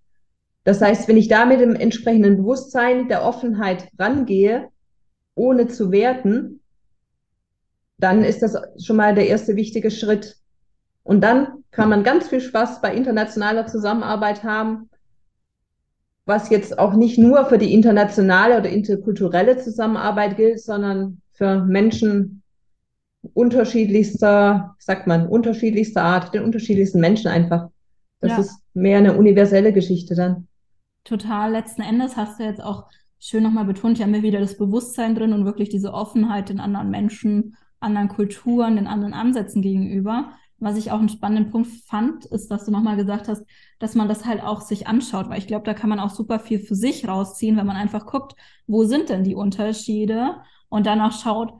Das 0.65 0.81
heißt, 0.81 1.07
wenn 1.07 1.17
ich 1.17 1.29
da 1.29 1.47
mit 1.47 1.61
dem 1.61 1.77
entsprechenden 1.77 2.39
Bewusstsein 2.39 3.07
der 3.07 3.25
Offenheit 3.25 3.87
rangehe, 3.97 4.71
ohne 5.37 5.69
zu 5.69 5.93
werten, 5.93 6.59
dann 7.99 8.25
ist 8.25 8.43
das 8.43 8.57
schon 8.83 8.97
mal 8.97 9.15
der 9.15 9.29
erste 9.29 9.57
wichtige 9.57 9.91
Schritt. 9.91 10.37
Und 11.03 11.21
dann 11.21 11.65
kann 11.71 11.89
man 11.89 12.03
ganz 12.03 12.29
viel 12.29 12.41
Spaß 12.41 12.81
bei 12.81 12.95
internationaler 12.95 13.67
Zusammenarbeit 13.67 14.43
haben, 14.43 14.89
was 16.27 16.49
jetzt 16.49 16.79
auch 16.79 16.95
nicht 16.95 17.19
nur 17.19 17.45
für 17.47 17.59
die 17.59 17.75
internationale 17.75 18.59
oder 18.59 18.71
interkulturelle 18.71 19.59
Zusammenarbeit 19.59 20.37
gilt, 20.37 20.61
sondern 20.61 21.21
für 21.33 21.63
Menschen 21.65 22.43
unterschiedlichster, 23.35 24.75
sagt 24.79 25.07
man, 25.07 25.27
unterschiedlichster 25.27 26.03
Art, 26.03 26.35
den 26.35 26.45
unterschiedlichsten 26.45 27.01
Menschen 27.01 27.29
einfach. 27.29 27.69
Das 28.21 28.33
ja. 28.33 28.39
ist 28.39 28.59
mehr 28.73 28.99
eine 28.99 29.17
universelle 29.17 29.73
Geschichte 29.73 30.15
dann. 30.15 30.49
Total. 31.05 31.53
Letzten 31.53 31.83
Endes 31.83 32.17
hast 32.17 32.41
du 32.41 32.45
jetzt 32.45 32.63
auch 32.63 32.85
schön 33.19 33.43
nochmal 33.43 33.65
betont, 33.65 33.99
ja, 33.99 34.07
mir 34.07 34.23
wieder 34.23 34.41
das 34.41 34.57
Bewusstsein 34.57 35.15
drin 35.15 35.33
und 35.33 35.45
wirklich 35.45 35.69
diese 35.69 35.93
Offenheit 35.93 36.49
den 36.49 36.61
anderen 36.61 36.91
Menschen, 36.91 37.57
anderen 37.85 38.09
Kulturen, 38.09 38.77
den 38.77 38.87
anderen 38.87 39.15
Ansätzen 39.15 39.63
gegenüber. 39.63 40.33
Was 40.59 40.77
ich 40.77 40.91
auch 40.91 40.99
einen 40.99 41.09
spannenden 41.09 41.51
Punkt 41.51 41.69
fand, 41.87 42.25
ist, 42.27 42.51
dass 42.51 42.65
du 42.65 42.71
nochmal 42.71 42.97
gesagt 42.97 43.29
hast, 43.29 43.45
dass 43.79 43.95
man 43.95 44.09
das 44.09 44.25
halt 44.25 44.43
auch 44.43 44.61
sich 44.61 44.87
anschaut, 44.87 45.29
weil 45.29 45.39
ich 45.39 45.47
glaube, 45.47 45.65
da 45.65 45.75
kann 45.75 45.91
man 45.91 46.01
auch 46.01 46.11
super 46.11 46.39
viel 46.39 46.59
für 46.59 46.75
sich 46.75 47.07
rausziehen, 47.07 47.57
wenn 47.57 47.67
man 47.67 47.77
einfach 47.77 48.07
guckt, 48.07 48.35
wo 48.67 48.85
sind 48.85 49.11
denn 49.11 49.25
die 49.25 49.35
Unterschiede 49.35 50.37
und 50.69 50.87
dann 50.87 51.01
auch 51.01 51.13
schaut, 51.13 51.53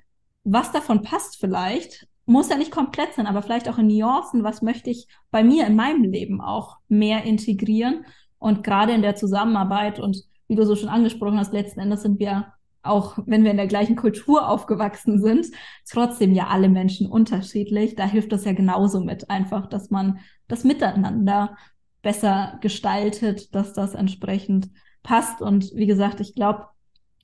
was 0.45 0.73
davon 0.73 1.03
passt 1.03 1.37
vielleicht, 1.39 2.07
muss 2.27 2.49
ja 2.49 2.57
nicht 2.57 2.71
komplett 2.71 3.13
sein, 3.15 3.27
aber 3.27 3.43
vielleicht 3.43 3.69
auch 3.69 3.79
in 3.79 3.89
Nuancen, 3.89 4.45
was 4.45 4.63
möchte 4.63 4.91
ich 4.91 5.09
bei 5.31 5.45
mir 5.45 5.67
in 5.67 5.77
meinem 5.77 6.05
Leben 6.05 6.41
auch 6.41 6.79
mehr 6.89 7.25
integrieren 7.25 8.07
und 8.39 8.65
gerade 8.65 8.93
in 8.93 9.03
der 9.03 9.17
Zusammenarbeit 9.17 10.01
und 10.01 10.25
wie 10.49 10.55
du 10.55 10.65
so 10.65 10.77
schon 10.77 10.89
angesprochen 10.89 11.39
hast, 11.39 11.53
letzten 11.53 11.81
Endes 11.81 12.03
sind 12.03 12.19
wir 12.19 12.54
auch, 12.85 13.19
wenn 13.27 13.45
wir 13.45 13.51
in 13.51 13.57
der 13.57 13.67
gleichen 13.67 13.97
Kultur 13.97 14.49
aufgewachsen 14.49 15.21
sind, 15.21 15.47
trotzdem 15.89 16.33
ja 16.33 16.49
alle 16.49 16.69
Menschen 16.69 17.07
unterschiedlich. 17.07 17.95
Da 17.95 18.07
hilft 18.07 18.33
das 18.33 18.45
ja 18.45 18.53
genauso 18.53 19.01
mit, 19.01 19.31
einfach, 19.31 19.67
dass 19.67 19.91
man 19.91 20.19
das 20.49 20.65
Miteinander 20.65 21.57
besser 22.03 22.59
gestaltet, 22.61 23.55
dass 23.55 23.73
das 23.73 23.95
entsprechend 23.95 24.71
passt. 25.03 25.41
Und 25.41 25.73
wie 25.75 25.87
gesagt, 25.87 26.21
ich 26.21 26.35
glaube, 26.35 26.67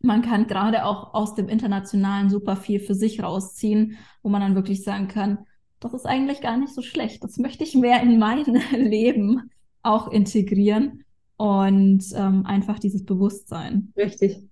man 0.03 0.23
kann 0.23 0.47
gerade 0.47 0.85
auch 0.85 1.15
aus 1.15 1.35
dem 1.35 1.49
Internationalen 1.49 2.31
super 2.31 2.57
viel 2.57 2.81
für 2.81 2.95
sich 2.95 3.23
rausziehen, 3.23 3.99
wo 4.23 4.31
man 4.31 4.41
dann 4.41 4.55
wirklich 4.55 4.83
sagen 4.83 5.09
kann, 5.09 5.47
das 5.79 5.95
ist 5.95 6.07
eigentlich 6.07 6.41
gar 6.41 6.57
nicht 6.57 6.75
so 6.75 6.83
schlecht. 6.83 7.25
Das 7.25 7.39
möchte 7.39 7.65
ich 7.65 7.75
mehr 7.75 8.03
in 8.03 8.19
mein 8.19 8.45
Leben 8.73 9.51
auch 9.83 10.09
integrieren 10.09 11.05
und 11.37 12.05
ähm, 12.15 12.45
einfach 12.45 12.79
dieses 12.79 13.05
Bewusstsein. 13.05 13.93
Richtig. 13.97 14.50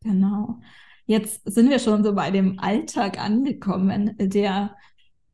Genau. 0.00 0.58
Jetzt 1.06 1.40
sind 1.44 1.70
wir 1.70 1.78
schon 1.78 2.04
so 2.04 2.14
bei 2.14 2.30
dem 2.30 2.58
Alltag 2.58 3.18
angekommen, 3.18 4.14
der 4.18 4.76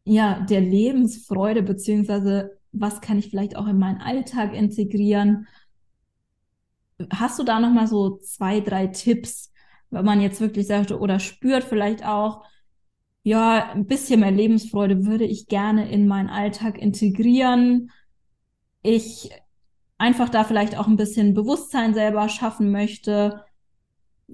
ja 0.04 0.40
der 0.40 0.60
Lebensfreude 0.60 1.62
beziehungsweise 1.62 2.58
was 2.72 3.00
kann 3.00 3.18
ich 3.18 3.30
vielleicht 3.30 3.56
auch 3.56 3.66
in 3.66 3.78
meinen 3.78 4.00
Alltag 4.00 4.54
integrieren 4.54 5.46
Hast 7.10 7.38
du 7.38 7.42
da 7.42 7.58
noch 7.60 7.70
mal 7.70 7.86
so 7.88 8.18
zwei, 8.18 8.60
drei 8.60 8.86
Tipps, 8.86 9.52
wenn 9.90 10.04
man 10.04 10.20
jetzt 10.20 10.40
wirklich 10.40 10.66
sagt 10.66 10.92
oder 10.92 11.18
spürt 11.18 11.64
vielleicht 11.64 12.04
auch, 12.04 12.44
ja, 13.24 13.70
ein 13.72 13.86
bisschen 13.86 14.20
mehr 14.20 14.30
Lebensfreude 14.30 15.06
würde 15.06 15.24
ich 15.24 15.46
gerne 15.48 15.90
in 15.90 16.06
meinen 16.06 16.28
Alltag 16.28 16.78
integrieren. 16.78 17.90
Ich 18.82 19.30
einfach 19.98 20.28
da 20.28 20.44
vielleicht 20.44 20.76
auch 20.78 20.86
ein 20.86 20.96
bisschen 20.96 21.34
Bewusstsein 21.34 21.94
selber 21.94 22.28
schaffen 22.28 22.70
möchte. 22.70 23.44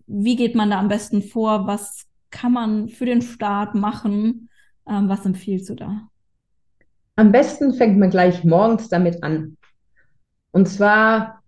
Wie 0.06 0.36
geht 0.36 0.54
man 0.54 0.70
da 0.70 0.78
am 0.78 0.88
besten 0.88 1.22
vor? 1.22 1.66
Was 1.66 2.06
kann 2.30 2.52
man 2.52 2.88
für 2.88 3.06
den 3.06 3.22
Start 3.22 3.74
machen? 3.74 4.48
Ähm, 4.88 5.08
was 5.08 5.26
empfiehlst 5.26 5.68
du 5.68 5.74
da? 5.74 6.08
Am 7.16 7.32
besten 7.32 7.74
fängt 7.74 7.98
man 7.98 8.10
gleich 8.10 8.44
morgens 8.44 8.88
damit 8.88 9.22
an. 9.22 9.56
Und 10.52 10.68
zwar 10.68 11.40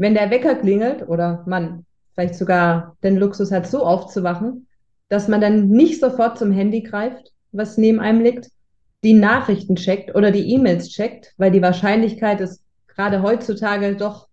wenn 0.00 0.14
der 0.14 0.30
Wecker 0.30 0.54
klingelt 0.54 1.06
oder 1.06 1.44
man 1.46 1.84
vielleicht 2.14 2.34
sogar 2.34 2.96
den 3.02 3.16
Luxus 3.16 3.52
hat, 3.52 3.66
so 3.66 3.84
aufzuwachen, 3.84 4.66
dass 5.10 5.28
man 5.28 5.42
dann 5.42 5.68
nicht 5.68 6.00
sofort 6.00 6.38
zum 6.38 6.52
Handy 6.52 6.80
greift, 6.80 7.32
was 7.52 7.76
neben 7.76 8.00
einem 8.00 8.22
liegt, 8.22 8.50
die 9.04 9.12
Nachrichten 9.12 9.76
checkt 9.76 10.14
oder 10.14 10.30
die 10.30 10.54
E-Mails 10.54 10.88
checkt, 10.88 11.34
weil 11.36 11.50
die 11.50 11.60
Wahrscheinlichkeit 11.60 12.40
ist 12.40 12.62
gerade 12.88 13.20
heutzutage 13.20 13.94
doch 13.94 14.28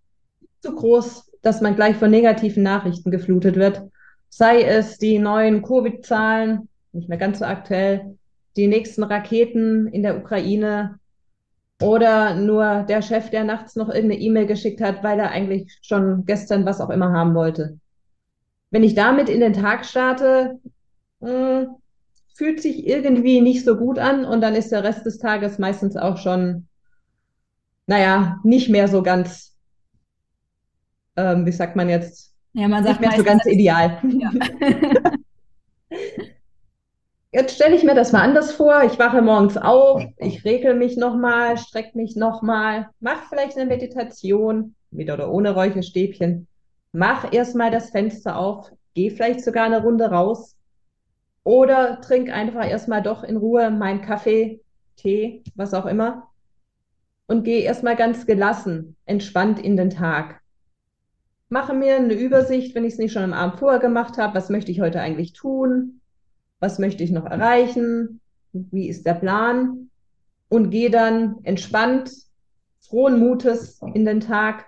zu 0.61 0.73
groß, 0.73 1.26
dass 1.41 1.61
man 1.61 1.75
gleich 1.75 1.95
von 1.95 2.11
negativen 2.11 2.63
Nachrichten 2.63 3.11
geflutet 3.11 3.55
wird. 3.55 3.81
Sei 4.29 4.61
es 4.61 4.97
die 4.97 5.19
neuen 5.19 5.61
Covid-Zahlen, 5.61 6.67
nicht 6.93 7.09
mehr 7.09 7.17
ganz 7.17 7.39
so 7.39 7.45
aktuell, 7.45 8.17
die 8.55 8.67
nächsten 8.67 9.03
Raketen 9.03 9.87
in 9.87 10.03
der 10.03 10.17
Ukraine, 10.17 10.99
oder 11.81 12.35
nur 12.35 12.83
der 12.83 13.01
Chef, 13.01 13.29
der 13.29 13.43
nachts 13.43 13.75
noch 13.75 13.89
irgendeine 13.89 14.21
E-Mail 14.21 14.47
geschickt 14.47 14.81
hat, 14.81 15.03
weil 15.03 15.19
er 15.19 15.31
eigentlich 15.31 15.77
schon 15.81 16.25
gestern 16.25 16.65
was 16.65 16.81
auch 16.81 16.89
immer 16.89 17.11
haben 17.11 17.35
wollte. 17.35 17.79
wenn 18.69 18.83
ich 18.83 18.95
damit 18.95 19.29
in 19.29 19.39
den 19.39 19.53
Tag 19.53 19.85
starte, 19.85 20.59
mh, 21.21 21.29
hm, 21.29 21.67
fühlt 22.33 22.61
sich 22.61 22.85
irgendwie 22.85 23.39
nicht 23.41 23.63
so 23.63 23.77
gut 23.77 23.97
an 23.97 24.25
und 24.25 24.41
dann 24.41 24.55
ist 24.55 24.71
der 24.73 24.83
Rest 24.83 25.05
des 25.05 25.19
Tages 25.19 25.57
meistens 25.57 25.95
auch 25.95 26.17
schon, 26.17 26.67
naja, 27.87 28.39
nicht 28.43 28.69
mehr 28.69 28.89
so 28.89 29.01
ganz, 29.03 29.55
ähm, 31.17 31.45
wie 31.45 31.51
sagt 31.51 31.75
man 31.75 31.89
jetzt, 31.89 32.33
ja, 32.53 32.67
man 32.67 32.83
sagt 32.83 33.01
nicht 33.01 33.09
mehr 33.09 33.17
so 33.17 33.23
ganz 33.23 33.45
ideal. 33.45 34.01
Ja. 34.03 34.31
Jetzt 37.33 37.55
stelle 37.55 37.75
ich 37.75 37.83
mir 37.83 37.93
das 37.93 38.13
mal 38.13 38.21
anders 38.21 38.53
vor. 38.53 38.83
Ich 38.83 38.97
wache 38.97 39.21
morgens 39.21 39.57
auf, 39.57 40.01
ich 40.17 40.43
regel 40.43 40.73
mich 40.73 40.97
nochmal, 40.97 41.57
strecke 41.57 41.95
mich 41.95 42.15
nochmal, 42.15 42.87
mache 42.99 43.25
vielleicht 43.29 43.57
eine 43.57 43.67
Meditation, 43.67 44.73
mit 44.89 45.11
oder 45.11 45.29
ohne 45.29 45.53
Räucherstäbchen. 45.53 46.47
Mach 46.93 47.31
erstmal 47.31 47.69
das 47.69 47.91
Fenster 47.91 48.37
auf, 48.37 48.71
geh 48.95 49.11
vielleicht 49.11 49.43
sogar 49.43 49.65
eine 49.65 49.83
Runde 49.83 50.09
raus 50.09 50.55
oder 51.43 52.01
trink 52.01 52.31
einfach 52.31 52.67
erstmal 52.67 53.03
doch 53.03 53.23
in 53.23 53.37
Ruhe 53.37 53.69
meinen 53.69 54.01
Kaffee, 54.01 54.61
Tee, 54.95 55.43
was 55.53 55.75
auch 55.75 55.85
immer 55.85 56.27
und 57.27 57.43
geh 57.43 57.61
erstmal 57.61 57.95
ganz 57.95 58.25
gelassen, 58.25 58.95
entspannt 59.05 59.59
in 59.59 59.77
den 59.77 59.89
Tag. 59.89 60.41
Mache 61.49 61.73
mir 61.73 61.95
eine 61.95 62.13
Übersicht, 62.13 62.75
wenn 62.75 62.83
ich 62.83 62.93
es 62.93 62.99
nicht 62.99 63.13
schon 63.13 63.23
am 63.23 63.33
Abend 63.33 63.59
vorher 63.59 63.79
gemacht 63.79 64.17
habe, 64.17 64.35
was 64.35 64.49
möchte 64.49 64.71
ich 64.71 64.81
heute 64.81 64.99
eigentlich 64.99 65.33
tun? 65.33 66.01
was 66.59 66.79
möchte 66.79 67.03
ich 67.03 67.11
noch 67.11 67.25
erreichen, 67.25 68.19
wie 68.51 68.87
ist 68.87 69.05
der 69.05 69.13
Plan 69.13 69.89
und 70.49 70.71
gehe 70.71 70.89
dann 70.89 71.37
entspannt, 71.43 72.11
frohen 72.79 73.19
Mutes 73.19 73.81
in 73.93 74.05
den 74.05 74.21
Tag. 74.21 74.65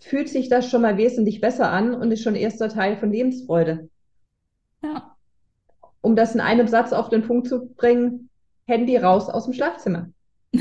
Fühlt 0.00 0.28
sich 0.28 0.48
das 0.48 0.68
schon 0.68 0.82
mal 0.82 0.96
wesentlich 0.96 1.40
besser 1.40 1.70
an 1.70 1.94
und 1.94 2.10
ist 2.10 2.22
schon 2.22 2.34
erster 2.34 2.68
Teil 2.68 2.96
von 2.96 3.12
Lebensfreude. 3.12 3.88
Ja. 4.82 5.16
Um 6.00 6.16
das 6.16 6.34
in 6.34 6.40
einem 6.40 6.66
Satz 6.66 6.92
auf 6.92 7.08
den 7.08 7.22
Punkt 7.22 7.48
zu 7.48 7.66
bringen, 7.74 8.28
Handy 8.66 8.96
raus 8.96 9.28
aus 9.28 9.44
dem 9.44 9.52
Schlafzimmer. 9.52 10.10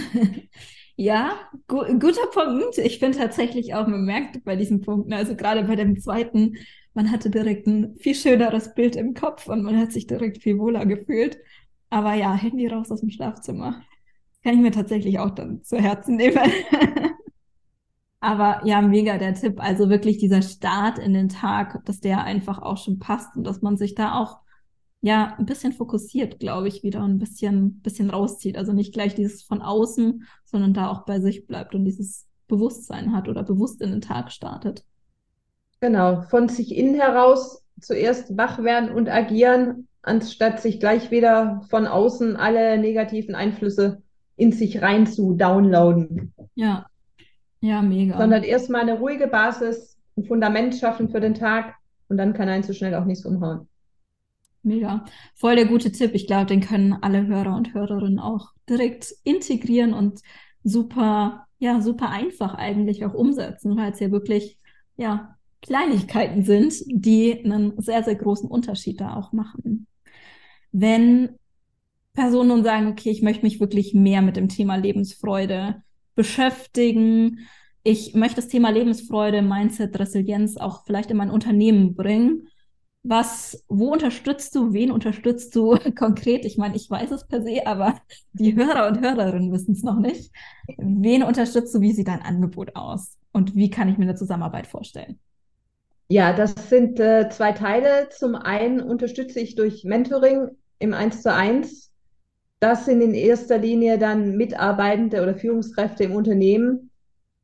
Ja, 1.01 1.31
gu 1.67 1.77
guter 1.97 2.27
Punkt. 2.31 2.77
Ich 2.77 2.99
bin 2.99 3.11
tatsächlich 3.11 3.73
auch 3.73 3.85
bemerkt 3.85 4.43
bei 4.43 4.55
diesen 4.55 4.81
Punkten, 4.81 5.13
also 5.13 5.35
gerade 5.35 5.63
bei 5.63 5.75
dem 5.75 5.99
zweiten, 5.99 6.57
man 6.93 7.09
hatte 7.11 7.31
direkt 7.31 7.65
ein 7.65 7.95
viel 7.97 8.13
schöneres 8.13 8.75
Bild 8.75 8.95
im 8.95 9.15
Kopf 9.15 9.47
und 9.47 9.63
man 9.63 9.79
hat 9.79 9.91
sich 9.91 10.05
direkt 10.05 10.43
viel 10.43 10.59
wohler 10.59 10.85
gefühlt. 10.85 11.39
Aber 11.89 12.13
ja, 12.13 12.35
Handy 12.35 12.67
raus 12.67 12.91
aus 12.91 12.99
dem 12.99 13.09
Schlafzimmer. 13.09 13.81
Kann 14.43 14.53
ich 14.53 14.59
mir 14.59 14.71
tatsächlich 14.71 15.17
auch 15.17 15.31
dann 15.31 15.63
zu 15.63 15.77
Herzen 15.79 16.17
nehmen. 16.17 16.37
Aber 18.19 18.61
ja, 18.65 18.81
mega 18.83 19.17
der 19.17 19.33
Tipp. 19.33 19.59
Also 19.59 19.89
wirklich 19.89 20.19
dieser 20.19 20.43
Start 20.43 20.99
in 20.99 21.13
den 21.13 21.29
Tag, 21.29 21.83
dass 21.85 21.99
der 21.99 22.23
einfach 22.23 22.59
auch 22.61 22.77
schon 22.77 22.99
passt 22.99 23.35
und 23.35 23.43
dass 23.43 23.63
man 23.63 23.75
sich 23.75 23.95
da 23.95 24.19
auch 24.19 24.41
ja 25.01 25.35
ein 25.37 25.45
bisschen 25.45 25.73
fokussiert, 25.73 26.39
glaube 26.39 26.67
ich, 26.67 26.83
wieder 26.83 27.03
ein 27.03 27.17
bisschen, 27.17 27.81
bisschen 27.81 28.11
rauszieht. 28.11 28.57
Also 28.57 28.73
nicht 28.73 28.93
gleich 28.93 29.15
dieses 29.15 29.41
von 29.41 29.61
außen, 29.61 30.27
sondern 30.51 30.73
da 30.73 30.89
auch 30.89 31.05
bei 31.05 31.19
sich 31.19 31.47
bleibt 31.47 31.73
und 31.73 31.85
dieses 31.85 32.27
Bewusstsein 32.47 33.13
hat 33.13 33.29
oder 33.29 33.43
bewusst 33.43 33.81
in 33.81 33.91
den 33.91 34.01
Tag 34.01 34.31
startet. 34.31 34.83
Genau, 35.79 36.21
von 36.23 36.49
sich 36.49 36.75
innen 36.75 36.95
heraus 36.95 37.63
zuerst 37.79 38.37
wach 38.37 38.61
werden 38.61 38.91
und 38.91 39.09
agieren, 39.09 39.87
anstatt 40.03 40.61
sich 40.61 40.79
gleich 40.79 41.09
wieder 41.09 41.61
von 41.69 41.87
außen 41.87 42.35
alle 42.35 42.77
negativen 42.77 43.33
Einflüsse 43.33 44.01
in 44.35 44.51
sich 44.51 44.81
rein 44.81 45.07
zu 45.07 45.33
downloaden. 45.33 46.33
Ja, 46.55 46.85
ja, 47.61 47.81
mega. 47.81 48.17
Sondern 48.17 48.43
erstmal 48.43 48.81
eine 48.81 48.97
ruhige 48.99 49.27
Basis, 49.27 49.97
ein 50.17 50.25
Fundament 50.25 50.75
schaffen 50.75 51.09
für 51.09 51.19
den 51.19 51.35
Tag 51.35 51.75
und 52.09 52.17
dann 52.17 52.33
kann 52.33 52.49
einen 52.49 52.63
so 52.63 52.73
schnell 52.73 52.95
auch 52.95 53.05
nichts 53.05 53.25
umhauen. 53.25 53.67
Mega. 54.63 55.05
Voll 55.35 55.55
der 55.55 55.65
gute 55.65 55.91
Tipp. 55.91 56.11
Ich 56.13 56.27
glaube, 56.27 56.45
den 56.45 56.61
können 56.61 56.93
alle 56.93 57.25
Hörer 57.25 57.55
und 57.55 57.73
Hörerinnen 57.73 58.19
auch 58.19 58.49
direkt 58.69 59.13
integrieren 59.23 59.93
und 59.93 60.21
super, 60.63 61.47
ja, 61.59 61.81
super 61.81 62.09
einfach 62.09 62.53
eigentlich 62.53 63.03
auch 63.05 63.13
umsetzen, 63.13 63.75
weil 63.75 63.91
es 63.91 63.99
ja 63.99 64.11
wirklich, 64.11 64.57
ja, 64.97 65.35
Kleinigkeiten 65.61 66.43
sind, 66.43 66.73
die 66.87 67.43
einen 67.43 67.79
sehr, 67.79 68.03
sehr 68.03 68.15
großen 68.15 68.49
Unterschied 68.49 68.99
da 68.99 69.15
auch 69.15 69.31
machen. 69.31 69.87
Wenn 70.71 71.37
Personen 72.13 72.49
nun 72.49 72.63
sagen, 72.63 72.87
okay, 72.87 73.11
ich 73.11 73.21
möchte 73.21 73.43
mich 73.43 73.59
wirklich 73.59 73.93
mehr 73.93 74.21
mit 74.21 74.37
dem 74.37 74.49
Thema 74.49 74.75
Lebensfreude 74.75 75.83
beschäftigen, 76.15 77.47
ich 77.83 78.13
möchte 78.13 78.35
das 78.35 78.47
Thema 78.47 78.69
Lebensfreude, 78.69 79.41
Mindset, 79.41 79.97
Resilienz 79.99 80.57
auch 80.57 80.85
vielleicht 80.85 81.09
in 81.09 81.17
mein 81.17 81.31
Unternehmen 81.31 81.95
bringen. 81.95 82.47
Was, 83.03 83.63
wo 83.67 83.91
unterstützt 83.91 84.53
du, 84.53 84.73
wen 84.73 84.91
unterstützt 84.91 85.55
du 85.55 85.75
konkret? 85.97 86.45
Ich 86.45 86.57
meine, 86.57 86.75
ich 86.75 86.89
weiß 86.89 87.11
es 87.11 87.27
per 87.27 87.41
se, 87.41 87.65
aber 87.65 87.99
die 88.33 88.55
Hörer 88.55 88.87
und 88.87 89.01
Hörerinnen 89.01 89.51
wissen 89.51 89.73
es 89.73 89.83
noch 89.83 89.99
nicht. 89.99 90.31
Wen 90.77 91.23
unterstützt 91.23 91.73
du? 91.73 91.81
Wie 91.81 91.93
sieht 91.93 92.07
dein 92.07 92.21
Angebot 92.21 92.75
aus? 92.75 93.17
Und 93.31 93.55
wie 93.55 93.69
kann 93.69 93.89
ich 93.89 93.97
mir 93.97 94.03
eine 94.03 94.15
Zusammenarbeit 94.15 94.67
vorstellen? 94.67 95.19
Ja, 96.09 96.33
das 96.33 96.53
sind 96.69 96.99
äh, 96.99 97.29
zwei 97.29 97.53
Teile. 97.53 98.09
Zum 98.09 98.35
einen 98.35 98.81
unterstütze 98.81 99.39
ich 99.39 99.55
durch 99.55 99.83
Mentoring 99.83 100.49
im 100.77 100.93
1 100.93 101.21
zu 101.21 101.33
1. 101.33 101.91
Das 102.59 102.85
sind 102.85 103.01
in 103.01 103.13
erster 103.13 103.57
Linie 103.57 103.97
dann 103.97 104.35
Mitarbeitende 104.35 105.23
oder 105.23 105.35
Führungskräfte 105.35 106.03
im 106.03 106.15
Unternehmen, 106.15 106.91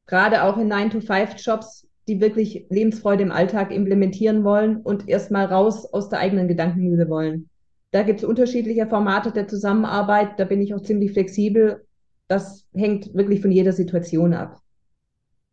gerade 0.06 0.44
auch 0.44 0.58
in 0.58 0.72
9-to-5-Jobs, 0.72 1.87
die 2.08 2.22
wirklich 2.22 2.66
Lebensfreude 2.70 3.24
im 3.24 3.32
Alltag 3.32 3.72
implementieren 3.72 4.44
wollen 4.44 4.78
und 4.78 5.10
erstmal 5.10 5.46
raus 5.46 5.86
aus 5.92 6.10
der 6.10 6.20
eigenen 6.20 6.48
Gedankenmühle 6.48 7.10
wollen. 7.10 7.50
Da 7.92 8.04
gibt 8.04 8.20
es 8.20 8.26
unterschiedliche 8.26 8.88
Formate 8.88 9.32
der 9.32 9.48
Zusammenarbeit, 9.48 10.40
da 10.40 10.46
bin 10.46 10.62
ich 10.62 10.74
auch 10.74 10.82
ziemlich 10.82 11.12
flexibel. 11.12 11.86
Das 12.28 12.66
hängt 12.74 13.14
wirklich 13.14 13.42
von 13.42 13.52
jeder 13.52 13.72
Situation 13.72 14.34
ab. 14.34 14.62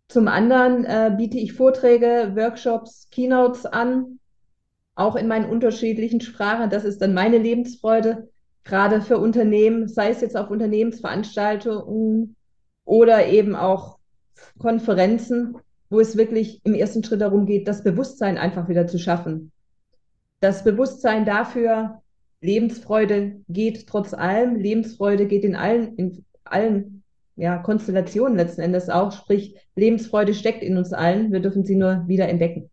Zum 0.08 0.28
anderen 0.28 0.84
äh, 0.84 1.12
biete 1.16 1.38
ich 1.38 1.54
Vorträge, 1.54 2.32
Workshops, 2.34 3.08
Keynotes 3.10 3.66
an, 3.66 4.18
auch 4.94 5.16
in 5.16 5.28
meinen 5.28 5.48
unterschiedlichen 5.48 6.20
Sprachen. 6.20 6.70
Das 6.70 6.84
ist 6.84 7.00
dann 7.00 7.14
meine 7.14 7.38
Lebensfreude, 7.38 8.28
gerade 8.64 9.00
für 9.00 9.18
Unternehmen, 9.18 9.88
sei 9.88 10.10
es 10.10 10.20
jetzt 10.20 10.36
auf 10.36 10.50
Unternehmensveranstaltungen 10.50 12.36
oder 12.84 13.26
eben 13.26 13.54
auch 13.54 13.98
Konferenzen, 14.58 15.56
wo 15.90 16.00
es 16.00 16.16
wirklich 16.16 16.60
im 16.64 16.74
ersten 16.74 17.04
Schritt 17.04 17.20
darum 17.20 17.46
geht, 17.46 17.68
das 17.68 17.82
Bewusstsein 17.82 18.38
einfach 18.38 18.68
wieder 18.68 18.86
zu 18.86 18.98
schaffen. 18.98 19.52
Das 20.40 20.64
Bewusstsein 20.64 21.24
dafür, 21.24 22.02
Lebensfreude 22.40 23.40
geht 23.48 23.86
trotz 23.86 24.12
allem, 24.12 24.56
Lebensfreude 24.56 25.26
geht 25.26 25.44
in 25.44 25.56
allen, 25.56 25.96
in 25.96 26.24
allen 26.44 27.02
ja, 27.36 27.58
Konstellation 27.58 28.36
letzten 28.36 28.60
Endes 28.60 28.90
auch. 28.90 29.12
Sprich, 29.12 29.56
Lebensfreude 29.76 30.34
steckt 30.34 30.62
in 30.62 30.76
uns 30.76 30.92
allen. 30.92 31.32
Wir 31.32 31.40
dürfen 31.40 31.64
sie 31.64 31.76
nur 31.76 32.04
wieder 32.06 32.28
entdecken. 32.28 32.70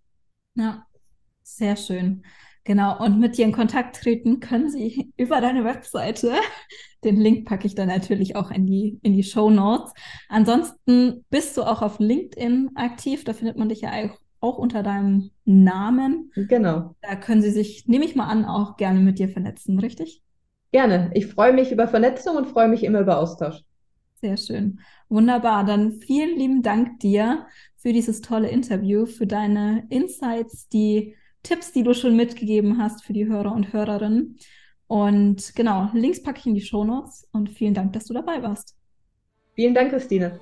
Ja, 0.55 0.85
sehr 1.43 1.75
schön. 1.77 2.23
Genau, 2.63 3.03
und 3.03 3.19
mit 3.19 3.37
dir 3.37 3.45
in 3.45 3.51
Kontakt 3.51 3.95
treten 3.95 4.39
können 4.39 4.69
sie 4.69 5.11
über 5.17 5.41
deine 5.41 5.63
Webseite. 5.63 6.33
Den 7.03 7.17
Link 7.17 7.47
packe 7.47 7.65
ich 7.65 7.73
dann 7.73 7.87
natürlich 7.87 8.35
auch 8.35 8.51
in 8.51 8.67
die, 8.67 8.99
in 9.01 9.13
die 9.13 9.23
Show 9.23 9.49
Notes. 9.49 9.91
Ansonsten 10.29 11.25
bist 11.31 11.57
du 11.57 11.63
auch 11.63 11.81
auf 11.81 11.97
LinkedIn 11.99 12.71
aktiv. 12.75 13.23
Da 13.23 13.33
findet 13.33 13.57
man 13.57 13.69
dich 13.69 13.81
ja 13.81 13.91
auch 14.39 14.57
unter 14.57 14.83
deinem 14.83 15.31
Namen. 15.45 16.31
Genau. 16.35 16.95
Da 17.01 17.15
können 17.15 17.41
sie 17.41 17.51
sich, 17.51 17.87
nehme 17.87 18.05
ich 18.05 18.15
mal 18.15 18.27
an, 18.27 18.45
auch 18.45 18.77
gerne 18.77 18.99
mit 18.99 19.17
dir 19.17 19.29
vernetzen, 19.29 19.79
richtig? 19.79 20.21
Gerne. 20.71 21.11
Ich 21.15 21.27
freue 21.27 21.53
mich 21.53 21.71
über 21.71 21.87
Vernetzung 21.87 22.37
und 22.37 22.47
freue 22.47 22.67
mich 22.67 22.83
immer 22.83 23.01
über 23.01 23.19
Austausch. 23.19 23.63
Sehr 24.21 24.37
schön. 24.37 24.79
Wunderbar. 25.09 25.65
Dann 25.65 25.93
vielen 25.93 26.37
lieben 26.37 26.61
Dank 26.61 26.99
dir 26.99 27.47
für 27.77 27.91
dieses 27.91 28.21
tolle 28.21 28.49
Interview, 28.49 29.07
für 29.07 29.25
deine 29.25 29.85
Insights, 29.89 30.69
die 30.69 31.15
Tipps, 31.43 31.71
die 31.71 31.83
du 31.83 31.93
schon 31.93 32.15
mitgegeben 32.15 32.77
hast 32.77 33.03
für 33.03 33.13
die 33.13 33.25
Hörer 33.25 33.51
und 33.53 33.73
Hörerinnen. 33.73 34.37
Und 34.87 35.55
genau, 35.55 35.89
Links 35.93 36.21
packe 36.21 36.39
ich 36.39 36.45
in 36.45 36.53
die 36.53 36.61
Show 36.61 36.83
Notes 36.83 37.27
und 37.31 37.49
vielen 37.49 37.73
Dank, 37.73 37.93
dass 37.93 38.05
du 38.05 38.13
dabei 38.13 38.43
warst. 38.43 38.75
Vielen 39.55 39.73
Dank, 39.73 39.91
Christine. 39.91 40.39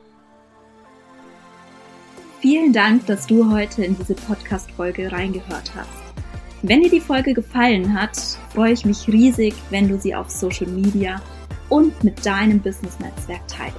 Vielen 2.40 2.74
Dank, 2.74 3.06
dass 3.06 3.28
du 3.28 3.52
heute 3.52 3.84
in 3.84 3.98
diese 3.98 4.16
Podcast-Folge 4.16 5.12
reingehört 5.12 5.76
hast. 5.76 6.10
Wenn 6.62 6.82
dir 6.82 6.90
die 6.90 7.00
Folge 7.00 7.34
gefallen 7.34 7.94
hat, 7.94 8.18
freue 8.54 8.74
ich 8.74 8.86
mich 8.86 9.08
riesig, 9.08 9.54
wenn 9.70 9.88
du 9.88 9.98
sie 9.98 10.16
auf 10.16 10.30
Social 10.30 10.68
Media 10.68 11.22
und 11.70 12.04
mit 12.04 12.26
deinem 12.26 12.60
Business-Netzwerk 12.60 13.48
teilst, 13.48 13.78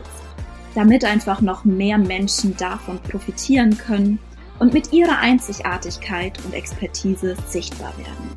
damit 0.74 1.04
einfach 1.04 1.40
noch 1.40 1.64
mehr 1.64 1.98
Menschen 1.98 2.56
davon 2.56 2.98
profitieren 3.00 3.76
können 3.76 4.18
und 4.60 4.72
mit 4.72 4.92
ihrer 4.92 5.18
Einzigartigkeit 5.18 6.38
und 6.44 6.54
Expertise 6.54 7.34
sichtbar 7.48 7.92
werden. 7.98 8.30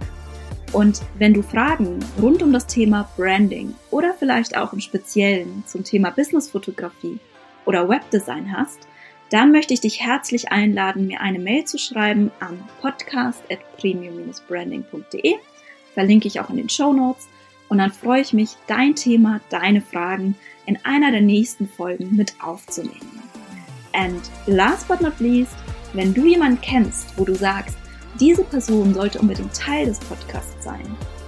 Und 0.71 1.03
wenn 1.19 1.35
du 1.35 1.43
Fragen 1.43 1.99
rund 2.19 2.41
um 2.41 2.51
das 2.51 2.65
Thema 2.65 3.07
Branding 3.15 3.75
oder 3.91 4.15
vielleicht 4.17 4.57
auch 4.57 4.73
im 4.73 4.79
Speziellen 4.79 5.63
zum 5.67 5.83
Thema 5.83 6.09
Businessfotografie 6.09 7.19
oder 7.65 7.87
Webdesign 7.87 8.57
hast, 8.57 8.87
dann 9.29 9.51
möchte 9.51 9.75
ich 9.75 9.81
dich 9.81 10.01
herzlich 10.01 10.51
einladen, 10.51 11.05
mir 11.07 11.21
eine 11.21 11.39
Mail 11.39 11.65
zu 11.65 11.77
schreiben 11.77 12.31
an 12.39 12.57
podcast.premium-branding.de. 12.81 15.35
Verlinke 15.93 16.27
ich 16.27 16.39
auch 16.39 16.49
in 16.49 16.57
den 16.57 16.69
Show 16.69 16.91
Notes. 16.93 17.27
Und 17.69 17.77
dann 17.77 17.91
freue 17.91 18.21
ich 18.21 18.33
mich, 18.33 18.55
dein 18.67 18.95
Thema, 18.95 19.41
deine 19.49 19.81
Fragen 19.81 20.35
in 20.65 20.79
einer 20.83 21.11
der 21.11 21.21
nächsten 21.21 21.67
Folgen 21.67 22.15
mit 22.15 22.33
aufzunehmen. 22.43 23.21
And 23.93 24.21
last 24.47 24.87
but 24.87 25.01
not 25.01 25.19
least, 25.19 25.55
wenn 25.93 26.13
du 26.13 26.25
jemanden 26.25 26.61
kennst, 26.61 27.17
wo 27.17 27.25
du 27.25 27.35
sagst, 27.35 27.77
diese 28.19 28.43
Person 28.43 28.93
sollte 28.93 29.19
unbedingt 29.19 29.53
Teil 29.53 29.85
des 29.85 29.99
Podcasts 29.99 30.63
sein, 30.63 30.85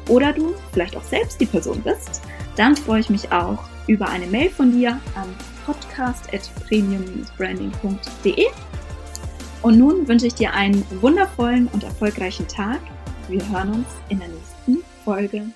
oder 0.08 0.34
du 0.34 0.54
vielleicht 0.72 0.96
auch 0.96 1.04
selbst 1.04 1.42
die 1.42 1.48
Person 1.48 1.82
bist, 1.82 2.22
dann 2.56 2.76
freue 2.76 3.00
ich 3.00 3.10
mich 3.10 3.32
auch 3.32 3.64
über 3.88 4.08
eine 4.08 4.28
Mail 4.28 4.50
von 4.50 4.72
dir 4.72 5.00
an 5.16 5.36
podcast.premium-branding.de. 5.66 8.46
Und 9.62 9.78
nun 9.80 10.06
wünsche 10.08 10.28
ich 10.28 10.36
dir 10.36 10.54
einen 10.54 10.86
wundervollen 11.02 11.68
und 11.74 11.84
erfolgreichen 11.84 12.48
Tag. 12.48 12.80
Wir 13.28 13.42
hören 13.50 13.74
uns 13.74 13.88
in 14.10 14.20
der 14.20 14.28
nächsten 14.28 14.84
Folge. 15.04 15.48